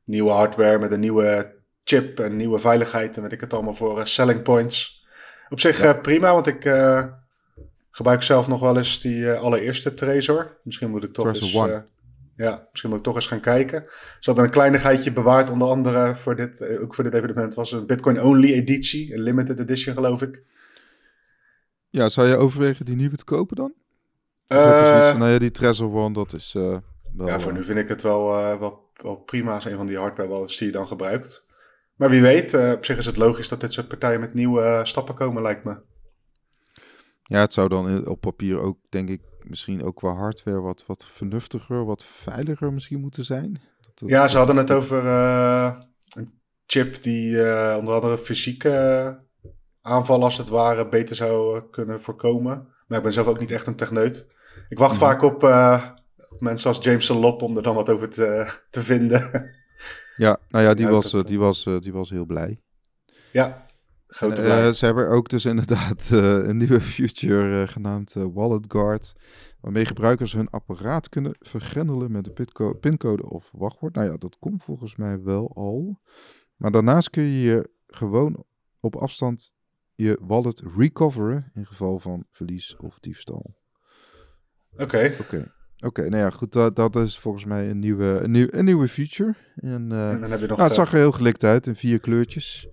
Nieuwe 0.04 0.32
hardware 0.32 0.80
met 0.80 0.92
een 0.92 1.00
nieuwe 1.00 1.56
chip 1.84 2.20
en 2.20 2.36
nieuwe 2.36 2.60
veiligheid 2.60 3.16
en 3.16 3.22
weet 3.22 3.32
ik 3.32 3.42
het 3.42 3.54
allemaal 3.54 3.74
voor 3.74 4.00
uh, 4.00 4.06
selling 4.06 4.42
points. 4.42 5.06
Op 5.50 5.60
zich 5.60 5.84
uh, 5.84 6.02
prima, 6.02 6.34
want 6.34 6.48
ik 6.48 6.66
uh, 6.66 7.06
gebruik 7.92 8.24
zelf 8.24 8.48
nog 8.48 8.60
wel 8.60 8.78
eens 8.78 9.02
die 9.02 9.32
allereerste 9.32 9.94
Trezor. 9.94 10.58
Misschien 10.64 10.90
moet 10.90 11.04
ik 11.04 11.14
toch 11.14 11.34
Trezor 11.34 11.70
eens... 11.70 11.84
Ja, 12.36 12.68
misschien 12.70 12.90
moet 12.90 13.00
ik 13.00 13.06
toch 13.06 13.16
eens 13.16 13.28
gaan 13.28 13.40
kijken. 13.40 13.84
Ze 14.20 14.30
hadden 14.30 14.44
een 14.44 14.52
kleinigheidje 14.52 15.12
bewaard, 15.12 15.50
onder 15.50 15.68
andere 15.68 16.16
voor 16.16 16.36
dit, 16.36 16.80
ook 16.82 16.96
voor 16.96 17.04
dit 17.04 17.14
evenement, 17.14 17.54
was 17.54 17.72
een 17.72 17.86
Bitcoin-only 17.86 18.54
editie, 18.54 19.14
een 19.14 19.22
limited 19.22 19.60
edition 19.60 19.96
geloof 19.96 20.22
ik. 20.22 20.44
Ja, 21.94 22.10
zou 22.10 22.28
je 22.28 22.38
overwegen 22.38 22.86
die 22.86 22.96
nieuwe 22.96 23.16
te 23.16 23.24
kopen 23.24 23.56
dan? 23.56 23.74
Uh, 24.48 25.18
nou 25.18 25.32
ja, 25.32 25.40
die 25.40 25.52
Trezor 25.52 25.94
One, 25.94 26.14
dat 26.14 26.34
is 26.34 26.54
uh, 26.58 26.78
wel... 27.16 27.28
Ja, 27.28 27.40
voor 27.40 27.54
nu 27.54 27.64
vind 27.64 27.78
ik 27.78 27.88
het 27.88 28.02
wel, 28.02 28.40
uh, 28.40 28.60
wel, 28.60 28.90
wel 28.94 29.16
prima 29.16 29.54
als 29.54 29.66
een 29.66 29.76
van 29.76 29.86
die 29.86 29.98
hardware 29.98 30.30
wallets 30.30 30.58
die 30.58 30.68
je 30.68 30.74
dan 30.74 30.88
gebruikt. 30.88 31.46
Maar 31.96 32.10
wie 32.10 32.22
weet, 32.22 32.54
op 32.54 32.86
zich 32.86 32.98
is 32.98 33.06
het 33.06 33.18
logisch 33.18 33.50
dat 33.50 33.62
dit 33.62 33.74
soort 33.74 33.88
partijen 33.88 34.20
met 34.20 34.34
nieuwe 34.34 34.80
stappen 34.84 35.16
komen, 35.16 35.42
lijkt 35.42 35.64
me. 35.64 35.82
Ja, 37.24 37.40
het 37.40 37.54
zou 37.54 37.70
dan 37.70 38.08
op 38.08 38.22
papier 38.22 38.60
ook, 38.60 38.78
denk 38.90 39.10
ik, 39.10 39.22
misschien 39.44 39.84
ook 39.84 39.96
qua 39.96 40.14
hardware 40.14 40.62
wat, 40.62 40.84
wat 40.88 41.08
vernuftiger, 41.14 41.86
wat 41.86 42.06
veiliger 42.06 42.74
misschien 42.74 43.00
moeten 43.00 43.26
zijn. 43.26 43.62
Dat, 43.94 44.10
ja, 44.10 44.28
ze 44.28 44.38
hadden 44.38 44.58
het 44.58 44.72
over 44.72 45.06
een 45.06 46.42
chip 46.66 47.04
die 47.04 47.38
onder 47.78 47.94
andere 47.94 48.18
fysieke 48.18 49.22
aanvallen 49.84 50.24
als 50.24 50.38
het 50.38 50.50
ware 50.50 50.88
beter 50.88 51.16
zou 51.16 51.62
kunnen 51.72 52.02
voorkomen. 52.02 52.68
Maar 52.88 52.98
ik 52.98 53.04
ben 53.04 53.14
zelf 53.14 53.28
ook 53.28 53.40
niet 53.40 53.52
echt 53.52 53.68
een 53.68 53.76
techneut. 53.76 54.28
Ik 54.70 54.78
wacht 54.78 54.98
vaak 54.98 55.22
op 55.22 55.44
uh, 55.44 55.86
mensen 56.40 56.70
als 56.70 56.84
Jameson 56.84 57.20
Lop 57.20 57.42
om 57.42 57.58
er 57.58 57.64
dan 57.64 57.76
wat 57.76 57.90
over 57.90 58.10
te, 58.10 58.54
te 58.70 58.84
vinden. 58.84 59.30
Ja, 60.16 60.40
nou 60.50 60.66
ja, 60.66 60.74
die, 60.74 60.88
was, 60.88 61.12
die, 61.12 61.40
was, 61.40 61.64
die 61.80 61.94
was 61.94 62.10
heel 62.10 62.26
blij. 62.26 62.62
Ja, 63.32 63.66
uh, 64.22 64.70
ze 64.70 64.86
hebben 64.86 65.10
ook 65.10 65.30
dus 65.30 65.46
inderdaad 65.54 66.10
uh, 66.14 66.48
een 66.48 66.58
nieuwe 66.58 66.82
feature 66.82 67.62
uh, 67.62 67.68
genaamd 67.68 68.14
Wallet 68.14 68.66
Guard. 68.68 69.14
Waarmee 69.60 69.86
gebruikers 69.86 70.34
hun 70.34 70.50
apparaat 70.50 71.10
kunnen 71.10 71.36
vergrendelen 71.40 72.12
met 72.12 72.30
een 72.34 72.80
pincode 72.80 73.30
of 73.30 73.50
wachtwoord. 73.52 73.96
Nou 73.96 74.12
ja, 74.12 74.18
dat 74.18 74.38
komt 74.40 74.64
volgens 74.64 74.96
mij 74.96 75.22
wel 75.22 75.52
al. 75.56 76.00
Maar 76.56 76.72
daarnaast 76.72 77.10
kun 77.10 77.24
je 77.24 77.42
je 77.42 77.70
gewoon 77.88 78.46
op 78.80 78.96
afstand 78.96 79.54
je 80.04 80.20
wallet 80.22 80.64
recoveren 80.76 81.52
in 81.54 81.66
geval 81.66 82.00
van 82.00 82.26
verlies 82.32 82.76
of 82.78 82.98
diefstal. 83.00 83.56
Oké. 84.78 85.16
Oké. 85.20 85.52
Oké, 85.86 86.10
nou 86.10 86.24
ja, 86.24 86.30
goed, 86.30 86.52
dat, 86.52 86.76
dat 86.76 86.96
is 86.96 87.20
volgens 87.20 87.46
mij 87.46 87.70
een 87.70 87.80
nieuwe, 87.80 88.20
een, 88.24 88.32
nieuw, 88.32 88.48
een 88.50 88.66
nieuwe 88.66 88.88
feature. 88.88 89.36
En, 89.56 89.92
en 89.92 90.22
dan 90.22 90.32
heb 90.32 90.40
je 90.40 90.48
nog, 90.48 90.58
nou, 90.58 90.70
het 90.70 90.74
zag 90.74 90.92
er 90.92 90.98
heel 90.98 91.12
gelikt 91.12 91.44
uit 91.44 91.68
in 91.68 91.76
vier 91.76 92.00
kleurtjes. 92.00 92.68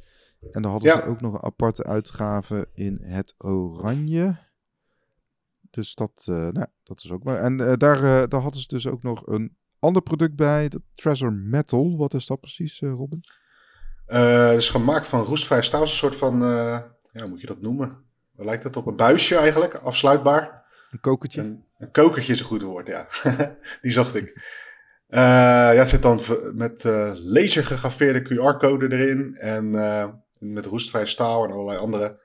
En 0.51 0.63
dan 0.63 0.71
hadden 0.71 0.93
ze 0.93 1.05
ook 1.05 1.21
nog 1.21 1.33
een 1.33 1.43
aparte 1.43 1.85
uitgave 1.85 2.69
in 2.75 2.99
het 3.03 3.35
oranje. 3.39 4.37
Dus 5.71 5.95
dat, 5.95 6.27
uh, 6.29 6.37
nou, 6.37 6.67
dat 6.83 7.05
is 7.05 7.11
ook 7.11 7.23
maar. 7.23 7.39
En 7.39 7.61
uh, 7.61 7.73
daar, 7.77 8.29
daar 8.29 8.41
hadden 8.41 8.61
ze 8.61 8.69
dus 8.69 8.87
ook 8.87 9.03
nog 9.03 9.27
een 9.27 9.57
ander 9.79 10.03
product 10.03 10.37
bij, 10.37 10.69
de 10.69 10.83
Treasure 10.95 11.31
Metal. 11.31 11.97
Wat 11.97 12.15
is 12.15 12.27
dat 12.27 12.41
precies, 12.41 12.81
Robin? 12.81 13.25
het 14.05 14.57
is 14.57 14.71
gemaakt 14.71 15.07
van 15.07 15.21
roestvrij 15.21 15.63
staal. 15.63 15.81
een 15.81 15.87
soort 15.87 16.17
van, 16.17 16.43
ja, 17.13 17.21
hoe 17.21 17.29
moet 17.29 17.41
je 17.41 17.47
dat 17.47 17.61
noemen? 17.61 18.05
Wat 18.33 18.47
lijkt 18.47 18.63
het 18.63 18.77
op? 18.77 18.87
Een 18.87 18.97
buisje 18.97 19.37
eigenlijk, 19.37 19.75
afsluitbaar. 19.75 20.65
Een 20.91 21.01
kokertje? 21.01 21.41
Een, 21.41 21.65
een 21.79 21.91
kokertje 21.91 22.33
is 22.33 22.41
een 22.41 22.47
goed 22.47 22.63
woord, 22.63 22.87
ja. 22.87 23.07
Die 23.83 23.93
zocht 23.93 24.15
ik. 24.15 24.43
ja, 25.07 25.75
het 25.75 25.89
zit 25.89 26.03
dan 26.03 26.21
met 26.55 26.85
laser 27.15 27.65
gegraveerde 27.65 28.23
QR-code 28.23 28.93
erin. 28.93 29.37
En 29.37 29.75
met 30.41 30.67
roestvrij 30.67 31.07
staal 31.07 31.45
en 31.45 31.51
allerlei 31.51 31.79
andere 31.79 32.21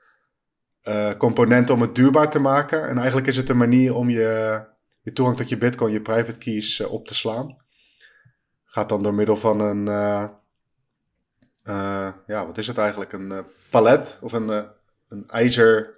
uh, 0.88 1.12
componenten 1.12 1.74
om 1.74 1.80
het 1.80 1.94
duurbaar 1.94 2.30
te 2.30 2.38
maken. 2.38 2.88
En 2.88 2.96
eigenlijk 2.98 3.26
is 3.26 3.36
het 3.36 3.48
een 3.48 3.56
manier 3.56 3.94
om 3.94 4.10
je, 4.10 4.62
je 5.00 5.12
toegang 5.12 5.36
tot 5.36 5.48
je 5.48 5.58
bitcoin, 5.58 5.92
je 5.92 6.02
private 6.02 6.38
keys 6.38 6.80
uh, 6.80 6.92
op 6.92 7.06
te 7.06 7.14
slaan. 7.14 7.56
Gaat 8.64 8.88
dan 8.88 9.02
door 9.02 9.14
middel 9.14 9.36
van 9.36 9.60
een, 9.60 9.86
uh, 11.66 12.12
ja, 12.26 12.46
wat 12.46 12.58
is 12.58 12.66
het 12.66 12.78
eigenlijk? 12.78 13.12
Een 13.12 13.44
palet 13.70 14.18
of 14.20 14.32
een, 14.32 14.68
een 15.08 15.28
ijzer 15.28 15.94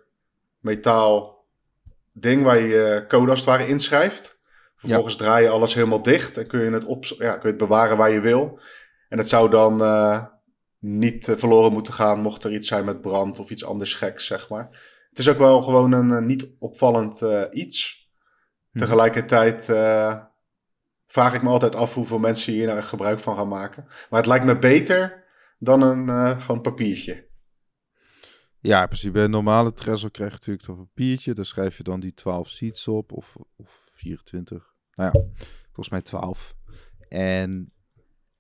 metaal 0.61 1.47
ding 2.13 2.43
waar 2.43 2.59
je 2.59 3.05
code 3.09 3.31
als 3.31 3.39
het 3.39 3.49
ware 3.49 3.67
inschrijft. 3.67 4.39
Vervolgens 4.77 5.15
ja. 5.15 5.21
draai 5.21 5.45
je 5.45 5.51
alles 5.51 5.75
helemaal 5.75 6.03
dicht 6.03 6.37
en 6.37 6.47
kun 6.47 6.61
je 6.61 6.71
het, 6.71 6.85
op, 6.85 7.05
ja, 7.05 7.33
kun 7.33 7.43
je 7.43 7.57
het 7.57 7.69
bewaren 7.69 7.97
waar 7.97 8.11
je 8.11 8.21
wil. 8.21 8.61
En 9.09 9.19
het 9.19 9.29
zou 9.29 9.51
dan 9.51 9.81
niet 10.79 11.29
eh, 11.29 11.37
verloren 11.37 11.73
moeten 11.73 11.93
gaan 11.93 12.21
mocht 12.21 12.45
er 12.45 12.53
iets 12.53 12.69
zijn 12.69 12.85
met 12.85 13.01
brand 13.01 13.39
of 13.39 13.51
iets 13.51 13.65
anders 13.65 13.95
geks, 13.95 14.27
zeg 14.27 14.49
maar. 14.49 14.97
Het 15.09 15.19
is 15.19 15.29
ook 15.29 15.39
wel 15.39 15.63
gewoon 15.63 15.93
een 15.93 16.11
uh, 16.11 16.19
niet 16.19 16.55
opvallend 16.59 17.23
uh, 17.23 17.43
iets. 17.51 18.09
Hmm. 18.71 18.81
Tegelijkertijd 18.81 19.65
vraag 21.07 21.35
ik 21.35 21.43
me 21.43 21.49
altijd 21.49 21.75
af 21.75 21.95
hoeveel 21.95 22.19
mensen 22.19 22.53
hier 22.53 22.67
nou 22.67 22.81
gebruik 22.81 23.21
van 23.21 23.37
gaan 23.37 23.49
maken. 23.49 23.85
Maar 24.11 24.19
het 24.21 24.29
lijkt 24.29 24.45
me 24.45 24.59
beter 24.59 25.25
dan 25.59 25.83
een 25.83 26.41
gewoon 26.41 26.61
papiertje. 26.61 27.28
Ja, 28.69 28.87
precies. 28.87 29.11
Bij 29.11 29.25
een 29.25 29.31
normale 29.31 29.73
Trezor 29.73 30.11
krijg 30.11 30.31
je 30.31 30.37
natuurlijk 30.37 30.69
een 30.69 30.77
papiertje. 30.77 31.35
Daar 31.35 31.45
schrijf 31.45 31.77
je 31.77 31.83
dan 31.83 32.01
die 32.01 32.15
12 32.15 32.49
seats 32.49 32.89
op, 32.89 33.13
of, 33.13 33.37
of 33.57 33.89
24. 33.93 34.75
Nou 34.95 35.11
ja, 35.13 35.21
volgens 35.65 35.89
mij 35.89 36.03
12. 36.03 36.55
En 37.09 37.73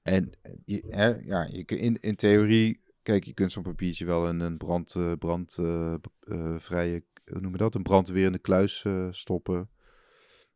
en 0.03 0.31
ja, 0.64 1.47
je, 1.51 1.64
in, 1.64 2.01
in 2.01 2.17
theorie, 2.17 2.81
kijk, 3.03 3.25
je 3.25 3.33
kunt 3.33 3.53
zo'n 3.53 3.62
papiertje 3.62 4.05
wel 4.05 4.29
in 4.29 4.41
een 4.41 4.57
brand, 4.57 4.97
brandvrije, 5.19 6.95
uh, 6.95 7.33
hoe 7.33 7.41
noem 7.41 7.53
je 7.53 7.59
dat, 7.59 7.75
een 7.75 7.83
brandwerende 7.83 8.38
kluis 8.38 8.85
stoppen. 9.11 9.71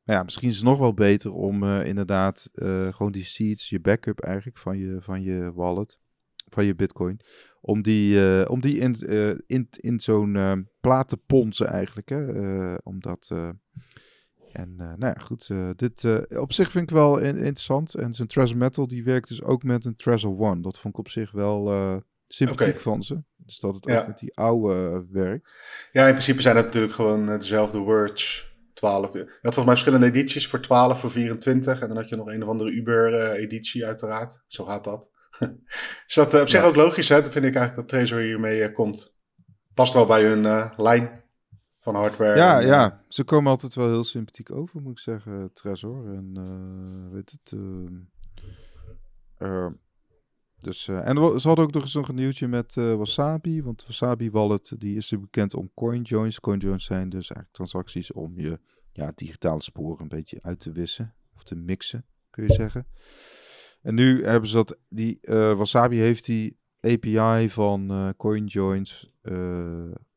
Maar 0.02 0.16
ja, 0.16 0.22
misschien 0.22 0.48
is 0.48 0.56
het 0.56 0.64
nog 0.64 0.78
wel 0.78 0.94
beter 0.94 1.32
om 1.32 1.64
inderdaad 1.64 2.50
gewoon 2.90 3.12
die 3.12 3.24
seeds, 3.24 3.68
je 3.68 3.80
backup 3.80 4.20
eigenlijk 4.20 4.58
van 4.58 4.78
je, 4.78 4.96
van 5.00 5.22
je 5.22 5.52
wallet, 5.52 5.98
van 6.52 6.64
je 6.64 6.74
bitcoin, 6.74 7.20
om 7.60 7.82
die, 7.82 8.48
om 8.48 8.60
die 8.60 8.78
in, 8.78 8.94
in, 9.46 9.68
in 9.70 10.00
zo'n 10.00 10.68
plaat 10.80 11.08
te 11.08 11.16
ponsen 11.16 11.66
eigenlijk. 11.66 12.08
Hè? 12.08 12.74
omdat 12.82 13.30
en 14.52 14.76
nou 14.76 15.06
ja, 15.06 15.16
goed, 15.18 15.48
dit 15.76 16.04
op 16.38 16.52
zich 16.52 16.70
vind 16.70 16.90
ik 16.90 16.96
wel 16.96 17.18
in, 17.18 17.36
interessant. 17.36 17.94
En 17.94 18.14
zijn 18.14 18.28
Treasure 18.28 18.58
Metal, 18.58 18.86
die 18.86 19.04
werkt 19.04 19.28
dus 19.28 19.42
ook 19.42 19.62
met 19.62 19.84
een 19.84 19.96
Treasure 19.96 20.38
One. 20.38 20.60
Dat 20.60 20.78
vond 20.78 20.94
ik 20.94 21.00
op 21.00 21.08
zich 21.08 21.30
wel 21.30 21.66
sympathiek 22.24 22.68
okay. 22.68 22.80
van 22.80 23.02
ze. 23.02 23.22
Dus 23.36 23.58
dat 23.58 23.74
het 23.74 23.84
ja. 23.84 24.00
ook 24.00 24.06
met 24.06 24.18
die 24.18 24.36
oude 24.36 25.06
werkt. 25.10 25.58
Ja, 25.90 26.06
in 26.06 26.12
principe 26.12 26.42
zijn 26.42 26.56
het 26.56 26.64
natuurlijk 26.64 26.92
gewoon 26.92 27.26
dezelfde 27.26 27.78
words. 27.78 28.50
12. 28.82 29.12
Je 29.12 29.18
had 29.18 29.28
volgens 29.54 29.64
mij 29.64 29.74
verschillende 29.74 30.06
edities 30.06 30.48
voor 30.48 30.60
12, 30.60 31.00
voor 31.00 31.10
24. 31.10 31.80
En 31.80 31.88
dan 31.88 31.96
had 31.96 32.08
je 32.08 32.16
nog 32.16 32.26
een 32.26 32.42
of 32.42 32.48
andere 32.48 32.70
Uber-editie 32.70 33.86
uiteraard. 33.86 34.42
Zo 34.46 34.64
gaat 34.64 34.84
dat. 34.84 35.10
dus 36.06 36.14
dat 36.14 36.40
op 36.40 36.48
zich 36.48 36.60
ja. 36.60 36.66
ook 36.66 36.76
logisch, 36.76 37.08
hè? 37.08 37.22
Dat 37.22 37.32
vind 37.32 37.44
ik 37.44 37.54
eigenlijk 37.54 37.74
dat 37.74 37.88
Treasure 37.88 38.22
hiermee 38.22 38.72
komt. 38.72 39.14
Past 39.74 39.94
wel 39.94 40.06
bij 40.06 40.22
hun 40.22 40.70
lijn 40.76 41.22
van 41.78 41.94
hardware. 41.94 42.36
Ja, 42.36 42.60
en, 42.60 42.66
ja, 42.66 43.04
ze 43.08 43.24
komen 43.24 43.50
altijd 43.50 43.74
wel 43.74 43.88
heel 43.88 44.04
sympathiek 44.04 44.50
over, 44.50 44.80
moet 44.80 44.92
ik 44.92 44.98
zeggen, 44.98 45.52
Trezor. 45.52 46.14
En 46.14 47.10
weet 47.12 47.30
het. 47.30 47.52
Uh, 47.54 47.90
uh, 49.38 49.70
dus, 50.58 50.88
en 50.88 51.40
ze 51.40 51.46
hadden 51.48 51.64
ook 51.64 51.72
nog 51.72 51.82
eens 51.82 51.94
een 51.94 52.14
nieuwtje 52.14 52.48
met 52.48 52.74
Wasabi. 52.74 53.62
Want 53.62 53.86
Wasabi 53.86 54.30
Wallet 54.30 54.74
die 54.78 54.96
is 54.96 55.08
bekend 55.08 55.54
om 55.54 55.70
coinjoins. 55.74 56.40
Coinjoins 56.40 56.84
zijn 56.84 57.08
dus 57.08 57.30
eigenlijk 57.30 57.52
transacties 57.52 58.12
om 58.12 58.40
je 58.40 58.60
ja, 58.92 59.12
digitale 59.14 59.62
sporen 59.62 60.02
een 60.02 60.08
beetje 60.08 60.38
uit 60.42 60.60
te 60.60 60.72
wissen. 60.72 61.14
Of 61.34 61.42
te 61.42 61.54
mixen, 61.54 62.06
kun 62.30 62.46
je 62.46 62.52
zeggen. 62.52 62.86
En 63.82 63.94
nu 63.94 64.24
hebben 64.24 64.48
ze 64.48 64.54
dat. 64.54 64.78
Die, 64.88 65.18
Wasabi 65.56 65.98
heeft 65.98 66.24
die 66.24 66.58
API 66.80 67.50
van 67.50 68.14
coinjoins 68.16 69.12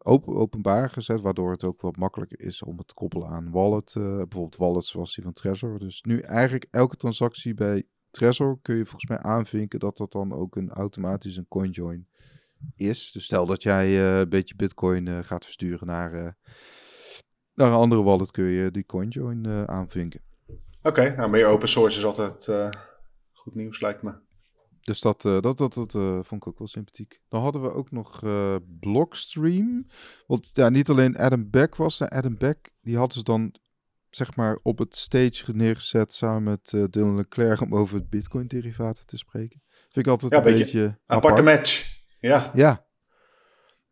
open, 0.05 0.35
openbaar 0.35 0.89
gezet, 0.89 1.21
waardoor 1.21 1.51
het 1.51 1.63
ook 1.63 1.81
wat 1.81 1.97
makkelijker 1.97 2.39
is 2.39 2.63
om 2.63 2.77
het 2.77 2.87
te 2.87 2.93
koppelen 2.93 3.27
aan 3.27 3.51
wallet. 3.51 3.95
Uh, 3.97 4.03
bijvoorbeeld 4.03 4.55
wallets 4.55 4.89
zoals 4.89 5.15
die 5.15 5.23
van 5.23 5.33
Trezor. 5.33 5.79
Dus 5.79 6.01
nu 6.01 6.19
eigenlijk 6.19 6.67
elke 6.71 6.95
transactie 6.95 7.53
bij 7.53 7.83
Trezor 8.11 8.59
kun 8.61 8.75
je 8.77 8.85
volgens 8.85 9.09
mij 9.09 9.19
aanvinken 9.19 9.79
dat 9.79 9.97
dat 9.97 10.11
dan 10.11 10.33
ook 10.33 10.55
een 10.55 10.69
automatisch 10.69 11.37
een 11.37 11.47
CoinJoin 11.47 12.07
is. 12.75 13.11
Dus 13.11 13.23
stel 13.23 13.45
dat 13.45 13.63
jij 13.63 13.89
uh, 13.89 14.19
een 14.19 14.29
beetje 14.29 14.55
Bitcoin 14.55 15.05
uh, 15.05 15.19
gaat 15.19 15.43
versturen 15.43 15.87
naar, 15.87 16.11
naar 17.53 17.67
een 17.67 17.73
andere 17.73 18.03
wallet, 18.03 18.31
kun 18.31 18.45
je 18.45 18.71
die 18.71 18.85
CoinJoin 18.85 19.67
aanvinken. 19.67 20.21
Oké, 20.81 21.15
nou 21.15 21.29
meer 21.29 21.45
open 21.45 21.69
source 21.69 21.97
is 21.97 22.05
altijd 22.05 22.49
goed 23.45 23.55
nieuws 23.55 23.81
lijkt 23.81 24.01
me. 24.01 24.13
Dus 24.81 24.99
dat, 24.99 25.25
uh, 25.25 25.41
dat, 25.41 25.57
dat, 25.57 25.73
dat 25.73 25.93
uh, 25.93 26.19
vond 26.23 26.41
ik 26.41 26.47
ook 26.47 26.57
wel 26.57 26.67
sympathiek. 26.67 27.21
Dan 27.29 27.41
hadden 27.41 27.61
we 27.61 27.71
ook 27.71 27.91
nog 27.91 28.21
uh, 28.23 28.55
Blockstream. 28.79 29.85
Want 30.27 30.49
ja, 30.53 30.69
niet 30.69 30.89
alleen 30.89 31.17
Adam 31.17 31.49
Beck 31.49 31.75
was 31.75 31.99
er. 31.99 32.09
Adam 32.09 32.37
Beck, 32.37 32.73
die 32.81 32.97
hadden 32.97 33.17
ze 33.17 33.23
dan 33.23 33.55
zeg 34.09 34.35
maar 34.35 34.59
op 34.63 34.77
het 34.77 34.95
stage 34.95 35.55
neergezet 35.55 36.13
samen 36.13 36.43
met 36.43 36.91
Dylan 36.91 37.15
Leclerc 37.15 37.61
om 37.61 37.75
over 37.75 37.95
het 37.95 38.09
Bitcoin-derivaten 38.09 39.05
te 39.05 39.17
spreken. 39.17 39.61
Vind 39.67 40.05
ik 40.05 40.07
altijd 40.07 40.31
ja, 40.31 40.37
een 40.37 40.43
beetje, 40.43 40.63
beetje 40.63 40.99
aparte 41.05 41.41
match. 41.41 42.01
Ja. 42.19 42.51
Ja. 42.53 42.85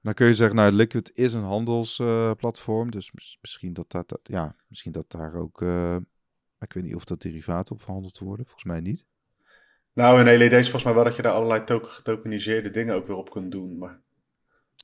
Dan 0.02 0.14
kun 0.14 0.28
je 0.28 0.34
zeggen, 0.34 0.56
nou, 0.56 0.72
Liquid 0.72 1.18
is 1.18 1.34
een 1.34 1.44
handelsplatform, 1.44 2.92
dus 2.92 3.12
misschien 3.42 3.74
dat, 3.74 3.92
dat, 3.92 4.10
dat, 4.10 4.20
ja, 4.24 4.56
misschien 4.68 4.92
dat 4.92 5.12
daar 5.12 5.36
ook, 5.36 5.62
ik 6.60 6.74
weet 6.74 6.84
niet 6.84 6.96
of 6.96 7.06
dat 7.06 7.22
derivaten 7.22 7.76
op 7.76 7.82
verhandeld 7.82 8.20
worden, 8.20 8.46
volgens 8.46 8.66
mij 8.66 8.80
niet. 8.80 9.06
Nou, 9.94 10.20
in 10.20 10.38
LED 10.38 10.52
is 10.52 10.62
volgens 10.62 10.84
mij 10.84 10.94
wel 10.94 11.04
dat 11.04 11.16
je 11.16 11.22
daar 11.22 11.34
allerlei 11.34 11.64
token, 11.64 11.90
getokeniseerde 11.90 12.70
dingen 12.70 12.96
ook 12.96 13.08
weer 13.08 13.16
op 13.16 13.30
kunt 13.30 13.52
doen. 13.52 13.78
Maar... 13.78 14.02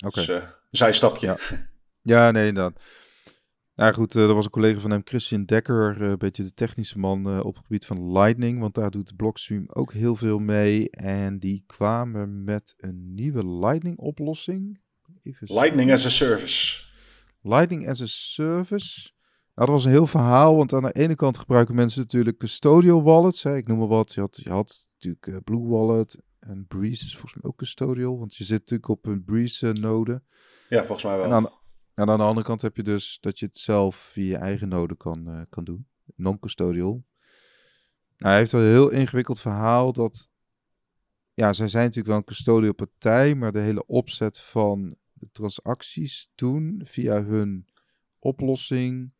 Oké. 0.06 0.20
Okay. 0.20 0.26
Dus, 0.26 0.44
uh, 0.44 0.50
zijstapje. 0.70 1.28
Ja. 1.28 1.38
ja, 2.02 2.32
nee, 2.32 2.54
dan. 2.54 2.76
Nou 3.76 3.94
goed, 3.94 4.16
uh, 4.16 4.28
er 4.28 4.34
was 4.34 4.46
een 4.46 4.52
collega 4.52 4.80
van 4.80 4.92
hem, 4.92 5.02
Christian 5.04 5.46
Dekker, 5.46 6.02
uh, 6.02 6.10
een 6.10 6.18
beetje 6.18 6.44
de 6.44 6.54
technische 6.54 7.00
man 7.00 7.42
op 7.42 7.56
het 7.56 7.64
gebied 7.66 7.86
van 7.86 8.12
Lightning. 8.12 8.60
Want 8.60 8.76
daar 8.76 8.92
doet 8.92 9.16
Blockstream 9.16 9.66
ook 9.68 9.94
heel 9.94 10.16
veel 10.16 10.40
mee. 10.40 10.90
En 10.90 11.40
die 11.40 11.64
kwamen 11.68 12.44
met 12.44 12.74
een 12.78 13.14
nieuwe 13.14 13.48
Lightning-oplossing. 13.48 14.80
Lightning 15.40 15.92
as 15.92 16.06
a 16.06 16.10
Service. 16.10 16.84
Lightning 17.42 17.90
as 17.90 18.02
a 18.02 18.06
Service. 18.06 19.12
Nou, 19.56 19.68
dat 19.68 19.70
was 19.70 19.86
een 19.86 19.92
heel 19.92 20.08
verhaal, 20.08 20.56
want 20.56 20.74
aan 20.74 20.84
de 20.84 20.92
ene 20.92 21.16
kant 21.16 21.38
gebruiken 21.38 21.76
mensen 21.76 22.02
natuurlijk 22.02 22.38
custodial 22.38 23.04
wallets. 23.04 23.44
Hè. 23.44 23.56
Ik 23.56 23.68
noem 23.68 23.78
maar 23.78 23.88
wat. 23.88 24.14
Je 24.14 24.20
had, 24.20 24.40
je 24.44 24.50
had 24.50 24.88
natuurlijk 25.04 25.28
uh, 25.28 25.38
Blue 25.44 25.68
Wallet 25.68 26.22
en 26.40 26.68
Breeze 26.68 27.06
is 27.06 27.12
volgens 27.12 27.34
mij 27.34 27.52
ook 27.52 27.58
custodial, 27.58 28.20
want 28.20 28.36
je 28.36 28.44
zit 28.44 28.60
natuurlijk 28.60 28.90
op 28.90 29.06
een 29.06 29.24
Breeze-node. 29.24 30.22
ja, 30.70 30.80
volgens 30.80 31.04
mij 31.04 31.18
wel. 31.18 31.26
En 31.26 31.32
aan, 31.32 31.50
en 31.94 32.10
aan, 32.10 32.18
de 32.18 32.24
andere 32.24 32.46
kant 32.46 32.62
heb 32.62 32.76
je 32.76 32.84
dus 32.84 33.18
dat 33.22 33.40
je 33.40 33.46
het 33.46 33.58
zelf 33.58 33.96
via 33.96 34.24
je 34.24 34.38
eigen 34.38 34.70
node 34.70 34.96
kan, 34.96 35.30
uh, 35.30 35.42
kan 35.50 35.64
doen. 35.64 35.88
Non-custodial. 36.16 36.92
Nou, 38.18 38.32
hij 38.32 38.38
heeft 38.38 38.52
een 38.52 38.62
heel 38.62 38.90
ingewikkeld 38.90 39.42
verhaal 39.42 39.94
dat... 39.94 40.30
Ja, 41.34 41.54
zij 41.54 41.68
zijn 41.68 41.84
natuurlijk 41.84 42.08
wel 42.10 42.18
een 42.18 42.24
custodial 42.24 42.74
partij, 42.74 43.36
maar 43.36 43.52
de 43.52 43.60
hele 43.60 43.86
opzet 43.86 44.40
van 44.40 44.96
de 45.14 45.30
transacties 45.32 46.32
doen 46.36 46.82
via 46.86 47.24
hun 47.24 47.68
oplossing 48.20 49.14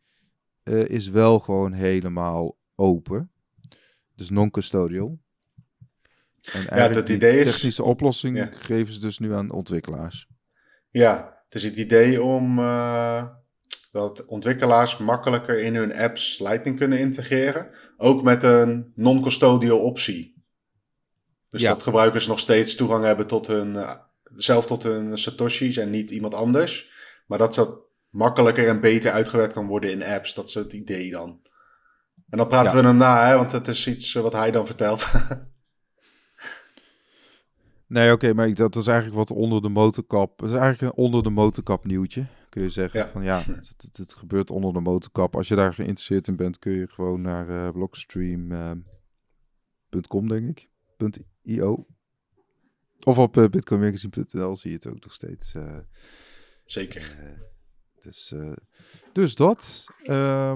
uh, 0.64 0.88
is 0.88 1.10
wel 1.10 1.40
gewoon 1.40 1.72
helemaal 1.72 2.58
open. 2.76 3.32
Dus 4.16 4.30
non-custodial. 4.30 5.20
En 6.54 6.62
ja, 6.78 6.90
het 6.90 7.10
idee 7.10 7.40
is... 7.40 7.52
technische 7.52 7.84
oplossing 7.84 8.50
geven 8.60 8.94
ze 8.94 9.00
dus 9.00 9.20
nu 9.20 9.36
aan 9.36 9.52
ontwikkelaars. 9.52 10.28
Ja, 10.90 11.40
het 11.46 11.56
is 11.56 11.64
het 11.64 11.76
idee 11.76 12.24
om 12.24 12.60
uh, 12.60 13.24
dat 13.92 14.26
ontwikkelaars 14.26 14.98
makkelijker 14.98 15.60
in 15.62 15.76
hun 15.76 15.96
apps 15.96 16.40
Lightning 16.40 16.78
kunnen 16.78 17.00
integreren. 17.00 17.70
Ook 17.98 18.24
met 18.24 18.44
een 18.44 18.92
non-custodial 18.96 19.80
optie. 19.80 20.44
Dus 21.50 21.62
dat 21.62 21.84
gebruikers 21.84 22.28
nog 22.28 22.40
steeds 22.40 22.76
toegang 22.76 23.04
hebben 23.04 23.28
tot 23.28 23.48
hun, 23.48 23.74
uh, 23.74 23.96
zelf 24.36 24.66
tot 24.66 24.84
hun 24.84 25.18
Satoshi's 25.18 25.78
en 25.78 25.90
niet 25.90 26.10
iemand 26.10 26.34
anders. 26.34 26.90
Maar 27.28 27.38
dat 27.38 27.56
dat 27.56 27.80
makkelijker 28.10 28.68
en 28.68 28.82
beter 28.82 29.12
uitgewerkt 29.12 29.54
kan 29.54 29.68
worden 29.68 29.92
in 29.92 30.04
apps. 30.04 30.34
Dat 30.34 30.48
is 30.48 30.54
het 30.54 30.74
idee 30.74 31.12
dan. 31.12 31.42
En 32.30 32.38
dan 32.38 32.48
praten 32.48 32.76
we 32.76 32.88
hem 32.88 32.98
na, 32.98 33.28
hè, 33.28 33.36
want 33.36 33.52
het 33.52 33.68
is 33.68 33.88
iets 33.88 34.14
wat 34.14 34.34
hij 34.34 34.52
dan 34.52 34.66
vertelt. 34.66 35.12
Nee, 37.90 38.12
oké, 38.12 38.34
maar 38.34 38.54
dat 38.54 38.76
is 38.76 38.88
eigenlijk 38.88 39.18
wat 39.18 39.38
onder 39.38 39.62
de 39.62 39.70
motorkap. 39.70 40.40
Dat 40.40 40.50
is 40.50 40.56
eigenlijk 40.56 40.82
een 40.82 41.04
onder 41.04 41.24
de 41.24 41.30
motorkap 41.30 41.86
nieuwtje. 41.86 42.26
Kun 42.50 42.62
je 42.62 42.70
zeggen 42.70 43.00
ja. 43.00 43.08
van 43.08 43.24
ja, 43.24 43.44
het, 43.46 43.98
het, 43.98 44.14
gebeurt 44.14 44.52
onder 44.52 44.74
de 44.74 44.80
motorkap. 44.80 45.36
Als 45.36 45.48
je 45.48 45.56
daar 45.56 45.74
geïnteresseerd 45.74 46.28
in 46.28 46.36
bent, 46.36 46.60
kun 46.60 46.72
je 46.72 46.88
gewoon 46.88 47.22
naar 47.22 47.50
uh, 47.50 47.70
blockstream.com, 47.70 50.24
uh, 50.24 50.30
denk 50.30 50.48
ik. 50.48 50.70
.io. 51.42 51.86
Of 53.04 53.18
op 53.18 53.38
uh, 53.38 53.46
bitcoinmagazine.nl 53.46 54.58
zie 54.58 54.70
je 54.70 54.76
het 54.76 54.88
ook 54.88 55.04
nog 55.04 55.14
steeds. 55.14 55.54
Uh, 55.54 55.78
Zeker. 56.66 57.16
dus, 58.00 58.34
dus 59.14 59.36
dat. 59.36 59.86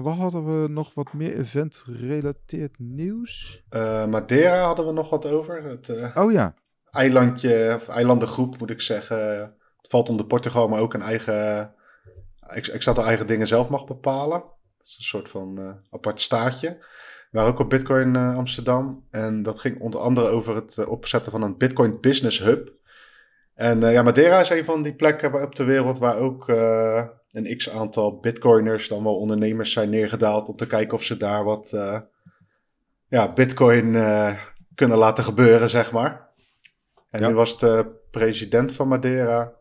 wat 0.02 0.16
hadden 0.16 0.62
we 0.62 0.68
nog 0.68 0.94
wat 0.94 1.12
meer 1.12 1.38
event-gerelateerd 1.38 2.78
nieuws? 2.78 3.62
Madeira 4.08 4.64
hadden 4.64 4.86
we 4.86 4.92
nog 4.92 5.10
wat 5.10 5.26
over. 5.26 5.62
Het, 5.62 6.12
oh 6.14 6.32
ja 6.32 6.54
eilandje, 6.94 7.72
of 7.74 7.88
eilandengroep 7.88 8.58
moet 8.58 8.70
ik 8.70 8.80
zeggen. 8.80 9.40
Het 9.80 9.90
valt 9.90 10.08
onder 10.08 10.26
Portugal, 10.26 10.68
maar 10.68 10.80
ook 10.80 10.94
een 10.94 11.02
eigen. 11.02 11.74
Ik, 12.54 12.82
zat 12.82 12.98
er 12.98 13.04
eigen 13.04 13.26
dingen 13.26 13.46
zelf 13.46 13.68
mag 13.68 13.84
bepalen. 13.84 14.40
Dat 14.78 14.86
is 14.86 14.96
een 14.96 15.02
soort 15.02 15.28
van 15.28 15.60
uh, 15.60 15.70
apart 15.90 16.20
staatje. 16.20 16.68
We 17.30 17.40
waren 17.40 17.52
ook 17.52 17.58
op 17.58 17.70
Bitcoin 17.70 18.14
uh, 18.14 18.36
Amsterdam. 18.36 19.06
En 19.10 19.42
dat 19.42 19.60
ging 19.60 19.80
onder 19.80 20.00
andere 20.00 20.28
over 20.28 20.54
het 20.54 20.76
uh, 20.76 20.88
opzetten 20.88 21.32
van 21.32 21.42
een 21.42 21.56
Bitcoin 21.56 22.00
Business 22.00 22.38
Hub. 22.38 22.72
En 23.54 23.80
ja, 23.80 24.02
Madeira 24.02 24.40
is 24.40 24.50
een 24.50 24.64
van 24.64 24.82
die 24.82 24.94
plekken 24.94 25.42
op 25.42 25.54
de 25.54 25.64
wereld 25.64 25.98
waar 25.98 26.16
ook 26.16 26.48
een 27.28 27.56
x 27.56 27.70
aantal 27.70 28.20
Bitcoiners, 28.20 28.88
dan 28.88 29.02
wel 29.02 29.16
ondernemers, 29.16 29.72
zijn 29.72 29.90
neergedaald. 29.90 30.48
Om 30.48 30.56
te 30.56 30.66
kijken 30.66 30.94
of 30.94 31.02
ze 31.02 31.16
daar 31.16 31.44
wat 31.44 31.70
ja, 33.08 33.32
Bitcoin 33.32 33.92
kunnen 34.74 34.98
laten 34.98 35.24
gebeuren, 35.24 35.70
zeg 35.70 35.92
maar. 35.92 36.23
En 37.14 37.22
nu 37.22 37.34
was 37.34 37.58
de 37.58 37.86
president 38.10 38.72
van 38.72 38.88
Madeira, 38.88 39.52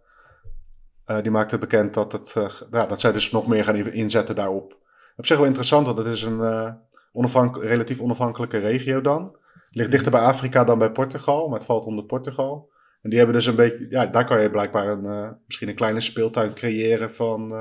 uh, 1.08 1.22
die 1.22 1.32
maakte 1.32 1.58
bekend 1.58 1.94
dat, 1.94 2.12
het, 2.12 2.34
uh, 2.38 2.50
ja, 2.72 2.86
dat 2.86 3.00
zij 3.00 3.12
dus 3.12 3.32
nog 3.32 3.48
meer 3.48 3.64
gaan 3.64 3.76
inzetten 3.76 4.36
daarop. 4.36 4.78
Op 5.18 5.26
zich 5.26 5.38
wel 5.38 5.46
interessant, 5.46 5.86
want 5.86 5.98
het 5.98 6.08
is 6.08 6.22
een 6.22 6.40
uh, 6.40 6.74
onafhank 7.12 7.58
relatief 7.58 8.02
onafhankelijke 8.02 8.58
regio 8.58 9.02
dan. 9.02 9.38
Ligt 9.70 9.92
dichter 9.92 10.12
bij 10.12 10.22
Afrika 10.22 10.64
dan 10.64 10.80
bij 10.80 10.92
Portugal, 10.92 11.48
maar 11.48 11.58
het 11.58 11.68
valt 11.68 11.86
onder 11.86 12.06
Portugal. 12.06 12.72
En 13.02 13.10
die 13.10 13.18
hebben 13.18 13.36
dus 13.36 13.46
een 13.46 13.56
beetje, 13.56 13.86
ja, 13.90 14.06
daar 14.06 14.26
kan 14.26 14.42
je 14.42 14.50
blijkbaar 14.50 14.88
een, 14.88 15.38
misschien 15.46 15.70
een 15.70 15.76
kleine 15.76 16.02
speeltuin 16.02 16.54
creëren 16.54 17.14
van 17.14 17.54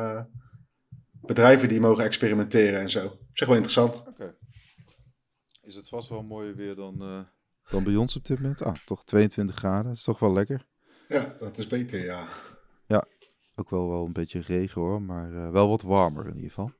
bedrijven 1.13 1.69
die 1.69 1.81
mogen 1.81 2.05
experimenteren 2.05 2.81
en 2.81 2.91
zo. 2.91 3.07
Op 3.07 3.19
zich 3.33 3.47
wel 3.47 3.57
interessant. 3.57 4.05
Oké. 4.09 4.35
Is 5.63 5.75
het 5.75 5.89
vast 5.89 6.09
wel 6.09 6.23
mooier 6.23 6.55
weer 6.55 6.75
dan 6.75 7.27
dan 7.73 7.85
bij 7.85 7.97
ons 7.97 8.17
op 8.17 8.25
dit 8.25 8.41
moment. 8.41 8.63
Ah, 8.63 8.75
toch 8.85 9.05
22 9.05 9.57
graden. 9.57 9.85
Dat 9.85 9.97
is 9.97 10.03
toch 10.03 10.19
wel 10.19 10.33
lekker. 10.33 10.67
Ja, 11.09 11.35
dat 11.39 11.59
is 11.59 11.67
beter, 11.67 12.05
ja. 12.05 12.29
Ja, 12.87 13.05
ook 13.55 13.71
wel, 13.71 13.89
wel 13.89 14.05
een 14.05 14.13
beetje 14.13 14.41
regen 14.41 14.81
hoor, 14.81 15.03
maar 15.03 15.33
uh, 15.33 15.51
wel 15.51 15.69
wat 15.69 15.83
warmer 15.83 16.27
in 16.27 16.37
ieder 16.37 16.51
geval. 16.51 16.73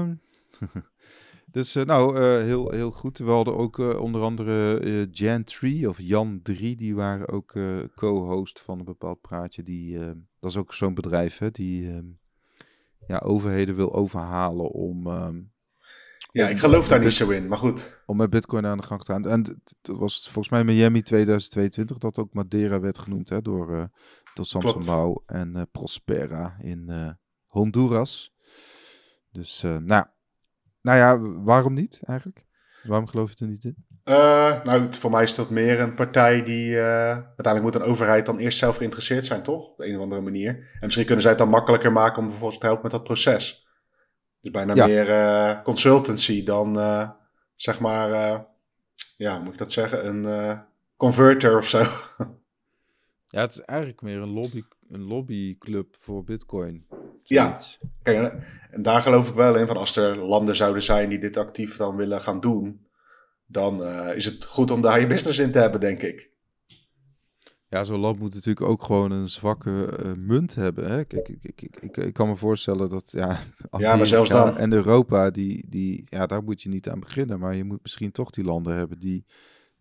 um, 0.00 0.20
dus 1.56 1.76
uh, 1.76 1.84
nou, 1.84 2.14
uh, 2.14 2.20
heel, 2.20 2.70
heel 2.70 2.90
goed. 2.90 3.18
We 3.18 3.30
hadden 3.30 3.56
ook 3.56 3.78
onder 3.78 4.22
andere 4.22 5.08
Jan 5.10 5.44
3 5.44 5.88
of 5.88 5.98
Jan 6.00 6.40
3, 6.42 6.76
die 6.76 6.94
waren 6.94 7.28
ook 7.28 7.52
co-host 7.94 8.60
van 8.60 8.78
een 8.78 8.84
bepaald 8.84 9.20
praatje. 9.20 9.62
Die, 9.62 9.98
dat 10.40 10.50
is 10.50 10.56
ook 10.56 10.74
zo'n 10.74 10.94
bedrijf 10.94 11.38
hè, 11.38 11.50
die 11.50 11.90
ehm, 11.90 12.06
ja, 13.06 13.18
overheden 13.18 13.76
wil 13.76 13.94
overhalen 13.94 14.70
om 14.70 15.06
um, 15.06 15.52
ja, 16.30 16.48
ik 16.48 16.58
geloof 16.58 16.88
daar 16.88 17.00
niet 17.00 17.12
zo 17.12 17.28
in, 17.28 17.48
maar 17.48 17.58
goed. 17.58 18.00
Om 18.06 18.16
met 18.16 18.30
Bitcoin 18.30 18.66
aan 18.66 18.78
de 18.78 18.82
gang 18.82 19.00
te 19.00 19.12
gaan. 19.12 19.26
En 19.26 19.42
dat 19.42 19.96
was 19.96 20.22
volgens 20.22 20.48
mij 20.48 20.64
Miami 20.64 21.02
2022 21.02 21.98
dat 21.98 22.18
ook 22.18 22.34
Madeira 22.34 22.80
werd 22.80 22.98
genoemd 22.98 23.28
hè, 23.28 23.42
door, 23.42 23.70
uh, 23.70 23.84
door 24.34 24.44
Samson 24.44 25.22
en 25.26 25.52
uh, 25.56 25.62
Prospera 25.72 26.56
in 26.60 26.86
uh, 26.90 27.10
Honduras. 27.46 28.34
Dus 29.30 29.60
nou, 29.62 30.04
nou 30.80 30.98
ja, 30.98 31.18
waarom 31.44 31.74
niet 31.74 32.00
eigenlijk? 32.02 32.46
Waarom 32.82 33.06
geloof 33.06 33.30
je 33.30 33.44
er 33.44 33.50
niet 33.50 33.64
in? 33.64 33.86
nou, 34.64 34.86
voor 34.90 35.10
mij 35.10 35.22
is 35.22 35.34
dat 35.34 35.50
meer 35.50 35.80
een 35.80 35.94
partij 35.94 36.42
die. 36.42 36.78
uiteindelijk 36.78 37.62
moet 37.62 37.74
een 37.74 37.90
overheid 37.90 38.26
dan 38.26 38.38
eerst 38.38 38.58
zelf 38.58 38.76
geïnteresseerd 38.76 39.26
zijn, 39.26 39.42
toch? 39.42 39.68
Op 39.68 39.76
de 39.76 39.86
een 39.86 39.96
of 39.96 40.02
andere 40.02 40.20
manier. 40.20 40.50
En 40.50 40.78
misschien 40.80 41.04
kunnen 41.04 41.22
zij 41.22 41.30
het 41.30 41.40
dan 41.40 41.50
makkelijker 41.50 41.92
maken 41.92 42.22
om 42.22 42.28
vervolgens 42.28 42.58
te 42.58 42.66
helpen 42.66 42.82
met 42.82 42.92
dat 42.92 43.04
proces. 43.04 43.67
Dus 44.40 44.50
bijna 44.50 44.86
meer 44.86 45.08
uh, 45.08 45.62
consultancy 45.62 46.44
dan, 46.44 46.78
uh, 46.78 47.10
zeg 47.54 47.80
maar, 47.80 48.10
uh, 48.10 48.40
ja, 49.16 49.38
moet 49.38 49.52
ik 49.52 49.58
dat 49.58 49.72
zeggen, 49.72 50.06
een 50.06 50.60
converter 50.96 51.56
of 51.56 51.68
zo. 51.68 51.78
ja, 53.34 53.40
het 53.40 53.50
is 53.50 53.60
eigenlijk 53.60 54.02
meer 54.02 54.20
een, 54.20 54.32
lobby, 54.32 54.62
een 54.90 55.02
lobbyclub 55.02 55.96
voor 56.00 56.24
Bitcoin. 56.24 56.86
Ja, 57.22 57.60
kijk, 58.02 58.34
en 58.70 58.82
daar 58.82 59.00
geloof 59.00 59.28
ik 59.28 59.34
wel 59.34 59.56
in 59.56 59.66
van 59.66 59.76
als 59.76 59.96
er 59.96 60.16
landen 60.16 60.56
zouden 60.56 60.82
zijn 60.82 61.08
die 61.08 61.18
dit 61.18 61.36
actief 61.36 61.76
dan 61.76 61.96
willen 61.96 62.20
gaan 62.20 62.40
doen, 62.40 62.86
dan 63.46 63.84
is 64.14 64.24
het 64.24 64.44
goed 64.44 64.70
om 64.70 64.80
daar 64.80 65.00
je 65.00 65.06
business 65.06 65.38
in 65.38 65.52
te 65.52 65.58
hebben, 65.58 65.80
denk 65.80 66.02
ik. 66.02 66.30
Ja, 67.70 67.84
zo'n 67.84 68.00
land 68.00 68.18
moet 68.18 68.34
natuurlijk 68.34 68.66
ook 68.66 68.84
gewoon 68.84 69.10
een 69.10 69.28
zwakke 69.28 69.98
uh, 70.04 70.12
munt 70.12 70.54
hebben. 70.54 70.90
Hè? 70.90 71.04
Kijk, 71.04 71.28
ik, 71.28 71.42
ik, 71.42 71.76
ik, 71.80 71.96
ik, 71.96 72.12
kan 72.12 72.28
me 72.28 72.36
voorstellen 72.36 72.90
dat 72.90 73.10
ja, 73.10 73.40
ja 73.78 73.96
maar 73.96 74.06
zelfs 74.06 74.28
dan. 74.28 74.56
En 74.56 74.72
Europa, 74.72 75.30
die, 75.30 75.66
die, 75.68 76.06
ja, 76.08 76.26
daar 76.26 76.42
moet 76.42 76.62
je 76.62 76.68
niet 76.68 76.88
aan 76.88 77.00
beginnen. 77.00 77.38
Maar 77.38 77.54
je 77.54 77.64
moet 77.64 77.82
misschien 77.82 78.10
toch 78.10 78.30
die 78.30 78.44
landen 78.44 78.76
hebben 78.76 78.98
die, 78.98 79.24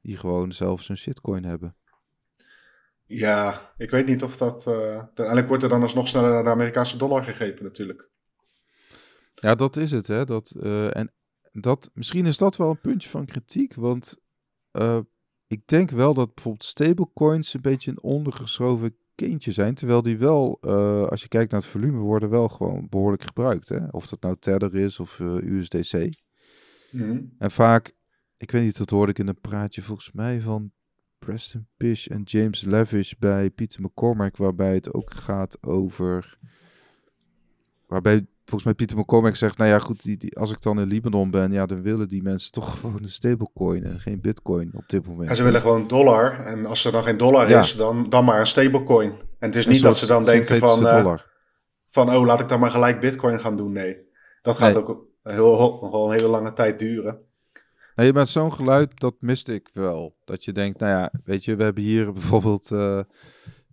die 0.02 0.18
gewoon 0.18 0.52
zelf 0.52 0.82
zijn 0.82 0.98
shitcoin 0.98 1.44
hebben. 1.44 1.76
Ja, 3.06 3.74
ik 3.78 3.90
weet 3.90 4.06
niet 4.06 4.24
of 4.24 4.38
dat. 4.38 4.66
Uh, 4.68 4.98
uiteindelijk 4.98 5.48
wordt 5.48 5.64
er 5.64 5.70
dan 5.70 5.82
alsnog 5.82 6.08
sneller 6.08 6.32
naar 6.32 6.44
de 6.44 6.50
Amerikaanse 6.50 6.98
dollar 6.98 7.24
gegrepen, 7.24 7.64
natuurlijk. 7.64 8.10
Ja, 9.30 9.56
dat 9.56 9.76
is 9.76 9.92
het, 9.92 10.08
hè. 10.08 10.26
Dat, 10.26 10.54
uh, 10.58 10.98
en 10.98 11.14
dat, 11.52 11.90
misschien 11.94 12.26
is 12.26 12.38
dat 12.38 12.58
wel 12.58 12.70
een 12.70 12.82
puntje 12.82 13.10
van 13.10 13.26
kritiek, 13.26 13.74
want 13.74 14.22
ik 15.48 15.68
denk 15.68 15.90
wel 15.90 16.14
dat 16.14 16.34
bijvoorbeeld 16.34 16.64
stablecoins 16.64 17.54
een 17.54 17.62
beetje 17.62 17.92
een 17.92 18.02
ondergeschoven 18.02 18.96
kindje 19.16 19.52
zijn, 19.52 19.74
terwijl 19.74 20.02
die 20.02 20.18
wel, 20.18 20.62
als 21.10 21.22
je 21.22 21.28
kijkt 21.28 21.52
naar 21.52 21.62
het 21.62 21.70
volume, 21.70 21.98
worden 21.98 22.30
wel 22.30 22.50
gewoon 22.50 22.88
behoorlijk 22.90 23.24
gebruikt, 23.24 23.70
hè. 23.70 23.88
Of 23.88 24.08
dat 24.08 24.22
nou 24.22 24.36
Tether 24.40 24.76
is 24.76 25.00
of 25.00 25.20
USDC. 25.20 26.10
Mm 26.92 27.34
En 27.38 27.52
vaak, 27.52 27.96
ik 28.38 28.52
weet 28.52 28.64
niet, 28.64 28.78
dat 28.78 28.90
hoorde 28.90 29.12
ik 29.12 29.20
in 29.20 29.28
een 29.28 29.42
praatje 29.42 29.82
volgens 29.82 30.12
mij 30.12 30.42
van 30.42 30.72
Preston 31.20 31.68
Pish 31.78 32.08
en 32.08 32.22
James 32.24 32.62
Levish 32.62 33.14
bij 33.20 33.50
Peter 33.50 33.82
McCormack, 33.82 34.38
waarbij 34.38 34.74
het 34.74 34.94
ook 34.94 35.14
gaat 35.14 35.64
over. 35.64 36.38
Waarbij 37.88 38.28
volgens 38.50 38.64
mij 38.64 38.74
Pieter 38.74 38.98
McCormack 38.98 39.36
zegt: 39.36 39.58
Nou 39.58 39.70
ja, 39.70 39.80
goed, 39.80 40.04
die, 40.04 40.18
die, 40.18 40.38
als 40.38 40.52
ik 40.52 40.62
dan 40.62 40.80
in 40.80 40.88
Libanon 40.88 41.32
ben, 41.32 41.52
ja, 41.52 41.66
dan 41.66 41.82
willen 41.82 42.08
die 42.08 42.24
mensen 42.24 42.52
toch 42.52 42.72
gewoon 42.80 43.04
een 43.04 43.10
stablecoin 43.10 43.84
en 43.84 44.00
geen 44.00 44.22
bitcoin 44.22 44.70
op 44.74 44.84
dit 44.88 45.08
moment. 45.08 45.30
En 45.30 45.36
ze 45.36 45.44
willen 45.44 45.62
gewoon 45.62 45.88
dollar. 45.88 46.46
En 46.46 46.66
als 46.66 46.86
er 46.86 46.92
dan 46.92 47.04
geen 47.04 47.18
dollar 47.18 47.50
is, 47.50 47.76
dan, 47.76 48.10
dan 48.10 48.26
maar 48.26 48.40
een 48.40 48.48
stablecoin. 48.48 49.10
En 49.10 49.48
het 49.48 49.56
is 49.56 49.68
niet 49.68 49.82
dat 49.82 49.98
ze 49.98 50.06
dan 50.06 50.24
denken 50.24 50.58
van, 50.58 50.84
uh, 50.84 51.16
van: 51.90 52.16
Oh, 52.16 52.26
laat 52.26 52.40
ik 52.40 52.48
dan 52.48 52.60
maar 52.60 52.72
gelijk 52.72 53.00
bitcoin 53.00 53.40
gaan 53.40 53.58
doen. 53.58 53.72
Nee, 53.72 53.98
dat 54.42 54.58
gaat 54.58 54.76
ook 54.76 55.06
heel, 55.24 55.80
nog 55.82 55.92
wel 55.92 56.06
een 56.06 56.16
hele 56.16 56.28
lange 56.28 56.54
tijd 56.54 56.80
duren. 56.80 57.26
Nee, 57.96 58.14
maar 58.14 58.28
zo'n 58.28 58.54
geluid, 58.54 59.00
dat 59.00 59.16
miste 59.20 59.54
ik 59.54 59.70
wel. 59.74 60.18
Dat 60.26 60.44
je 60.44 60.52
denkt, 60.52 60.80
nou 60.80 60.92
ja, 60.92 61.12
weet 61.24 61.46
je, 61.46 61.56
we 61.56 61.64
hebben 61.64 61.84
hier 61.84 62.14
bijvoorbeeld 62.14 62.72
uh, 62.72 63.00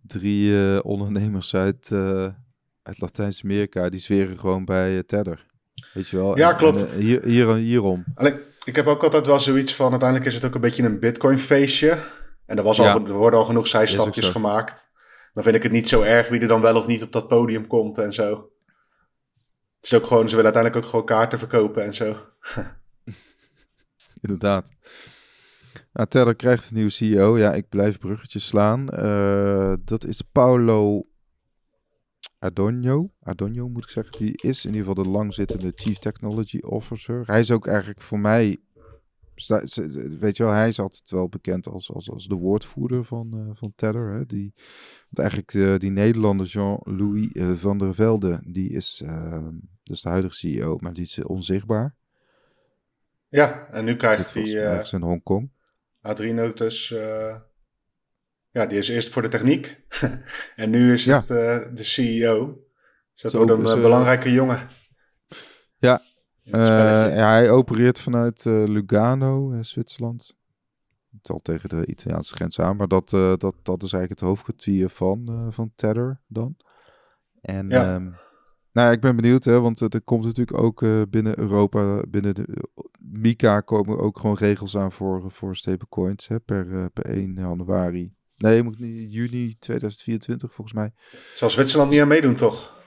drie 0.02 0.50
uh, 0.50 0.78
ondernemers 0.82 1.54
uit, 1.54 1.90
uit 2.84 3.00
Latijns-Amerika, 3.00 3.88
die 3.88 4.00
zweren 4.00 4.38
gewoon 4.38 4.64
bij 4.64 5.02
Tether. 5.02 5.46
Weet 5.92 6.08
je 6.08 6.16
wel? 6.16 6.36
Ja, 6.36 6.52
klopt. 6.52 6.90
En, 6.90 6.98
hier, 6.98 7.24
hier, 7.24 7.54
hierom. 7.54 8.04
Ik 8.64 8.76
heb 8.76 8.86
ook 8.86 9.02
altijd 9.02 9.26
wel 9.26 9.40
zoiets 9.40 9.74
van, 9.74 9.90
uiteindelijk 9.90 10.28
is 10.28 10.34
het 10.34 10.44
ook 10.44 10.54
een 10.54 10.60
beetje 10.60 10.82
een 10.82 11.00
Bitcoin-feestje. 11.00 11.98
En 12.46 12.56
er, 12.56 12.62
was 12.62 12.80
al, 12.80 12.86
er 12.86 13.12
worden 13.12 13.38
al 13.38 13.44
genoeg 13.44 13.66
zijstapjes 13.66 14.28
gemaakt. 14.28 14.90
Dan 15.34 15.42
vind 15.42 15.56
ik 15.56 15.62
het 15.62 15.72
niet 15.72 15.88
zo 15.88 16.02
erg 16.02 16.28
wie 16.28 16.40
er 16.40 16.48
dan 16.48 16.60
wel 16.60 16.76
of 16.76 16.86
niet 16.86 17.02
op 17.02 17.12
dat 17.12 17.28
podium 17.28 17.66
komt 17.66 17.98
en 17.98 18.12
zo. 18.12 18.50
Het 19.76 19.92
is 19.92 19.94
ook 19.94 20.06
gewoon, 20.06 20.28
ze 20.28 20.36
willen 20.36 20.52
uiteindelijk 20.54 20.84
ook 20.84 20.90
gewoon 20.90 21.06
kaarten 21.06 21.38
verkopen 21.38 21.84
en 21.84 21.94
zo. 21.94 22.16
inderdaad. 24.22 24.70
Nou, 25.92 26.08
Tether 26.08 26.36
krijgt 26.36 26.68
een 26.68 26.74
nieuwe 26.74 26.90
CEO. 26.90 27.38
Ja, 27.38 27.52
ik 27.52 27.68
blijf 27.68 27.98
bruggetjes 27.98 28.46
slaan. 28.46 28.88
Uh, 28.92 29.72
dat 29.80 30.04
is 30.04 30.22
Paulo 30.32 31.06
Adonio. 32.44 33.10
Adonio 33.22 33.68
moet 33.68 33.82
ik 33.82 33.90
zeggen. 33.90 34.18
Die 34.18 34.40
is 34.42 34.64
in 34.64 34.74
ieder 34.74 34.86
geval 34.88 35.04
de 35.04 35.10
langzittende 35.10 35.72
Chief 35.74 35.98
Technology 35.98 36.58
Officer. 36.58 37.22
Hij 37.26 37.40
is 37.40 37.50
ook 37.50 37.66
eigenlijk 37.66 38.00
voor 38.00 38.18
mij... 38.18 38.58
Weet 40.18 40.36
je 40.36 40.42
wel, 40.42 40.52
hij 40.52 40.68
is 40.68 40.78
altijd 40.78 41.10
wel 41.10 41.28
bekend 41.28 41.68
als, 41.68 41.92
als, 41.92 42.10
als 42.10 42.26
de 42.26 42.34
woordvoerder 42.34 43.04
van, 43.04 43.30
uh, 43.34 43.50
van 43.54 43.72
Tether. 43.76 44.12
Hè? 44.12 44.26
Die, 44.26 44.52
want 45.10 45.18
eigenlijk 45.18 45.54
uh, 45.54 45.78
die 45.78 45.90
Nederlander 45.90 46.46
Jean-Louis 46.46 47.30
van 47.60 47.78
der 47.78 47.94
Velde, 47.94 48.42
die 48.46 48.70
is 48.70 49.02
dus 49.82 50.02
de 50.02 50.08
huidige 50.08 50.34
CEO, 50.34 50.76
maar 50.80 50.92
die 50.92 51.04
is 51.04 51.24
onzichtbaar. 51.24 51.94
Ja, 53.28 53.66
en 53.66 53.84
nu 53.84 53.96
krijgt 53.96 54.34
hij... 54.34 54.44
Uh, 54.44 54.92
in 54.92 55.02
Hongkong. 55.02 55.50
Dus... 56.54 56.94
ja, 58.54 58.66
die 58.66 58.78
is 58.78 58.88
eerst 58.88 59.08
voor 59.08 59.22
de 59.22 59.28
techniek. 59.28 59.80
en 60.54 60.70
nu 60.70 60.92
is 60.92 61.06
het 61.06 61.30
uh, 61.30 61.58
de 61.74 61.84
CEO. 61.84 62.62
Dus 63.12 63.22
dat 63.22 63.32
wordt 63.32 63.50
een 63.50 63.62
dus, 63.62 63.74
belangrijke 63.74 64.32
jongen. 64.32 64.68
Ja. 65.78 66.02
ja, 66.42 67.28
hij 67.30 67.50
opereert 67.50 68.00
vanuit 68.00 68.44
Lugano, 68.44 69.62
Zwitserland. 69.62 70.36
Het 71.16 71.30
al 71.30 71.38
tegen 71.38 71.68
de 71.68 71.86
Italiaanse 71.86 72.34
grens 72.34 72.60
aan, 72.60 72.76
maar 72.76 72.88
dat, 72.88 73.10
dat, 73.10 73.54
dat 73.62 73.82
is 73.82 73.92
eigenlijk 73.92 74.10
het 74.10 74.20
hoofdkwartier 74.20 74.88
van, 74.88 75.48
van 75.52 75.72
Tether 75.74 76.20
dan. 76.26 76.56
En 77.40 77.68
ja. 77.68 77.94
Um, 77.94 78.16
nou, 78.74 78.92
ik 78.92 79.00
ben 79.00 79.16
benieuwd, 79.16 79.44
hè, 79.44 79.60
want 79.60 79.80
er 79.80 80.02
komt 80.02 80.24
natuurlijk 80.24 80.58
ook 80.58 80.82
uh, 80.82 81.02
binnen 81.10 81.38
Europa, 81.38 82.02
binnen 82.08 82.34
de 82.34 82.68
Mika 82.98 83.60
komen 83.60 83.98
ook 83.98 84.18
gewoon 84.18 84.36
regels 84.36 84.76
aan 84.76 84.92
voor, 84.92 85.30
voor 85.30 85.56
stablecoins 85.56 86.28
hè, 86.28 86.40
per, 86.40 86.66
uh, 86.66 86.84
per 86.92 87.04
1 87.04 87.34
januari. 87.34 88.14
Nee, 88.44 88.62
moet 88.62 88.78
niet 88.78 89.12
juni 89.12 89.56
2024 89.58 90.52
volgens 90.54 90.76
mij. 90.76 90.92
Zal 91.34 91.50
Zwitserland 91.50 91.90
niet 91.90 92.00
aan 92.00 92.08
meedoen, 92.08 92.34
toch? 92.34 92.82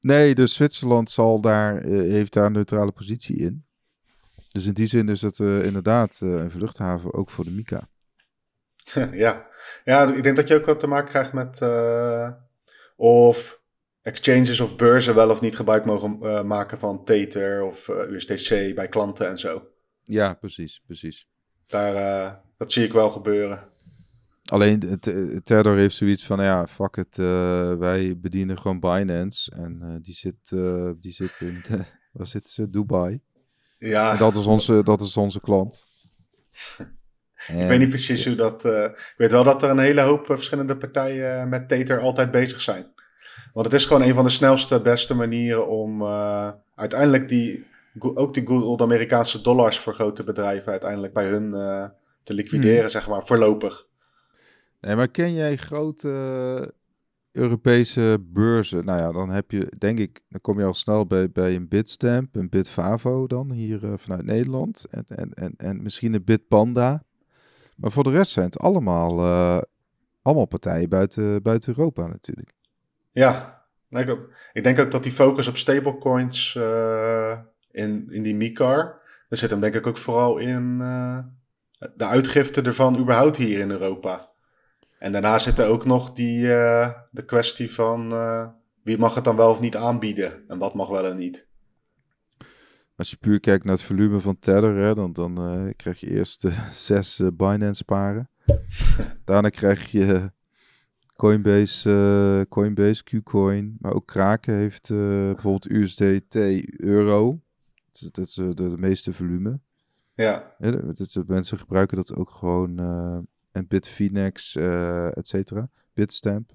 Nee, 0.00 0.34
dus 0.34 0.54
Zwitserland 0.54 1.10
zal 1.10 1.40
daar, 1.40 1.84
uh, 1.84 2.12
heeft 2.12 2.32
daar 2.32 2.44
een 2.44 2.52
neutrale 2.52 2.92
positie 2.92 3.36
in. 3.36 3.64
Dus 4.48 4.66
in 4.66 4.72
die 4.72 4.86
zin 4.86 5.08
is 5.08 5.22
het 5.22 5.38
inderdaad 5.38 6.20
een 6.20 6.50
vluchthaven 6.50 7.14
ook 7.14 7.30
voor 7.30 7.44
de 7.44 7.50
Mika. 7.50 7.88
ja. 9.12 9.46
ja, 9.84 10.14
ik 10.14 10.22
denk 10.22 10.36
dat 10.36 10.48
je 10.48 10.54
ook 10.54 10.66
wat 10.66 10.80
te 10.80 10.86
maken 10.86 11.10
krijgt 11.10 11.32
met 11.32 11.60
of 12.96 13.60
exchanges 14.02 14.60
of 14.60 14.76
beurzen 14.76 15.14
wel 15.14 15.30
of 15.30 15.40
niet 15.40 15.56
gebruik 15.56 15.84
mogen 15.84 16.46
maken 16.46 16.78
van 16.78 17.04
Tether 17.04 17.62
of 17.62 17.88
eh, 17.88 18.10
USDC 18.10 18.74
bij 18.74 18.88
klanten 18.88 19.28
en 19.28 19.38
zo. 19.38 19.68
Ja, 20.04 20.34
precies, 20.34 20.82
precies. 20.86 21.28
Daar, 21.66 22.42
dat 22.56 22.72
zie 22.72 22.84
ik 22.84 22.92
wel 22.92 23.10
gebeuren. 23.10 23.69
Alleen 24.50 24.98
Tether 25.42 25.76
heeft 25.76 25.94
zoiets 25.94 26.26
van, 26.26 26.42
ja, 26.42 26.66
fuck 26.66 26.96
het, 26.96 27.16
wij 27.78 28.18
bedienen 28.18 28.58
gewoon 28.58 28.80
Binance 28.80 29.50
en 29.50 29.98
die, 30.02 30.14
zit, 30.14 30.54
die 31.00 31.12
zit 31.12 31.38
in, 31.40 31.62
waar 32.12 32.26
zit 32.26 32.48
ze? 32.48 32.70
Dubai. 32.70 33.20
Ja. 33.78 34.12
En 34.12 34.18
dat 34.18 34.34
is 34.34 34.46
onze, 34.46 34.82
dat 34.82 35.00
is 35.00 35.16
onze 35.16 35.40
klant. 35.40 35.86
ik 37.46 37.68
weet 37.68 37.78
niet 37.78 37.88
precies 37.88 38.26
hoe 38.26 38.34
dat. 38.34 38.64
ik 38.64 39.14
weet 39.16 39.30
wel 39.30 39.44
dat 39.44 39.62
er 39.62 39.70
een 39.70 39.78
hele 39.78 40.00
hoop 40.00 40.26
verschillende 40.26 40.76
partijen 40.76 41.48
met 41.48 41.68
Tether 41.68 42.00
altijd 42.00 42.30
bezig 42.30 42.60
zijn. 42.60 42.92
Want 43.52 43.66
het 43.66 43.74
is 43.74 43.86
gewoon 43.86 44.02
een 44.02 44.14
van 44.14 44.24
de 44.24 44.30
snelste, 44.30 44.80
beste 44.80 45.14
manieren 45.14 45.68
om 45.68 46.04
uiteindelijk 46.74 47.28
die, 47.28 47.66
ook 47.98 48.34
die 48.34 48.46
good 48.46 48.62
old 48.62 48.82
Amerikaanse 48.82 49.40
dollars 49.40 49.78
voor 49.78 49.94
grote 49.94 50.24
bedrijven 50.24 50.70
uiteindelijk 50.70 51.12
bij 51.12 51.26
hun 51.26 51.50
te 52.22 52.34
liquideren, 52.34 52.80
hmm. 52.80 52.90
zeg 52.90 53.08
maar, 53.08 53.26
voorlopig. 53.26 53.88
Nee, 54.80 54.96
maar 54.96 55.08
ken 55.08 55.32
jij 55.32 55.56
grote 55.56 56.74
Europese 57.32 58.18
beurzen? 58.20 58.84
Nou 58.84 58.98
ja, 58.98 59.12
dan 59.12 59.30
heb 59.30 59.50
je, 59.50 59.72
denk 59.78 59.98
ik, 59.98 60.20
dan 60.28 60.40
kom 60.40 60.58
je 60.58 60.64
al 60.64 60.74
snel 60.74 61.06
bij, 61.06 61.30
bij 61.30 61.54
een 61.54 61.68
Bitstamp, 61.68 62.34
een 62.34 62.48
Bitfavo 62.48 63.26
dan, 63.26 63.52
hier 63.52 63.84
uh, 63.84 63.92
vanuit 63.96 64.24
Nederland. 64.24 64.86
En, 64.90 65.04
en, 65.08 65.34
en, 65.34 65.54
en 65.56 65.82
misschien 65.82 66.14
een 66.14 66.24
Bitpanda. 66.24 67.02
Maar 67.76 67.92
voor 67.92 68.04
de 68.04 68.10
rest 68.10 68.32
zijn 68.32 68.46
het 68.46 68.58
allemaal, 68.58 69.20
allemaal 70.22 70.46
partijen 70.46 70.88
buiten, 70.88 71.42
buiten 71.42 71.74
Europa 71.76 72.06
natuurlijk. 72.06 72.52
Ja, 73.10 73.64
ik, 74.52 74.62
denk 74.62 74.78
ook 74.78 74.90
dat 74.90 75.02
die 75.02 75.12
focus 75.12 75.46
op 75.46 75.56
stablecoins 75.56 76.54
uh, 76.54 77.38
in, 77.70 78.06
in 78.10 78.22
die 78.22 78.34
MiCar, 78.34 79.00
daar 79.28 79.38
zit 79.38 79.50
hem 79.50 79.60
denk 79.60 79.74
ik 79.74 79.86
ook 79.86 79.96
vooral 79.96 80.38
in 80.38 80.78
de 81.78 82.06
uitgifte 82.06 82.62
ervan 82.62 82.98
überhaupt 82.98 83.36
hier 83.36 83.58
in 83.58 83.70
Europa. 83.70 84.29
En 85.00 85.12
daarna 85.12 85.38
zit 85.38 85.58
er 85.58 85.66
ook 85.66 85.84
nog 85.84 86.12
die, 86.12 86.46
uh, 86.46 86.90
de 87.10 87.24
kwestie 87.24 87.72
van 87.72 88.08
wie 88.82 88.98
mag 88.98 89.14
het 89.14 89.24
dan 89.24 89.36
wel 89.36 89.50
of 89.50 89.60
niet 89.60 89.76
aanbieden 89.76 90.44
en 90.48 90.58
wat 90.58 90.74
mag 90.74 90.88
wel 90.88 91.06
en 91.06 91.16
niet. 91.16 91.48
Als 92.96 93.10
je 93.10 93.16
puur 93.16 93.40
kijkt 93.40 93.64
naar 93.64 93.74
het 93.74 93.82
volume 93.82 94.20
van 94.20 94.38
Tether, 94.38 94.76
hè, 94.76 94.94
dan, 94.94 95.12
dan 95.12 95.34
krijg 95.76 96.00
je 96.00 96.10
eerst 96.10 96.46
zes 96.86 97.20
Binance 97.34 97.84
paren. 97.84 98.30
Daarna 99.24 99.48
krijg 99.48 99.90
je 99.90 100.30
Coinbase, 101.16 102.46
Coinbase, 102.48 103.02
Qcoin, 103.04 103.76
maar 103.80 103.92
ook 103.92 104.06
Kraken 104.06 104.54
heeft 104.54 104.88
bijvoorbeeld 104.88 105.70
USDT 105.70 106.34
euro. 106.80 107.40
Dat 107.92 108.26
is, 108.26 108.34
dat 108.34 108.56
de, 108.56 108.70
de, 108.70 108.78
meeste 108.78 109.12
volume. 109.12 109.60
Ja. 110.14 110.54
ja 110.58 110.70
dat, 110.70 111.24
mensen 111.26 111.58
gebruiken 111.58 111.96
dat 111.96 112.14
ook 112.14 112.30
gewoon. 112.30 112.78
Uh, 113.52 113.62
en 113.62 113.66
Bitfinex, 113.68 114.56
et 114.56 115.28
cetera. 115.28 115.68
Bitstamp. 115.94 116.52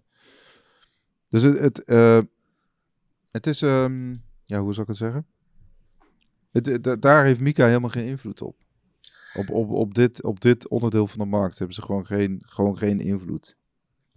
Dus 1.29 1.41
het, 1.41 1.58
het, 1.60 1.88
het 3.31 3.47
is, 3.47 3.62
um, 3.62 4.23
ja, 4.43 4.60
hoe 4.60 4.73
zou 4.73 4.81
ik 4.81 4.88
het 4.88 4.97
zeggen? 4.97 5.25
Het, 6.51 7.01
daar 7.01 7.23
heeft 7.23 7.39
Mika 7.39 7.65
helemaal 7.65 7.89
geen 7.89 8.05
invloed 8.05 8.41
op. 8.41 8.55
Op, 9.34 9.49
op, 9.49 9.69
op, 9.69 9.93
dit, 9.93 10.23
op 10.23 10.41
dit 10.41 10.67
onderdeel 10.67 11.08
van 11.08 11.19
de 11.19 11.25
markt 11.25 11.58
hebben 11.58 11.75
ze 11.75 11.81
gewoon 11.81 12.05
geen, 12.05 12.41
gewoon 12.45 12.77
geen 12.77 12.99
invloed 12.99 13.58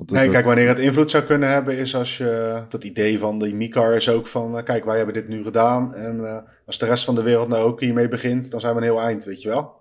nee, 0.06 0.28
kijk, 0.28 0.44
wanneer 0.44 0.68
het 0.68 0.78
invloed 0.78 1.10
zou 1.10 1.24
kunnen 1.24 1.48
hebben, 1.48 1.76
is 1.76 1.94
als 1.94 2.18
je 2.18 2.62
dat 2.68 2.84
idee 2.84 3.18
van 3.18 3.38
die 3.38 3.54
Micar 3.54 3.94
is 3.94 4.08
ook 4.08 4.26
van, 4.26 4.56
uh, 4.56 4.62
kijk, 4.62 4.84
wij 4.84 4.96
hebben 4.96 5.14
dit 5.14 5.28
nu 5.28 5.42
gedaan. 5.42 5.94
En 5.94 6.16
uh, 6.16 6.38
als 6.66 6.78
de 6.78 6.86
rest 6.86 7.04
van 7.04 7.14
de 7.14 7.22
wereld 7.22 7.48
nou 7.48 7.64
ook 7.64 7.80
hiermee 7.80 8.08
begint, 8.08 8.50
dan 8.50 8.60
zijn 8.60 8.74
we 8.74 8.80
een 8.80 8.86
heel 8.86 9.00
eind, 9.00 9.24
weet 9.24 9.42
je 9.42 9.48
wel? 9.48 9.80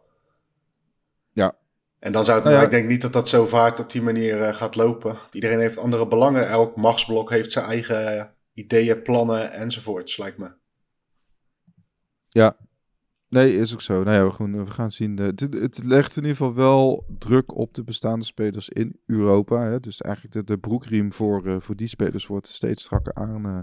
Ja. 1.31 1.55
En 1.99 2.11
dan 2.11 2.25
zou 2.25 2.37
het, 2.37 2.45
nou 2.45 2.57
ja. 2.57 2.63
ik 2.63 2.71
denk 2.71 2.87
niet 2.87 3.01
dat 3.01 3.13
dat 3.13 3.29
zo 3.29 3.45
vaak 3.45 3.79
op 3.79 3.91
die 3.91 4.01
manier 4.01 4.53
gaat 4.53 4.75
lopen. 4.75 5.17
Iedereen 5.31 5.59
heeft 5.59 5.77
andere 5.77 6.07
belangen. 6.07 6.47
Elk 6.47 6.75
machtsblok 6.75 7.29
heeft 7.29 7.51
zijn 7.51 7.65
eigen 7.65 8.31
ideeën, 8.53 9.01
plannen 9.01 9.51
enzovoorts, 9.51 10.17
lijkt 10.17 10.37
me. 10.37 10.51
Ja, 12.27 12.57
nee, 13.29 13.57
is 13.57 13.73
ook 13.73 13.81
zo. 13.81 14.03
Nou 14.03 14.17
ja, 14.17 14.25
we, 14.25 14.31
gaan, 14.31 14.65
we 14.65 14.71
gaan 14.71 14.91
zien. 14.91 15.17
Het, 15.17 15.39
het, 15.39 15.83
legt 15.83 16.15
in 16.15 16.21
ieder 16.21 16.37
geval 16.37 16.55
wel 16.55 17.05
druk 17.19 17.55
op 17.55 17.73
de 17.73 17.83
bestaande 17.83 18.25
spelers 18.25 18.69
in 18.69 18.99
Europa. 19.05 19.61
Hè? 19.61 19.79
Dus 19.79 20.01
eigenlijk 20.01 20.35
de, 20.35 20.43
de 20.43 20.57
broekriem 20.59 21.13
voor, 21.13 21.47
uh, 21.47 21.55
voor 21.59 21.75
die 21.75 21.87
spelers 21.87 22.27
wordt 22.27 22.47
steeds 22.47 22.83
strakker 22.83 23.13
aan, 23.13 23.47
uh, 23.47 23.59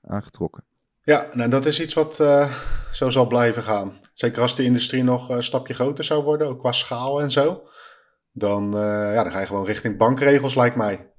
aangetrokken. 0.00 0.64
Ja, 1.04 1.28
nou, 1.32 1.50
dat 1.50 1.66
is 1.66 1.80
iets 1.80 1.94
wat 1.94 2.20
uh, 2.20 2.54
zo 2.92 3.10
zal 3.10 3.26
blijven 3.26 3.62
gaan. 3.62 3.98
Zeker 4.14 4.42
als 4.42 4.56
de 4.56 4.64
industrie 4.64 5.02
nog 5.02 5.28
een 5.28 5.42
stapje 5.42 5.74
groter 5.74 6.04
zou 6.04 6.24
worden, 6.24 6.46
ook 6.46 6.58
qua 6.58 6.72
schaal 6.72 7.20
en 7.20 7.30
zo. 7.30 7.68
Dan, 8.32 8.70
ja, 8.74 9.22
dan 9.22 9.32
ga 9.32 9.40
je 9.40 9.46
gewoon 9.46 9.66
richting 9.66 9.98
bankregels, 9.98 10.54
lijkt 10.54 10.76
mij. 10.76 11.12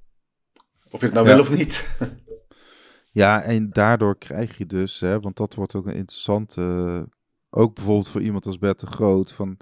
Of 0.90 1.00
je 1.00 1.06
het 1.06 1.14
nou 1.14 1.28
ja. 1.28 1.34
wil 1.34 1.42
of 1.42 1.50
niet. 1.50 1.84
Ja, 3.16 3.42
en 3.42 3.70
daardoor 3.70 4.18
krijg 4.18 4.58
je 4.58 4.66
dus, 4.66 5.00
hè, 5.00 5.20
want 5.20 5.36
dat 5.36 5.54
wordt 5.54 5.74
ook 5.74 5.86
een 5.86 5.94
interessante, 5.94 6.60
uh, 6.60 7.02
ook 7.50 7.74
bijvoorbeeld 7.74 8.08
voor 8.08 8.20
iemand 8.20 8.46
als 8.46 8.58
Bert 8.58 8.80
de 8.80 8.86
Groot, 8.86 9.32
van 9.32 9.56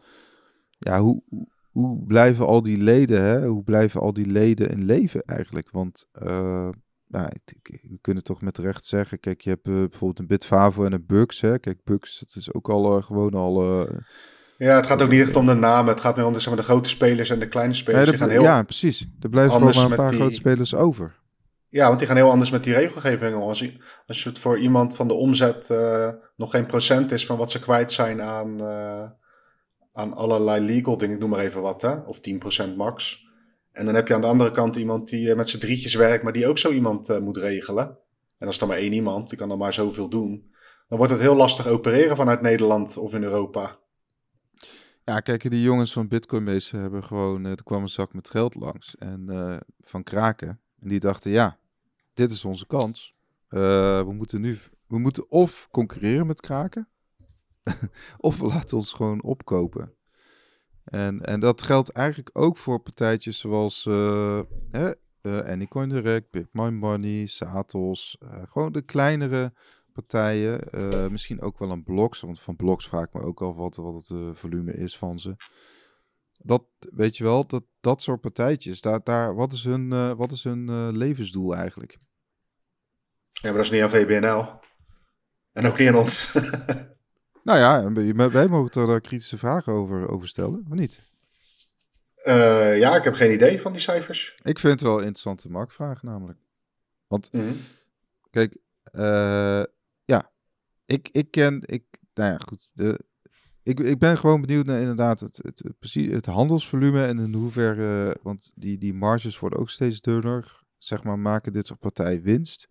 ja, 0.78 1.00
hoe, 1.00 1.22
hoe 1.70 2.04
blijven 2.06 2.46
al 2.46 2.62
die 2.62 2.76
leden, 2.76 3.22
hè, 3.22 3.46
hoe 3.46 3.62
blijven 3.62 4.00
al 4.00 4.12
die 4.12 4.26
leden 4.26 4.70
in 4.70 4.84
leven 4.84 5.22
eigenlijk? 5.22 5.70
Want 5.70 6.08
uh, 6.22 6.68
nou, 7.06 7.28
we 7.62 7.98
kunnen 8.00 8.22
toch 8.22 8.40
met 8.40 8.58
recht 8.58 8.86
zeggen, 8.86 9.20
kijk, 9.20 9.40
je 9.40 9.50
hebt 9.50 9.66
uh, 9.66 9.74
bijvoorbeeld 9.74 10.18
een 10.18 10.26
Bitfavo 10.26 10.84
en 10.84 10.92
een 10.92 11.06
Bugs, 11.06 11.40
hè. 11.40 11.58
Kijk, 11.58 11.78
Bugs, 11.84 12.20
het 12.20 12.34
is 12.34 12.54
ook 12.54 12.68
al 12.68 13.02
gewoon 13.02 13.34
al... 13.34 13.62
ja, 14.58 14.76
het 14.76 14.86
gaat 14.86 15.02
ook 15.02 15.10
niet 15.10 15.20
echt 15.20 15.36
om 15.36 15.46
de 15.46 15.54
namen. 15.54 15.92
Het 15.92 16.00
gaat 16.00 16.16
meer 16.16 16.26
om 16.26 16.32
de, 16.32 16.38
zeg 16.38 16.48
maar, 16.48 16.56
de 16.56 16.68
grote 16.68 16.88
spelers 16.88 17.30
en 17.30 17.38
de 17.38 17.48
kleine 17.48 17.74
spelers. 17.74 18.18
Ja, 18.18 18.26
heel 18.26 18.42
ja 18.42 18.62
precies. 18.62 19.06
Er 19.20 19.28
blijven 19.28 19.52
gewoon 19.52 19.74
maar 19.74 19.84
een 19.84 19.96
paar 19.96 20.10
die... 20.10 20.18
grote 20.18 20.34
spelers 20.34 20.74
over. 20.74 21.22
Ja, 21.68 21.86
want 21.86 21.98
die 21.98 22.08
gaan 22.08 22.16
heel 22.16 22.30
anders 22.30 22.50
met 22.50 22.64
die 22.64 22.74
regelgeving. 22.74 23.34
Als 23.34 23.58
je, 23.58 23.76
als 24.06 24.24
het 24.24 24.38
voor 24.38 24.58
iemand 24.58 24.96
van 24.96 25.08
de 25.08 25.14
omzet 25.14 25.68
nog 26.36 26.50
geen 26.50 26.66
procent 26.66 27.12
is 27.12 27.26
van 27.26 27.36
wat 27.36 27.50
ze 27.50 27.58
kwijt 27.58 27.92
zijn 27.92 28.22
aan, 28.22 28.62
aan 29.92 30.14
allerlei 30.14 30.64
legal 30.64 30.96
dingen, 30.96 31.14
ik 31.14 31.20
noem 31.20 31.30
maar 31.30 31.40
even 31.40 31.62
wat, 31.62 31.82
hè? 31.82 31.94
of 31.94 32.18
10% 32.64 32.76
max. 32.76 33.24
En 33.74 33.84
dan 33.84 33.94
heb 33.94 34.08
je 34.08 34.14
aan 34.14 34.20
de 34.20 34.26
andere 34.26 34.50
kant 34.50 34.76
iemand 34.76 35.08
die 35.08 35.28
uh, 35.28 35.36
met 35.36 35.48
z'n 35.48 35.58
drietjes 35.58 35.94
werkt, 35.94 36.22
maar 36.24 36.32
die 36.32 36.46
ook 36.46 36.58
zo 36.58 36.70
iemand 36.70 37.20
moet 37.20 37.36
regelen. 37.36 37.98
En 38.38 38.46
als 38.46 38.54
er 38.54 38.60
dan 38.60 38.68
maar 38.68 38.78
één 38.78 38.92
iemand, 38.92 39.28
die 39.28 39.38
kan 39.38 39.48
dan 39.48 39.58
maar 39.58 39.72
zoveel 39.72 40.08
doen. 40.08 40.52
Dan 40.88 40.98
wordt 40.98 41.12
het 41.12 41.20
heel 41.20 41.36
lastig 41.36 41.66
opereren 41.66 42.16
vanuit 42.16 42.40
Nederland 42.40 42.96
of 42.96 43.14
in 43.14 43.22
Europa. 43.22 43.78
Ja, 45.04 45.20
kijk, 45.20 45.50
die 45.50 45.62
jongens 45.62 45.92
van 45.92 46.08
Bitcoin 46.08 46.44
Base 46.44 46.76
hebben 46.76 47.04
gewoon, 47.04 47.44
er 47.44 47.62
kwam 47.64 47.82
een 47.82 47.88
zak 47.88 48.14
met 48.14 48.30
geld 48.30 48.54
langs 48.54 48.96
en 48.96 49.60
van 49.80 50.02
kraken. 50.02 50.60
En 50.80 50.88
die 50.88 51.00
dachten, 51.00 51.30
ja, 51.30 51.58
dit 52.14 52.30
is 52.30 52.44
onze 52.44 52.66
kans. 52.66 53.14
We 53.48 54.12
moeten 54.14 54.40
nu, 54.40 54.58
we 54.86 54.98
moeten 54.98 55.30
of 55.30 55.68
concurreren 55.70 56.26
met 56.26 56.40
kraken, 56.40 56.88
of 58.18 58.38
we 58.38 58.46
laten 58.46 58.76
ons 58.76 58.92
gewoon 58.92 59.22
opkopen. 59.22 59.94
En, 60.84 61.20
en 61.20 61.40
dat 61.40 61.62
geldt 61.62 61.88
eigenlijk 61.88 62.30
ook 62.32 62.56
voor 62.56 62.80
partijtjes 62.80 63.38
zoals 63.38 63.86
uh, 63.86 64.40
uh, 64.72 65.40
Anycoin 65.40 65.88
Direct, 65.88 66.30
Bitcoin 66.30 66.74
Money, 66.74 67.26
Satos. 67.26 68.18
gewoon 68.44 68.72
de 68.72 68.82
kleinere 68.82 69.52
partijen. 69.92 70.60
misschien 71.12 71.40
ook 71.40 71.58
wel 71.58 71.70
een 71.70 71.84
Bloks, 71.84 72.20
want 72.20 72.40
van 72.40 72.56
Bloks 72.56 72.88
vraag 72.88 73.04
ik 73.04 73.12
me 73.12 73.22
ook 73.22 73.42
al 73.42 73.54
wat, 73.54 73.76
wat 73.76 73.94
het 73.94 74.38
volume 74.38 74.72
is 74.72 74.98
van 74.98 75.18
ze. 75.18 75.36
Dat, 76.38 76.64
weet 76.78 77.16
je 77.16 77.24
wel, 77.24 77.46
dat, 77.46 77.64
dat 77.80 78.02
soort 78.02 78.20
partijtjes, 78.20 78.80
daar, 78.80 79.00
daar, 79.02 79.34
wat 79.34 79.52
is 79.52 79.64
hun, 79.64 80.16
wat 80.16 80.32
is 80.32 80.44
hun 80.44 80.96
levensdoel 80.96 81.54
eigenlijk? 81.54 81.98
Ja, 83.30 83.48
maar 83.48 83.52
dat 83.52 83.64
is 83.64 83.70
niet 83.70 83.82
aan 83.82 83.90
VBNL. 83.90 84.60
En 85.52 85.66
ook 85.66 85.78
niet 85.78 85.88
aan 85.88 85.96
ons. 85.96 86.32
nou 87.44 87.58
ja, 87.58 87.92
wij 88.30 88.48
mogen 88.48 88.88
er 88.88 89.00
kritische 89.00 89.38
vragen 89.38 89.72
over, 89.72 90.08
over 90.08 90.28
stellen, 90.28 90.64
of 90.70 90.74
niet? 90.76 91.00
Uh, 92.24 92.78
ja, 92.78 92.96
ik 92.96 93.04
heb 93.04 93.14
geen 93.14 93.32
idee 93.32 93.60
van 93.60 93.72
die 93.72 93.80
cijfers. 93.80 94.38
Ik 94.42 94.58
vind 94.58 94.72
het 94.72 94.82
wel 94.82 94.92
een 94.92 95.04
interessante 95.04 95.50
marktvraag 95.50 96.02
namelijk. 96.02 96.38
Want, 97.06 97.32
mm 97.32 97.56
kijk, 98.30 98.56
uh, 98.92 99.62
ja, 100.04 100.30
ik, 100.86 101.08
ik 101.08 101.30
ken, 101.30 101.62
ik, 101.66 101.84
nou 102.14 102.32
ja, 102.32 102.38
goed, 102.38 102.70
de, 102.74 103.04
ik, 103.62 103.80
ik 103.80 103.98
ben 103.98 104.18
gewoon 104.18 104.40
benieuwd 104.40 104.66
naar 104.66 104.80
inderdaad 104.80 105.20
het, 105.20 105.36
het, 105.42 105.62
het, 105.78 105.94
het 105.94 106.26
handelsvolume 106.26 107.06
en 107.06 107.18
in 107.18 107.34
hoeverre, 107.34 108.16
want 108.22 108.52
die, 108.54 108.78
die 108.78 108.94
marges 108.94 109.38
worden 109.38 109.58
ook 109.58 109.70
steeds 109.70 110.00
dunner, 110.00 110.62
zeg 110.78 111.04
maar, 111.04 111.18
maken 111.18 111.52
dit 111.52 111.66
soort 111.66 111.80
partijen 111.80 112.22
winst. 112.22 112.68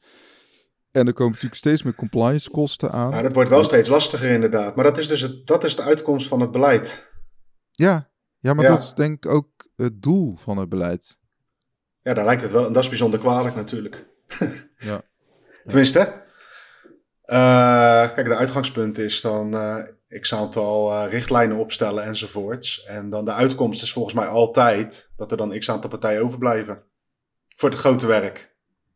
En 0.93 1.07
er 1.07 1.13
komen 1.13 1.31
natuurlijk 1.31 1.61
steeds 1.61 1.83
meer 1.83 1.95
compliance 1.95 2.49
kosten 2.49 2.91
aan. 2.91 3.09
Nou, 3.09 3.23
dat 3.23 3.33
wordt 3.33 3.49
wel 3.49 3.63
steeds 3.63 3.89
lastiger 3.89 4.29
inderdaad. 4.29 4.75
Maar 4.75 4.83
dat 4.83 4.97
is 4.97 5.07
dus 5.07 5.21
het, 5.21 5.47
dat 5.47 5.63
is 5.63 5.75
de 5.75 5.81
uitkomst 5.81 6.27
van 6.27 6.39
het 6.39 6.51
beleid. 6.51 7.11
Ja, 7.71 8.09
ja 8.39 8.53
maar 8.53 8.65
dat 8.65 8.79
is 8.79 8.93
denk 8.93 9.25
ik 9.25 9.31
ook 9.31 9.67
het 9.75 10.01
doel 10.01 10.37
van 10.37 10.57
het 10.57 10.69
beleid. 10.69 11.17
Ja, 12.01 12.13
daar 12.13 12.25
lijkt 12.25 12.41
het 12.41 12.51
wel. 12.51 12.65
En 12.65 12.73
dat 12.73 12.83
is 12.83 12.89
bijzonder 12.89 13.19
kwalijk 13.19 13.55
natuurlijk. 13.55 14.09
ja. 14.77 15.01
Tenminste. 15.65 15.99
Uh, 17.25 18.13
kijk, 18.13 18.25
de 18.25 18.35
uitgangspunt 18.35 18.97
is 18.97 19.21
dan 19.21 19.53
uh, 19.53 19.83
x 20.19 20.33
aantal 20.33 20.91
uh, 20.91 21.11
richtlijnen 21.11 21.57
opstellen 21.57 22.03
enzovoorts. 22.03 22.83
En 22.83 23.09
dan 23.09 23.25
de 23.25 23.33
uitkomst 23.33 23.81
is 23.81 23.93
volgens 23.93 24.15
mij 24.15 24.27
altijd 24.27 25.11
dat 25.15 25.31
er 25.31 25.37
dan 25.37 25.59
x 25.59 25.69
aantal 25.69 25.89
partijen 25.89 26.23
overblijven. 26.23 26.83
Voor 27.55 27.69
het 27.69 27.79
grote 27.79 28.07
werk. 28.07 28.52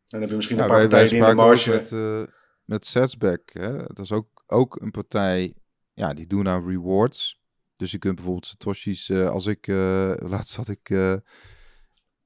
En 0.07 0.13
dan 0.13 0.21
heb 0.21 0.29
je 0.29 0.35
misschien 0.35 0.59
een 0.59 0.67
paar 0.67 0.87
partijen 0.87 1.11
in 1.11 1.23
de 1.23 1.33
marge... 1.33 1.69
Met, 1.69 1.91
uh, 1.91 2.23
met 2.65 2.85
Setsback, 2.85 3.53
hè? 3.53 3.77
dat 3.77 3.99
is 3.99 4.11
ook, 4.11 4.43
ook 4.45 4.81
een 4.81 4.91
partij, 4.91 5.53
ja, 5.93 6.13
die 6.13 6.27
doen 6.27 6.47
aan 6.47 6.67
rewards. 6.67 7.41
Dus 7.75 7.91
je 7.91 7.97
kunt 7.97 8.15
bijvoorbeeld 8.15 8.45
Satoshi's, 8.45 9.09
uh, 9.09 9.29
als 9.29 9.45
ik, 9.45 9.67
uh, 9.67 10.13
laatst 10.33 10.55
had 10.55 10.67
ik, 10.67 10.89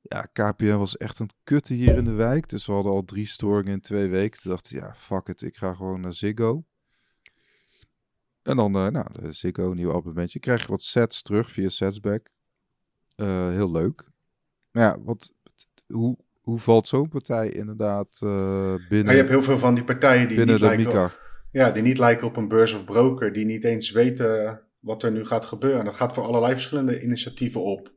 ja, 0.02 0.22
KPN 0.34 0.76
was 0.76 0.98
echt 0.98 1.20
een 1.20 1.30
kutte 1.44 1.74
hier 1.74 1.96
in 1.96 2.04
de 2.04 2.12
wijk. 2.12 2.50
Dus 2.50 2.66
we 2.66 2.72
hadden 2.72 2.92
al 2.92 3.04
drie 3.04 3.28
storingen 3.28 3.72
in 3.72 3.82
twee 3.82 4.08
weken. 4.08 4.42
Toen 4.42 4.52
dacht 4.52 4.72
ik, 4.72 4.80
ja, 4.80 4.96
fuck 4.96 5.28
it, 5.28 5.42
ik 5.42 5.56
ga 5.56 5.74
gewoon 5.74 6.02
naar 6.02 6.14
Ziggo. 6.14 6.66
En 8.42 8.56
dan, 8.56 8.72
nou, 8.72 9.06
de 9.14 9.34
Ziggo, 9.34 9.74
nieuw 9.74 9.94
abonnementje. 9.94 10.40
Krijg 10.40 10.62
je 10.62 10.68
wat 10.68 10.82
sets 10.82 11.22
terug 11.22 11.52
via 11.52 11.70
Setsback. 11.70 12.30
heel 13.16 13.72
leuk. 13.72 14.10
Maar 14.72 14.84
ja, 14.84 15.02
wat, 15.02 15.34
hoe, 15.88 16.18
hoe 16.42 16.60
valt 16.60 16.88
zo'n 16.88 17.10
partij 17.10 17.50
inderdaad 17.50 18.20
uh, 18.24 18.74
binnen? 18.90 19.06
Ja, 19.06 19.12
je 19.12 19.18
hebt 19.18 19.30
heel 19.30 19.44
veel 19.44 19.58
van 19.58 19.76
die 19.76 19.84
partijen 19.84 20.28
die 20.28 20.46
niet, 20.46 20.60
lijken 20.60 21.04
op, 21.04 21.20
ja, 21.52 21.72
die 21.72 21.84
niet 21.84 21.98
lijken 21.98 22.28
op 22.28 22.38
een 22.38 22.48
beurs 22.48 22.74
of 22.74 22.86
broker, 22.86 23.34
die 23.34 23.46
niet 23.46 23.64
eens 23.64 23.92
weten 23.92 24.62
wat 24.80 25.04
er 25.04 25.12
nu 25.12 25.26
gaat 25.26 25.46
gebeuren. 25.46 25.80
En 25.80 25.86
dat 25.86 25.96
gaat 25.96 26.14
voor 26.14 26.24
allerlei 26.24 26.54
verschillende 26.54 27.02
initiatieven 27.02 27.64
op. 27.64 27.94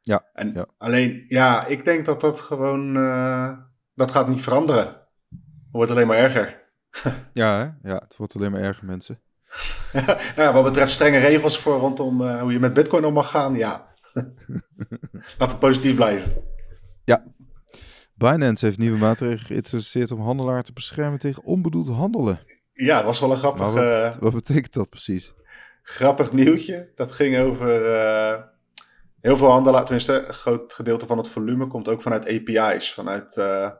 Ja. 0.00 0.28
En 0.32 0.52
ja. 0.54 0.66
alleen, 0.78 1.24
ja, 1.26 1.66
ik 1.66 1.84
denk 1.84 2.04
dat 2.04 2.20
dat 2.20 2.40
gewoon, 2.40 2.96
uh, 2.96 3.52
dat 3.94 4.10
gaat 4.10 4.28
niet 4.28 4.40
veranderen. 4.40 4.84
Het 4.84 5.76
wordt 5.76 5.90
alleen 5.90 6.06
maar 6.06 6.16
erger. 6.16 6.62
ja, 7.32 7.58
hè? 7.58 7.90
ja, 7.90 7.96
het 7.96 8.16
wordt 8.16 8.36
alleen 8.36 8.50
maar 8.50 8.60
erger, 8.60 8.86
mensen. 8.86 9.20
ja, 10.36 10.52
wat 10.52 10.64
betreft 10.64 10.92
strenge 10.92 11.18
regels 11.18 11.58
voor 11.58 11.78
rondom 11.78 12.20
uh, 12.20 12.40
hoe 12.40 12.52
je 12.52 12.58
met 12.58 12.72
Bitcoin 12.74 13.04
om 13.04 13.12
mag 13.12 13.30
gaan, 13.30 13.54
ja. 13.54 13.92
Laten 15.38 15.56
we 15.56 15.58
positief 15.58 15.94
blijven. 15.94 16.32
Ja, 17.04 17.24
Binance 18.18 18.64
heeft 18.64 18.78
nieuwe 18.78 18.98
maatregelen 18.98 19.46
geïntroduceerd 19.46 20.10
om 20.10 20.20
handelaar 20.20 20.62
te 20.62 20.72
beschermen 20.72 21.18
tegen 21.18 21.42
onbedoeld 21.42 21.88
handelen. 21.88 22.40
Ja, 22.72 22.96
dat 22.96 23.04
was 23.04 23.20
wel 23.20 23.30
een 23.30 23.36
grappig... 23.36 23.72
Wat, 23.72 23.82
uh, 23.82 24.14
wat, 24.20 24.32
betekent 24.32 24.72
dat 24.72 24.90
precies? 24.90 25.34
Grappig 25.82 26.32
nieuwtje. 26.32 26.92
Dat 26.94 27.12
ging 27.12 27.38
over 27.38 27.92
uh, 27.94 28.34
heel 29.20 29.36
veel 29.36 29.50
handelaar. 29.50 29.84
Tenminste, 29.84 30.26
een 30.26 30.34
groot 30.34 30.72
gedeelte 30.72 31.06
van 31.06 31.18
het 31.18 31.28
volume 31.28 31.66
komt 31.66 31.88
ook 31.88 32.02
vanuit 32.02 32.26
API's. 32.28 32.92
Vanuit 32.92 33.36
uh, 33.36 33.70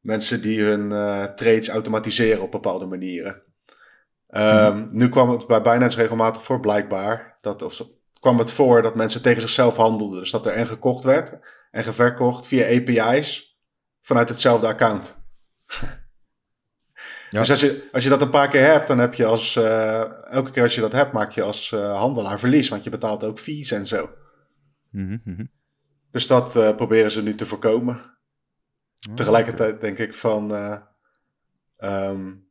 mensen 0.00 0.42
die 0.42 0.62
hun 0.62 0.88
trades 1.34 1.68
automatiseren 1.68 2.42
op 2.42 2.50
bepaalde 2.50 2.86
manieren. 2.86 3.42
Um, 4.28 4.84
Nu 4.92 5.08
kwam 5.08 5.30
het 5.30 5.46
bij 5.46 5.62
Binance 5.62 5.98
regelmatig 5.98 6.42
voor, 6.42 6.60
blijkbaar. 6.60 7.38
Dat, 7.40 7.62
of 7.62 7.82
kwam 8.20 8.38
het 8.38 8.50
voor 8.50 8.82
dat 8.82 8.96
mensen 8.96 9.22
tegen 9.22 9.40
zichzelf 9.40 9.76
handelden. 9.76 10.18
Dus 10.18 10.30
dat 10.30 10.46
er 10.46 10.52
en 10.52 10.66
gekocht 10.66 11.04
werd 11.04 11.38
en 11.70 11.84
geverkocht 11.84 12.46
via 12.46 12.66
API's 12.76 13.49
vanuit 14.00 14.28
hetzelfde 14.28 14.66
account. 14.66 15.18
Ja. 17.30 17.38
Dus 17.38 17.50
als 17.50 17.60
je, 17.60 17.88
als 17.92 18.02
je 18.02 18.08
dat 18.08 18.22
een 18.22 18.30
paar 18.30 18.48
keer 18.48 18.64
hebt, 18.64 18.86
dan 18.86 18.98
heb 18.98 19.14
je 19.14 19.24
als, 19.24 19.56
uh, 19.56 20.24
elke 20.32 20.50
keer 20.50 20.62
als 20.62 20.74
je 20.74 20.80
dat 20.80 20.92
hebt, 20.92 21.12
maak 21.12 21.30
je 21.30 21.42
als 21.42 21.70
uh, 21.70 21.96
handelaar 21.96 22.38
verlies, 22.38 22.68
want 22.68 22.84
je 22.84 22.90
betaalt 22.90 23.24
ook 23.24 23.38
fees 23.38 23.70
en 23.70 23.86
zo. 23.86 24.10
Mm 24.90 25.20
-hmm. 25.24 25.50
Dus 26.10 26.26
dat 26.26 26.56
uh, 26.56 26.74
proberen 26.74 27.10
ze 27.10 27.22
nu 27.22 27.34
te 27.34 27.46
voorkomen. 27.46 27.94
Oh, 29.08 29.14
Tegelijkertijd 29.14 29.80
denk 29.80 29.98
ik 29.98 30.14
van, 30.14 30.52
um, 31.78 32.50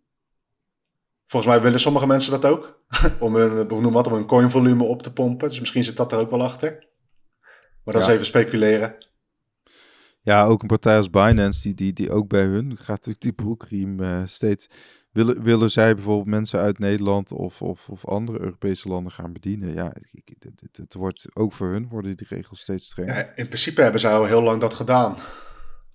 Volgens 1.30 1.54
mij 1.54 1.62
willen 1.62 1.80
sommige 1.80 2.08
mensen 2.08 2.32
dat 2.32 2.45
ook. 2.45 2.84
om 3.20 3.36
hun, 3.36 3.68
noem 3.68 3.93
wat, 3.93 4.08
om 4.08 4.14
hun 4.14 4.26
coinvolume 4.26 4.84
op 4.84 5.02
te 5.02 5.14
pompen. 5.14 5.50
Dus 5.50 5.60
misschien 5.60 5.84
zit 5.84 5.97
dat 5.97 6.12
er 6.12 6.20
ook 6.20 6.30
wel 6.30 6.43
achter. 6.43 6.88
Maar 7.84 7.93
dat 7.93 8.04
is 8.04 8.14
even 8.14 8.26
speculeren. 8.26 9.09
Ja, 10.30 10.45
ook 10.45 10.61
een 10.61 10.67
partij 10.67 10.97
als 10.97 11.09
Binance, 11.09 11.61
die, 11.61 11.73
die, 11.73 11.93
die 11.93 12.11
ook 12.11 12.27
bij 12.27 12.43
hun 12.43 12.77
gaat 12.77 12.88
natuurlijk 12.88 13.21
die 13.21 13.34
broekriem 13.34 13.99
uh, 13.99 14.21
steeds... 14.25 14.69
Willen, 15.11 15.43
willen 15.43 15.71
zij 15.71 15.95
bijvoorbeeld 15.95 16.27
mensen 16.27 16.59
uit 16.59 16.80
Nederland 16.80 17.32
of, 17.32 17.61
of, 17.61 17.89
of 17.89 18.07
andere 18.07 18.39
Europese 18.39 18.88
landen 18.88 19.11
gaan 19.11 19.34
bedienen? 19.34 19.73
Ja, 19.73 19.93
het, 20.39 20.77
het 20.77 20.93
wordt, 20.93 21.25
ook 21.34 21.53
voor 21.53 21.67
hun 21.67 21.88
worden 21.88 22.17
die 22.17 22.27
regels 22.30 22.59
steeds 22.59 22.86
strenger. 22.86 23.15
Ja, 23.15 23.36
in 23.36 23.47
principe 23.47 23.82
hebben 23.82 24.01
zij 24.01 24.11
al 24.11 24.25
heel 24.25 24.41
lang 24.41 24.61
dat 24.61 24.73
gedaan. 24.73 25.15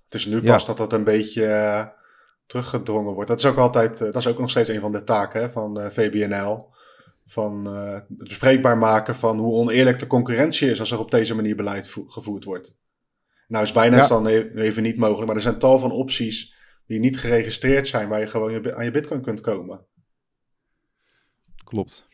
Het 0.04 0.14
is 0.14 0.26
nu 0.26 0.42
pas 0.42 0.66
dat 0.66 0.76
dat 0.76 0.92
een 0.92 1.04
beetje 1.04 1.42
uh, 1.42 1.86
teruggedrongen 2.46 3.14
wordt. 3.14 3.28
Dat 3.28 3.38
is 3.38 3.46
ook 3.46 3.56
altijd, 3.56 4.00
uh, 4.00 4.06
dat 4.06 4.16
is 4.16 4.26
ook 4.26 4.38
nog 4.38 4.50
steeds 4.50 4.68
een 4.68 4.80
van 4.80 4.92
de 4.92 5.04
taken 5.04 5.40
hè, 5.40 5.50
van 5.50 5.90
VBNL. 5.90 6.72
Van 7.26 7.66
het 7.66 8.06
bespreekbaar 8.08 8.78
maken 8.78 9.14
van 9.14 9.38
hoe 9.38 9.54
oneerlijk 9.54 9.98
de 9.98 10.06
concurrentie 10.06 10.70
is 10.70 10.80
als 10.80 10.90
er 10.90 10.98
op 10.98 11.10
deze 11.10 11.34
manier 11.34 11.56
beleid 11.56 11.94
gevoerd 12.06 12.44
wordt. 12.44 12.76
Nou 13.48 13.64
is 13.64 13.72
bijna 13.72 13.96
ja. 13.96 14.06
dan 14.06 14.26
e-, 14.26 14.50
even 14.54 14.82
niet 14.82 14.96
mogelijk, 14.96 15.26
maar 15.26 15.36
er 15.36 15.42
zijn 15.42 15.58
tal 15.58 15.78
van 15.78 15.90
opties 15.90 16.54
die 16.86 16.98
niet 16.98 17.18
geregistreerd 17.18 17.86
zijn, 17.86 18.08
waar 18.08 18.20
je 18.20 18.26
gewoon 18.26 18.74
aan 18.74 18.84
je 18.84 18.90
bitcoin 18.90 19.22
kunt 19.22 19.40
komen. 19.40 19.86
Klopt. 21.64 22.06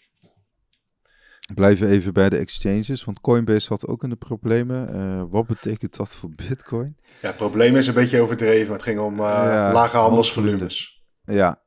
Blijven 1.54 1.88
even 1.88 2.12
bij 2.12 2.28
de 2.28 2.36
exchanges, 2.36 3.04
want 3.04 3.20
Coinbase 3.20 3.68
had 3.68 3.86
ook 3.86 4.02
een 4.02 4.10
de 4.10 4.16
problemen. 4.16 4.96
Uh, 4.96 5.24
wat 5.30 5.46
betekent 5.46 5.96
dat 5.96 6.14
voor 6.14 6.30
bitcoin? 6.48 6.96
Ja, 7.20 7.28
het 7.28 7.36
probleem 7.36 7.76
is 7.76 7.86
een 7.86 7.94
beetje 7.94 8.20
overdreven. 8.20 8.72
Het 8.72 8.82
ging 8.82 9.00
om 9.00 9.14
uh, 9.14 9.70
lage 9.72 9.96
handelsvolumes. 9.96 11.04
Ja, 11.24 11.62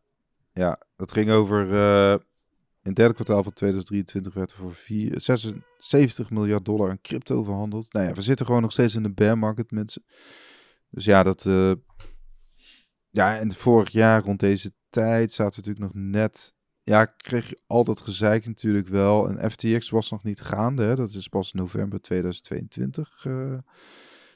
ja, 0.53 0.79
dat 0.95 1.11
ging 1.11 1.31
over... 1.31 1.67
Uh, 1.67 2.15
in 2.83 2.89
het 2.89 2.95
derde 2.95 3.13
kwartaal 3.13 3.43
van 3.43 3.53
2023 3.53 4.33
werd 4.33 4.51
er 4.51 4.57
voor 4.57 4.73
4, 4.73 5.21
76 5.21 6.29
miljard 6.29 6.65
dollar 6.65 6.89
aan 6.89 7.01
crypto 7.01 7.43
verhandeld. 7.43 7.93
Nou 7.93 8.05
ja, 8.05 8.13
we 8.13 8.21
zitten 8.21 8.45
gewoon 8.45 8.61
nog 8.61 8.71
steeds 8.71 8.95
in 8.95 9.03
de 9.03 9.13
bear 9.13 9.37
market, 9.37 9.71
mensen. 9.71 10.03
Dus 10.89 11.05
ja, 11.05 11.23
dat... 11.23 11.45
Ja, 13.13 13.37
en 13.37 13.53
vorig 13.53 13.89
jaar 13.89 14.23
rond 14.23 14.39
deze 14.39 14.73
tijd 14.89 15.31
zaten 15.31 15.61
we 15.61 15.67
natuurlijk 15.67 15.93
nog 15.95 16.03
net. 16.11 16.53
Ja, 16.81 17.05
kreeg 17.05 17.49
je 17.49 17.59
altijd 17.67 18.01
gezeik 18.01 18.45
natuurlijk 18.45 18.87
wel. 18.87 19.29
En 19.29 19.51
FTX 19.51 19.89
was 19.89 20.09
nog 20.09 20.23
niet 20.23 20.41
gaande. 20.41 20.83
Hè? 20.83 20.95
Dat 20.95 21.13
is 21.13 21.27
pas 21.27 21.53
november 21.53 22.01
2022 22.01 23.25
uh, 23.27 23.53
eh, 23.53 23.59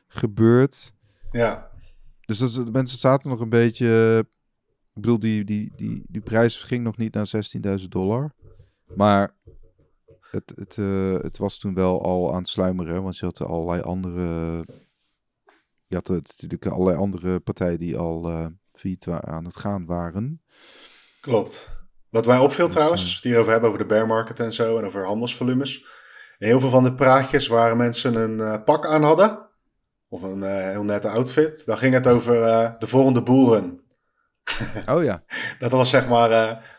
gebeurd. 0.08 0.94
Ja. 1.32 1.72
Dus 2.26 2.38
dat, 2.38 2.54
de 2.54 2.72
mensen 2.72 2.98
zaten 2.98 3.30
nog 3.30 3.40
een 3.40 3.50
beetje. 3.50 4.20
Ik 4.94 5.02
bedoel, 5.02 5.20
die, 5.20 5.44
die, 5.44 5.74
die, 5.76 6.04
die 6.08 6.22
prijs 6.22 6.64
ging 6.64 6.84
nog 6.84 6.98
niet 6.98 7.14
naar 7.14 7.32
16.000 7.80 7.88
dollar. 7.88 8.34
Maar 8.96 9.36
het, 10.32 10.54
het, 10.56 10.78
uh, 10.78 11.20
het 11.22 11.38
was 11.38 11.58
toen 11.58 11.74
wel 11.74 12.04
al 12.04 12.34
aan 12.34 12.40
het 12.40 12.48
sluimeren. 12.48 13.04
Want 13.04 13.18
je 13.18 13.26
had 13.26 13.42
allerlei 13.42 13.82
andere. 13.82 14.66
Je 15.88 15.96
had 15.96 16.10
natuurlijk 16.10 16.66
allerlei 16.66 16.98
andere 16.98 17.40
partijen 17.40 17.78
die 17.78 17.98
al. 17.98 18.30
Uh, 18.30 18.46
failliet 18.78 19.08
aan 19.08 19.46
het 19.46 19.58
gaan 19.58 19.86
waren. 19.86 20.42
Klopt. 21.22 21.70
Wat 22.10 22.26
mij 22.26 22.38
opviel 22.38 22.66
dus, 22.66 22.74
trouwens, 22.74 23.02
als 23.02 23.10
we 23.10 23.16
het 23.16 23.26
hierover 23.26 23.52
hebben, 23.52 23.70
over 23.70 23.82
de 23.82 23.94
bear 23.94 24.08
market 24.08 24.40
en 24.40 24.54
zo, 24.54 24.78
en 24.78 24.86
over 24.86 25.06
handelsvolumes. 25.06 25.86
heel 26.38 26.60
veel 26.60 26.70
van 26.70 26.84
de 26.84 26.94
praatjes 26.94 27.48
waar 27.48 27.78
mensen 27.78 28.16
een 28.16 28.38
uh, 28.38 28.64
pak 28.64 28.86
aan 28.86 29.04
hadden, 29.04 29.50
of 30.10 30.22
een 30.22 30.40
uh, 30.40 30.70
heel 30.70 30.84
nette 30.84 31.10
outfit, 31.10 31.66
dan 31.66 31.78
ging 31.78 31.94
het 31.94 32.08
over 32.08 32.36
uh, 32.36 32.72
de 32.80 32.88
volgende 32.88 33.22
boeren. 33.22 33.82
Oh 34.90 35.04
ja. 35.04 35.24
dat 35.60 35.72
was 35.72 35.90
zeg 35.90 36.08
maar, 36.08 36.30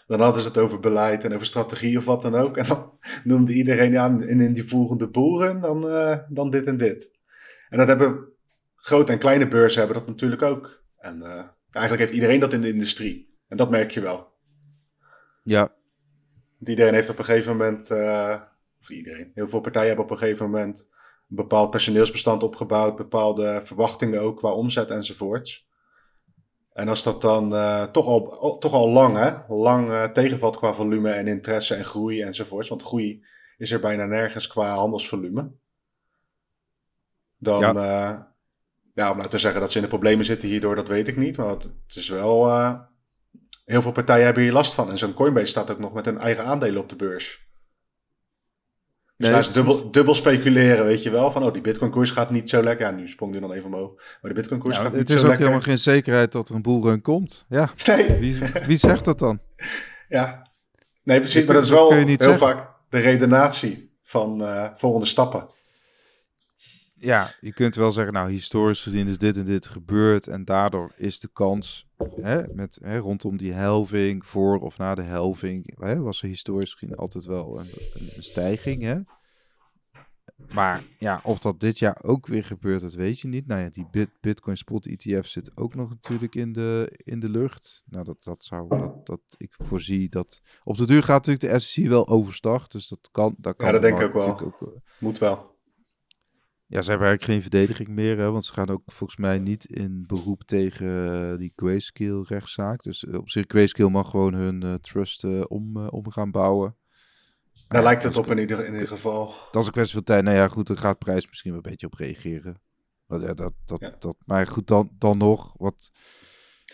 dan 0.09 0.21
hadden 0.21 0.43
ze 0.43 0.49
het 0.49 0.59
over 0.59 0.81
beleid 0.81 1.25
en 1.25 1.35
over 1.35 1.47
strategie 1.47 1.99
of 1.99 2.05
wat 2.05 2.23
dan 2.23 2.35
ook. 2.35 2.57
En 2.57 2.67
dan 2.67 2.99
noemde 3.25 3.53
iedereen 3.53 3.99
aan 3.99 4.23
in, 4.23 4.41
in 4.41 4.53
die 4.53 4.69
volgende 4.69 5.09
boeren 5.09 5.61
dan, 5.61 5.81
dan 6.29 6.51
dit 6.51 6.67
en 6.67 6.77
dit. 6.77 7.11
En 7.69 7.79
dat 7.79 7.89
hebben 7.89 8.29
grote 8.77 9.13
en 9.13 9.19
kleine 9.19 9.49
beurzen 9.49 9.79
hebben 9.81 9.99
dat 9.99 10.09
natuurlijk 10.09 10.43
ook. 10.43 10.83
En 10.99 11.23
Eigenlijk 11.71 12.01
heeft 12.01 12.15
iedereen 12.15 12.41
dat 12.41 12.53
in 12.53 12.61
de 12.61 12.73
industrie. 12.73 13.37
En 13.49 13.57
dat 13.57 13.71
merk 13.71 13.91
je 13.91 14.01
wel. 14.01 14.33
Ja. 15.43 15.61
Want 16.59 16.71
iedereen 16.71 16.95
heeft 16.95 17.11
op 17.11 17.19
een 17.19 17.25
gegeven 17.25 17.57
moment, 17.57 17.91
uh, 17.91 18.41
of 18.81 18.91
iedereen, 18.91 19.31
heel 19.35 19.49
veel 19.49 19.61
partijen 19.61 19.89
hebben 19.89 20.05
op 20.05 20.11
een 20.11 20.19
gegeven 20.19 20.51
moment 20.51 20.87
een 21.29 21.37
bepaald 21.37 21.71
personeelsbestand 21.71 22.43
opgebouwd, 22.43 22.97
bepaalde 22.97 23.61
verwachtingen 23.65 24.21
ook 24.21 24.37
qua 24.37 24.53
omzet 24.53 24.91
enzovoorts. 24.91 25.68
En 26.79 26.89
als 26.89 27.03
dat 27.03 27.21
dan 27.21 27.53
uh, 27.53 27.83
toch, 27.83 28.07
al, 28.07 28.59
toch 28.59 28.73
al 28.73 28.89
lang, 28.89 29.17
hè, 29.17 29.55
lang 29.55 29.91
uh, 29.91 30.05
tegenvalt 30.05 30.57
qua 30.57 30.73
volume 30.73 31.11
en 31.11 31.27
interesse 31.27 31.75
en 31.75 31.85
groei 31.85 32.23
enzovoorts, 32.23 32.69
want 32.69 32.83
groei 32.83 33.25
is 33.57 33.71
er 33.71 33.81
bijna 33.81 34.05
nergens 34.05 34.47
qua 34.47 34.75
handelsvolume. 34.75 35.51
Dan, 37.39 37.61
ja. 37.61 38.35
Ja, 38.95 39.11
om 39.11 39.17
nou 39.17 39.29
te 39.29 39.39
zeggen 39.39 39.61
dat 39.61 39.71
ze 39.71 39.77
in 39.77 39.83
de 39.83 39.89
problemen 39.89 40.25
zitten 40.25 40.49
hierdoor, 40.49 40.75
dat 40.75 40.89
weet 40.89 41.09
ik 41.09 41.17
niet. 41.17 41.37
Maar 41.37 41.49
het, 41.49 41.71
is 41.87 42.09
wel. 42.09 42.47
Heel 43.65 43.83
veel 43.83 43.93
partijen 43.93 44.25
hebben 44.25 44.43
hier 44.43 44.53
last 44.53 44.75
van. 44.75 44.91
En 44.91 44.99
zo'n 44.99 45.15
Coinbase 45.15 45.47
staat 45.47 45.71
ook 45.71 45.79
nog 45.79 45.93
met 45.93 46.05
hun 46.05 46.19
eigen 46.19 46.45
aandelen 46.45 46.81
op 46.81 46.89
de 46.89 46.97
beurs. 46.97 47.48
Dus 49.19 49.31
daar 49.31 49.39
is 49.39 49.53
dubbel, 49.53 49.91
dubbel 49.91 50.15
speculeren, 50.15 50.85
weet 50.85 51.03
je 51.03 51.11
wel. 51.11 51.31
Van, 51.31 51.43
oh, 51.43 51.53
die 51.53 51.63
Bitcoin-koers 51.63 52.11
gaat 52.11 52.31
niet 52.31 52.49
zo 52.49 52.63
lekker. 52.63 52.87
Ja, 52.87 52.93
nu 52.93 53.09
sprong 53.09 53.33
die 53.33 53.41
dan 53.41 53.53
even 53.53 53.73
omhoog. 53.73 53.95
Maar 53.95 54.31
de 54.31 54.33
Bitcoin-koers 54.33 54.77
gaat 54.77 54.93
niet 54.93 54.93
zo 54.93 55.15
lekker. 55.15 55.17
Het 55.17 55.25
is 55.25 55.33
ook 55.33 55.39
helemaal 55.39 55.61
geen 55.61 55.79
zekerheid 55.79 56.33
dat 56.33 56.49
er 56.49 56.55
een 56.55 56.63
boelrun 56.63 57.03
komt. 57.03 57.45
Ja. 57.49 57.71
Nee. 57.87 58.19
Wie, 58.19 58.39
wie 58.67 58.77
zegt 58.77 59.05
dat 59.05 59.19
dan? 59.19 59.41
Ja. 60.09 60.51
Nee, 61.03 61.21
precies. 61.21 61.45
Maar 61.45 61.55
dat 61.55 61.65
is 61.65 61.71
wel 61.71 61.93
heel 61.93 62.37
vaak 62.37 62.71
de 62.89 62.99
redenatie 62.99 63.97
van 64.03 64.43
uh, 64.43 64.69
volgende 64.77 65.07
stappen 65.07 65.49
ja, 67.01 67.35
je 67.41 67.53
kunt 67.53 67.75
wel 67.75 67.93
zeggen, 67.93 68.13
nou, 68.13 68.31
historisch 68.31 68.83
gezien 68.83 69.07
is 69.07 69.19
dit 69.19 69.37
en 69.37 69.45
dit 69.45 69.67
gebeurd. 69.67 70.27
En 70.27 70.45
daardoor 70.45 70.93
is 70.97 71.21
de 71.21 71.31
kans 71.33 71.87
hè, 72.21 72.43
met, 72.53 72.79
hè, 72.83 72.99
rondom 72.99 73.37
die 73.37 73.53
helving, 73.53 74.27
voor 74.27 74.59
of 74.59 74.79
na 74.79 74.95
de 74.95 75.03
helving, 75.03 75.75
hè, 75.79 76.01
was 76.01 76.23
er 76.23 76.29
historisch 76.29 76.75
gezien 76.75 76.97
altijd 76.97 77.25
wel 77.25 77.59
een, 77.59 77.71
een, 77.95 78.23
stijging. 78.23 78.83
Hè? 78.83 79.01
Maar 80.53 80.85
ja, 80.99 81.21
of 81.25 81.39
dat 81.39 81.61
dit 81.61 81.79
jaar 81.79 81.99
ook 82.03 82.27
weer 82.27 82.45
gebeurt, 82.45 82.81
dat 82.81 82.95
weet 82.95 83.21
je 83.21 83.29
niet. 83.29 83.47
Nou 83.47 83.63
ja, 83.63 83.69
die 83.69 84.09
Bitcoin 84.21 84.57
Spot 84.57 84.87
ETF 84.87 85.27
zit 85.27 85.51
ook 85.55 85.75
nog 85.75 85.89
natuurlijk 85.89 86.35
in 86.35 86.53
de, 86.53 87.01
in 87.05 87.21
de 87.21 87.29
lucht. 87.29 87.83
Nou, 87.87 88.05
dat, 88.05 88.23
dat 88.23 88.45
zou, 88.45 88.69
dat, 88.69 89.07
dat 89.07 89.21
ik 89.37 89.55
voorzie 89.59 90.09
dat... 90.09 90.41
Op 90.65 90.77
de 90.77 90.87
duur 90.87 91.03
gaat 91.03 91.27
natuurlijk 91.27 91.55
de 91.55 91.61
SEC 91.61 91.89
wel 91.89 92.09
overstag, 92.09 92.69
dus 92.69 92.89
dat 92.89 93.09
kan... 93.13 93.35
Dat 93.39 93.57
kan 93.57 93.67
ja, 93.67 93.73
dat 93.73 93.83
denk 93.83 93.99
ik 93.99 94.07
ook 94.07 94.13
wel. 94.13 94.41
Ook, 94.41 94.61
uh, 94.61 94.69
Moet 94.99 95.19
wel. 95.19 95.57
Ja, 96.71 96.83
ze 96.83 96.91
hebben 96.91 97.09
eigenlijk 97.09 97.25
geen 97.25 97.51
verdediging 97.51 97.89
meer, 97.89 98.19
hè, 98.19 98.31
want 98.31 98.45
ze 98.45 98.53
gaan 98.53 98.69
ook 98.69 98.83
volgens 98.87 99.19
mij 99.19 99.39
niet 99.39 99.65
in 99.65 100.05
beroep 100.07 100.43
tegen 100.45 101.23
eh, 101.33 101.39
die 101.39 101.53
Grayscale 101.57 102.25
rechtszaak. 102.27 102.83
Dus 102.83 103.05
eh, 103.05 103.19
op 103.19 103.31
zich, 103.31 103.45
Grayscale 103.47 103.91
mag 103.91 104.11
gewoon 104.11 104.35
hun 104.35 104.65
uh, 104.65 104.75
trust 104.75 105.25
om, 105.49 105.89
om 105.89 106.11
gaan 106.11 106.31
bouwen. 106.31 106.77
Daar 107.69 107.83
lijkt 107.83 108.03
het 108.03 108.17
op 108.17 108.31
in 108.31 108.39
ieder, 108.39 108.67
in 108.67 108.73
ieder 108.73 108.89
geval. 108.89 109.33
Dat 109.53 109.61
is 109.61 109.67
een 109.67 109.73
kwestie 109.73 109.95
van 109.95 110.05
tijd. 110.05 110.25
Nou 110.25 110.37
ja, 110.37 110.49
goed, 110.49 110.67
daar 110.67 110.77
gaat 110.77 110.99
prijs 110.99 111.27
misschien 111.27 111.51
wel 111.51 111.61
een 111.65 111.71
beetje 111.71 111.87
op 111.87 111.95
reageren. 111.95 112.61
Maar, 113.07 113.21
ja, 113.21 113.35
dat, 113.35 113.53
dat, 113.65 113.93
dat, 113.99 114.17
maar 114.25 114.47
goed, 114.47 114.67
dan, 114.67 114.91
dan 114.99 115.19
nog, 115.19 115.55
wat... 115.57 115.91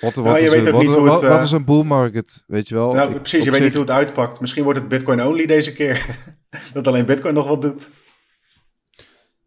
Wat, 0.00 0.14
wat, 0.14 0.24
nou, 0.24 0.38
je 0.38 0.44
is, 0.44 0.50
weet 0.50 0.66
ook 0.66 0.72
wat, 0.72 0.82
niet 0.82 0.94
hoe 0.94 1.10
het, 1.10 1.20
wat, 1.20 1.42
is 1.42 1.52
een 1.52 1.64
bull 1.64 1.82
market, 1.82 2.44
weet 2.46 2.68
je 2.68 2.74
wel? 2.74 2.92
Nou, 2.92 3.14
precies, 3.20 3.44
je 3.44 3.50
weet 3.50 3.62
niet 3.62 3.72
hoe 3.72 3.82
het 3.82 3.90
uitpakt. 3.90 4.40
Misschien 4.40 4.64
wordt 4.64 4.78
het 4.78 4.88
Bitcoin 4.88 5.22
only 5.22 5.46
deze 5.46 5.72
keer. 5.72 6.16
dat 6.72 6.86
alleen 6.86 7.06
Bitcoin 7.06 7.34
nog 7.34 7.46
wat 7.46 7.62
doet. 7.62 7.90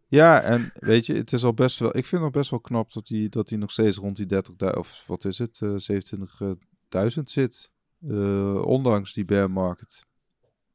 Ja, 0.08 0.40
en 0.40 0.72
weet 0.74 1.06
je, 1.06 1.14
het 1.14 1.32
is 1.32 1.44
al 1.44 1.54
best 1.54 1.78
wel. 1.78 1.96
Ik 1.96 2.06
vind 2.06 2.22
het 2.22 2.32
best 2.32 2.50
wel 2.50 2.60
knap 2.60 2.92
dat 2.92 3.08
hij, 3.08 3.26
dat 3.28 3.48
hij 3.48 3.58
nog 3.58 3.70
steeds 3.70 3.96
rond 3.96 4.16
die 4.16 4.26
30.000 4.34 4.76
of 4.78 5.04
wat 5.06 5.24
is 5.24 5.38
het, 5.38 5.60
uh, 5.62 5.74
eh, 5.74 7.06
27.000 7.06 7.22
zit. 7.24 7.70
Uh, 8.00 8.62
ondanks 8.64 9.12
die 9.12 9.24
bear 9.24 9.50
market. 9.50 10.06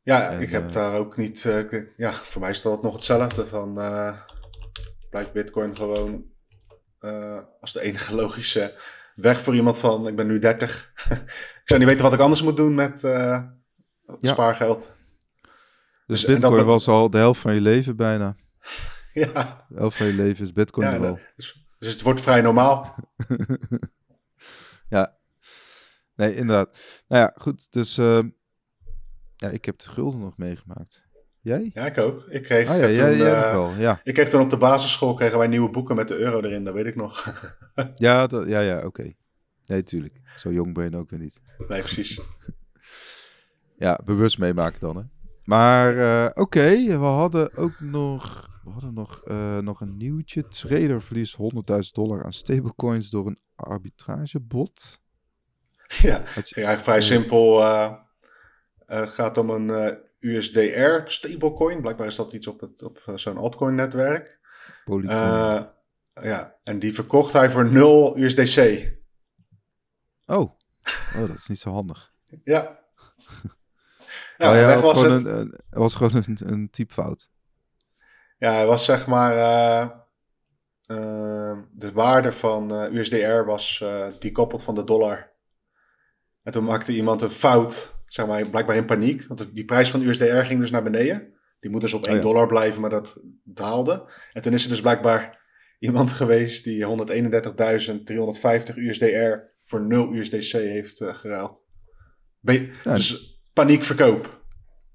Ja, 0.02 0.30
ik 0.30 0.50
heb 0.50 0.66
uh, 0.66 0.72
daar 0.72 0.98
ook 0.98 1.18
niet. 1.18 1.42
ja, 1.98 2.12
voor 2.12 2.42
mij 2.42 2.50
is 2.50 2.62
dat 2.62 2.82
nog 2.82 2.94
hetzelfde. 2.94 3.46
Van 3.46 3.74
blijft 5.10 5.34
Bitcoin 5.34 5.76
gewoon 5.76 6.26
als 7.60 7.74
de 7.74 7.82
enige 7.82 8.16
logische 8.16 8.80
weg 9.16 9.42
voor 9.42 9.56
iemand 9.56 9.80
van. 9.80 10.08
Ik 10.08 10.16
ben 10.16 10.28
nu 10.28 10.40
30. 10.40 10.92
ik 11.62 11.62
zou 11.66 11.80
niet 11.80 11.90
weten 11.90 12.04
wat 12.04 12.14
ik 12.14 12.20
anders 12.20 12.42
moet 12.42 12.58
doen 12.58 12.76
met 12.76 13.02
ja. 13.02 13.54
spaargeld. 14.22 14.92
Dus, 16.08 16.22
dus 16.22 16.26
Bitcoin 16.26 16.66
was 16.66 16.88
al 16.88 17.10
de 17.10 17.18
helft 17.18 17.42
van 17.42 17.54
je 17.54 17.62
leven 17.62 17.96
bijna. 17.96 18.36
Ja. 19.24 19.66
Elf 19.76 19.98
van 19.98 20.06
je 20.06 20.14
leven 20.14 20.46
is 20.46 20.54
Bitcoin 20.54 20.88
ja, 20.88 21.00
wel. 21.00 21.20
Dus, 21.36 21.68
dus, 21.78 21.94
het 21.94 22.02
wordt 22.02 22.22
vrij 22.22 22.42
normaal. 22.42 22.96
ja. 24.90 25.18
Nee, 26.16 26.36
inderdaad. 26.36 26.78
Nou 27.08 27.22
ja, 27.22 27.32
goed. 27.36 27.72
Dus 27.72 27.98
uh, 27.98 28.20
ja, 29.36 29.50
ik 29.50 29.66
heb 29.66 29.80
de 29.80 29.90
gulden 29.90 30.20
nog 30.20 30.38
meegemaakt. 30.38 31.04
Jij? 31.42 31.72
Ja, 31.74 31.86
ik 31.86 31.98
ook. 31.98 32.26
Ik 32.28 32.44
kreeg, 32.44 32.68
ah, 32.68 32.78
ja, 32.78 32.86
toen, 32.86 32.96
jij, 32.96 33.18
jij 33.18 33.46
uh, 33.46 33.52
wel, 33.52 33.72
ja. 33.72 34.00
ik 34.04 34.14
kreeg 34.14 34.30
toen 34.30 34.42
op 34.42 34.50
de 34.50 34.58
basisschool 34.58 35.14
kregen 35.14 35.38
wij 35.38 35.48
nieuwe 35.48 35.70
boeken 35.70 35.96
met 35.96 36.08
de 36.08 36.18
euro 36.18 36.42
erin, 36.42 36.64
dat 36.64 36.74
weet 36.74 36.86
ik 36.86 36.96
nog. 36.96 37.34
ja, 37.96 38.28
dat, 38.28 38.48
ja, 38.48 38.60
ja, 38.60 38.78
oké. 38.78 38.86
Okay. 38.86 39.18
Nee, 39.66 39.84
tuurlijk. 39.84 40.22
Zo 40.36 40.52
jong 40.52 40.74
ben 40.74 40.90
je 40.90 40.98
ook 40.98 41.10
weer 41.10 41.20
niet. 41.20 41.42
Nee, 41.68 41.82
precies. 41.82 42.20
Ja, 43.78 44.00
bewust 44.06 44.38
meemaken 44.38 44.80
dan, 44.80 44.98
hè. 44.98 45.04
Maar 45.44 45.96
uh, 45.96 46.30
oké, 46.34 46.76
we 46.86 47.06
hadden 47.06 47.58
ook 47.58 47.80
nog, 47.80 48.50
we 48.64 48.70
hadden 48.70 48.94
nog, 48.94 49.22
uh, 49.26 49.58
nog 49.58 49.82
een 49.82 49.98
nieuwtje. 49.98 50.48
Trader 50.48 51.02
verliest 51.02 51.38
100.000 51.38 51.80
dollar 51.92 52.24
aan 52.24 52.34
stablecoins 52.34 53.10
door 53.10 53.28
een 53.28 53.40
arbitragebot. 53.56 55.02
Ja, 56.02 56.18
je, 56.18 56.56
eigenlijk 56.56 56.84
vrij 56.84 57.02
simpel. 57.02 57.62
Uh, 57.62 57.98
gaat 58.86 59.38
om 59.38 59.50
een 59.50 59.98
USDR 60.20 61.02
stablecoin. 61.06 61.82
Blijkbaar 61.82 62.08
is 62.08 62.16
dat 62.16 62.34
iets 62.34 62.48
op, 62.48 62.60
het, 62.60 62.84
op 62.84 63.12
zo'n 63.16 63.38
altcoin 63.38 63.76
netwerk. 63.76 64.40
ja, 66.14 66.56
en 66.64 66.80
die 66.80 66.94
verkocht 66.94 67.34
hij 67.34 67.52
voor 67.52 67.72
0 67.72 68.18
USDC. 68.18 68.92
Oh. 70.26 70.38
oh, 71.16 71.28
dat 71.28 71.36
is 71.36 71.48
niet 71.48 71.60
zo 71.60 71.72
handig. 71.72 72.14
ja. 72.44 72.82
Ja, 74.38 74.52
oh, 74.52 74.56
ja, 74.56 74.82
was, 74.82 75.02
het... 75.02 75.12
een, 75.12 75.40
een, 75.40 75.60
was 75.70 75.96
gewoon 75.96 76.24
een, 76.26 76.52
een 76.52 76.70
typfout. 76.70 77.32
Ja, 78.44 78.54
hij 78.54 78.66
was 78.66 78.86
zeg 78.86 79.08
maar. 79.08 79.36
Uh, 79.36 79.90
uh, 80.98 81.58
de 81.72 81.92
waarde 81.94 82.32
van 82.32 82.74
uh, 82.74 83.00
USDR 83.00 83.44
was 83.46 83.84
dekoppeld 84.20 84.64
van 84.64 84.76
de 84.76 84.84
dollar. 84.84 85.32
En 86.42 86.52
toen 86.52 86.64
maakte 86.64 86.94
iemand 86.96 87.22
een 87.22 87.32
fout, 87.32 87.96
zeg 88.08 88.28
maar, 88.28 88.50
blijkbaar 88.50 88.76
in 88.76 88.86
paniek. 88.86 89.28
Want 89.28 89.50
die 89.54 89.66
prijs 89.66 89.90
van 89.90 90.02
USDR 90.02 90.36
ging 90.36 90.60
dus 90.60 90.72
naar 90.72 90.84
beneden. 90.84 91.34
Die 91.60 91.72
moet 91.72 91.82
dus 91.82 91.94
op 91.94 92.06
1 92.06 92.22
dollar 92.22 92.48
blijven, 92.48 92.82
maar 92.82 92.90
dat 92.90 93.22
daalde. 93.44 94.12
En 94.34 94.42
toen 94.42 94.54
is 94.54 94.64
er 94.64 94.70
dus 94.70 94.82
blijkbaar 94.82 95.40
iemand 95.80 96.12
geweest 96.22 96.64
die 96.64 96.86
131.350 96.86 96.90
USDR 98.76 99.34
voor 99.64 99.82
0 99.82 100.14
USDC 100.14 100.52
heeft 100.52 101.04
geruild. 101.04 101.64
Ja, 102.40 102.70
dus 102.84 103.42
paniekverkoop. 103.54 104.46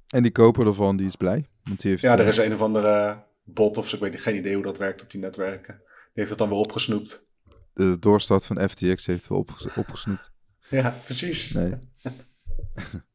En 0.09 0.22
die 0.22 0.32
koper 0.32 0.66
ervan, 0.66 0.96
die 0.96 1.07
is 1.07 1.16
blij. 1.16 1.49
Want 1.62 1.80
die 1.80 1.90
heeft, 1.90 2.03
ja, 2.03 2.18
er 2.18 2.26
is 2.26 2.36
een 2.36 2.53
of 2.53 2.62
andere 2.62 3.26
bot 3.53 3.76
of 3.76 3.88
zo, 3.88 3.96
ik 3.96 4.03
weet 4.03 4.20
geen 4.20 4.36
idee 4.36 4.55
hoe 4.55 4.62
dat 4.62 4.78
werkt 4.78 5.03
op 5.03 5.11
die 5.11 5.20
netwerken. 5.20 5.76
Die 5.78 5.88
heeft 6.12 6.28
het 6.28 6.38
dan 6.38 6.49
weer 6.49 6.59
opgesnoept. 6.59 7.26
De 7.72 7.99
doorstart 7.99 8.46
van 8.46 8.68
FTX 8.68 9.07
heeft 9.07 9.28
we 9.28 9.34
opgesnoept. 9.74 10.32
Ja, 10.70 10.94
precies. 11.05 11.53
Nee. 11.53 11.72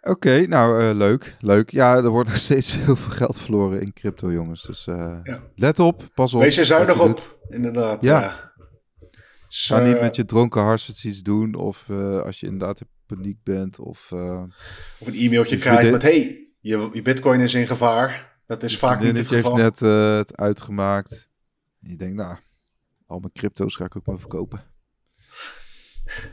Oké, 0.00 0.46
nou 0.46 0.82
uh, 0.82 0.96
leuk, 0.96 1.36
leuk. 1.40 1.70
Ja, 1.70 1.96
er 1.96 2.08
wordt 2.08 2.28
nog 2.28 2.38
steeds 2.38 2.72
heel 2.76 2.96
veel 2.96 3.12
geld 3.12 3.40
verloren 3.40 3.80
in 3.80 3.92
crypto, 3.92 4.32
jongens. 4.32 4.62
Dus 4.62 4.86
uh, 4.86 5.18
ja. 5.22 5.42
let 5.54 5.78
op, 5.78 6.10
pas 6.14 6.34
op. 6.34 6.40
Wees 6.40 6.56
er 6.56 6.64
zuinig 6.64 7.00
op, 7.00 7.38
inderdaad. 7.48 8.02
Ja. 8.02 8.20
ja. 8.20 8.52
Ga 9.48 9.80
niet 9.80 10.00
met 10.00 10.16
je 10.16 10.24
dronken 10.24 10.62
hartstikke 10.62 11.08
iets 11.08 11.22
doen. 11.22 11.54
Of 11.54 11.84
uh, 11.90 12.20
als 12.20 12.40
je 12.40 12.46
inderdaad 12.46 12.80
in 12.80 12.88
paniek 13.06 13.38
bent. 13.42 13.78
Of, 13.78 14.12
of 14.98 15.06
een 15.06 15.14
e-mailtje 15.14 15.56
krijgt 15.56 15.90
met... 15.90 16.02
Hey, 16.02 16.48
je, 16.60 16.90
je 16.92 17.02
bitcoin 17.02 17.40
is 17.40 17.54
in 17.54 17.66
gevaar. 17.66 18.33
Dat 18.46 18.62
is 18.62 18.78
vaak 18.78 19.00
niet 19.00 19.16
het 19.16 19.28
geval. 19.28 19.56
heeft 19.56 19.80
net 19.80 19.90
het 20.18 20.36
uitgemaakt. 20.36 21.28
En 21.82 21.90
je 21.90 21.96
denkt, 21.96 22.16
nou, 22.16 22.38
al 23.06 23.18
mijn 23.18 23.32
crypto's 23.32 23.76
ga 23.76 23.84
ik 23.84 23.96
ook 23.96 24.06
maar 24.06 24.18
verkopen. 24.18 24.60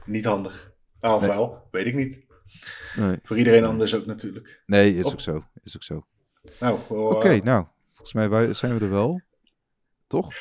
Niet 0.06 0.26
handig. 0.26 0.74
Nou, 1.02 1.22
wel, 1.22 1.68
weet 1.72 1.86
ik 1.86 1.96
niet. 1.96 2.26
Nee. 2.96 3.20
Voor 3.24 3.38
iedereen 3.38 3.64
anders 3.64 3.96
ook 3.96 4.06
natuurlijk. 4.06 4.62
Nee, 4.66 4.96
is 4.96 5.06
ook 5.06 5.20
zo. 5.20 5.44
Is 5.64 5.76
ook 5.76 5.84
zo. 5.84 6.06
Nou, 6.60 6.80
Oké, 6.90 7.38
nou, 7.44 7.66
volgens 7.94 8.14
mij 8.14 8.54
zijn 8.54 8.78
we 8.78 8.86
er 8.86 8.92
wel. 8.92 9.22
Toch? 10.08 10.34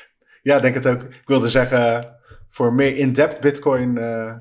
Ja, 0.42 0.60
denk 0.60 0.74
het 0.74 0.86
ook. 0.86 1.02
Ik 1.02 1.22
wilde 1.28 1.48
zeggen, 1.48 2.16
voor 2.48 2.72
meer 2.72 2.96
in-depth 2.96 3.40
Bitcoin 3.40 3.96
uh, 3.96 4.36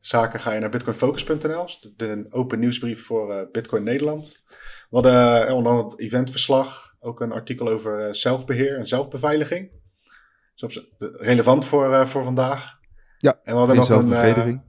zaken 0.00 0.40
ga 0.40 0.52
je 0.52 0.60
naar 0.60 0.70
bitcoinfocus.nl. 0.70 1.68
De 1.96 2.26
open 2.30 2.58
nieuwsbrief 2.58 3.04
voor 3.04 3.34
uh, 3.34 3.42
Bitcoin 3.52 3.82
Nederland. 3.82 4.44
We 4.88 4.96
hadden 4.96 5.48
uh, 5.48 5.54
onder 5.54 5.74
het 5.74 5.98
eventverslag 5.98 6.96
ook 7.00 7.20
een 7.20 7.32
artikel 7.32 7.68
over 7.68 8.14
zelfbeheer 8.14 8.78
en 8.78 8.86
zelfbeveiliging. 8.86 9.70
Dus 10.54 10.88
relevant 10.98 11.64
voor, 11.64 12.06
voor 12.06 12.24
vandaag. 12.24 12.78
Ja, 13.18 13.40
en 13.42 13.52
we 13.52 13.58
hadden 13.58 13.76
nog 13.76 13.88
een. 13.88 14.62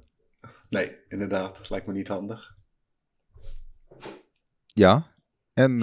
nee, 0.69 0.97
inderdaad. 1.07 1.57
Dat 1.57 1.69
lijkt 1.69 1.87
me 1.87 1.93
niet 1.93 2.07
handig. 2.07 2.53
Ja, 4.65 5.15
en 5.53 5.81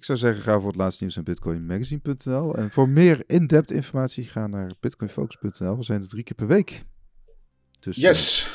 ik 0.00 0.06
zou 0.06 0.18
zeggen, 0.18 0.42
ga 0.42 0.58
voor 0.60 0.68
het 0.68 0.76
laatste 0.76 1.02
nieuws 1.02 1.14
naar 1.16 1.24
bitcoinmagazine.nl. 1.24 2.56
En 2.56 2.70
voor 2.70 2.88
meer 2.88 3.22
in-depth 3.26 3.70
informatie, 3.70 4.24
ga 4.24 4.46
naar 4.46 4.72
bitcoinfocus.nl. 4.80 5.76
We 5.76 5.82
zijn 5.82 6.00
er 6.00 6.08
drie 6.08 6.22
keer 6.22 6.36
per 6.36 6.46
week. 6.46 6.84
Dus, 7.80 7.96
yes. 7.96 8.48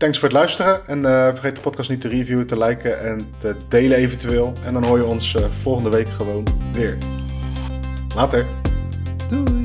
Thanks 0.00 0.18
voor 0.18 0.28
het 0.28 0.36
luisteren. 0.36 0.86
En 0.86 0.98
uh, 0.98 1.26
vergeet 1.26 1.54
de 1.54 1.60
podcast 1.60 1.90
niet 1.90 2.00
te 2.00 2.08
reviewen, 2.08 2.46
te 2.46 2.58
liken 2.58 3.00
en 3.00 3.34
te 3.38 3.56
delen 3.68 3.98
eventueel. 3.98 4.52
En 4.64 4.72
dan 4.72 4.84
hoor 4.84 4.98
je 4.98 5.04
ons 5.04 5.34
uh, 5.34 5.44
volgende 5.50 5.90
week 5.90 6.08
gewoon 6.08 6.46
weer. 6.72 6.98
Later. 8.14 8.46
Doei. 9.28 9.59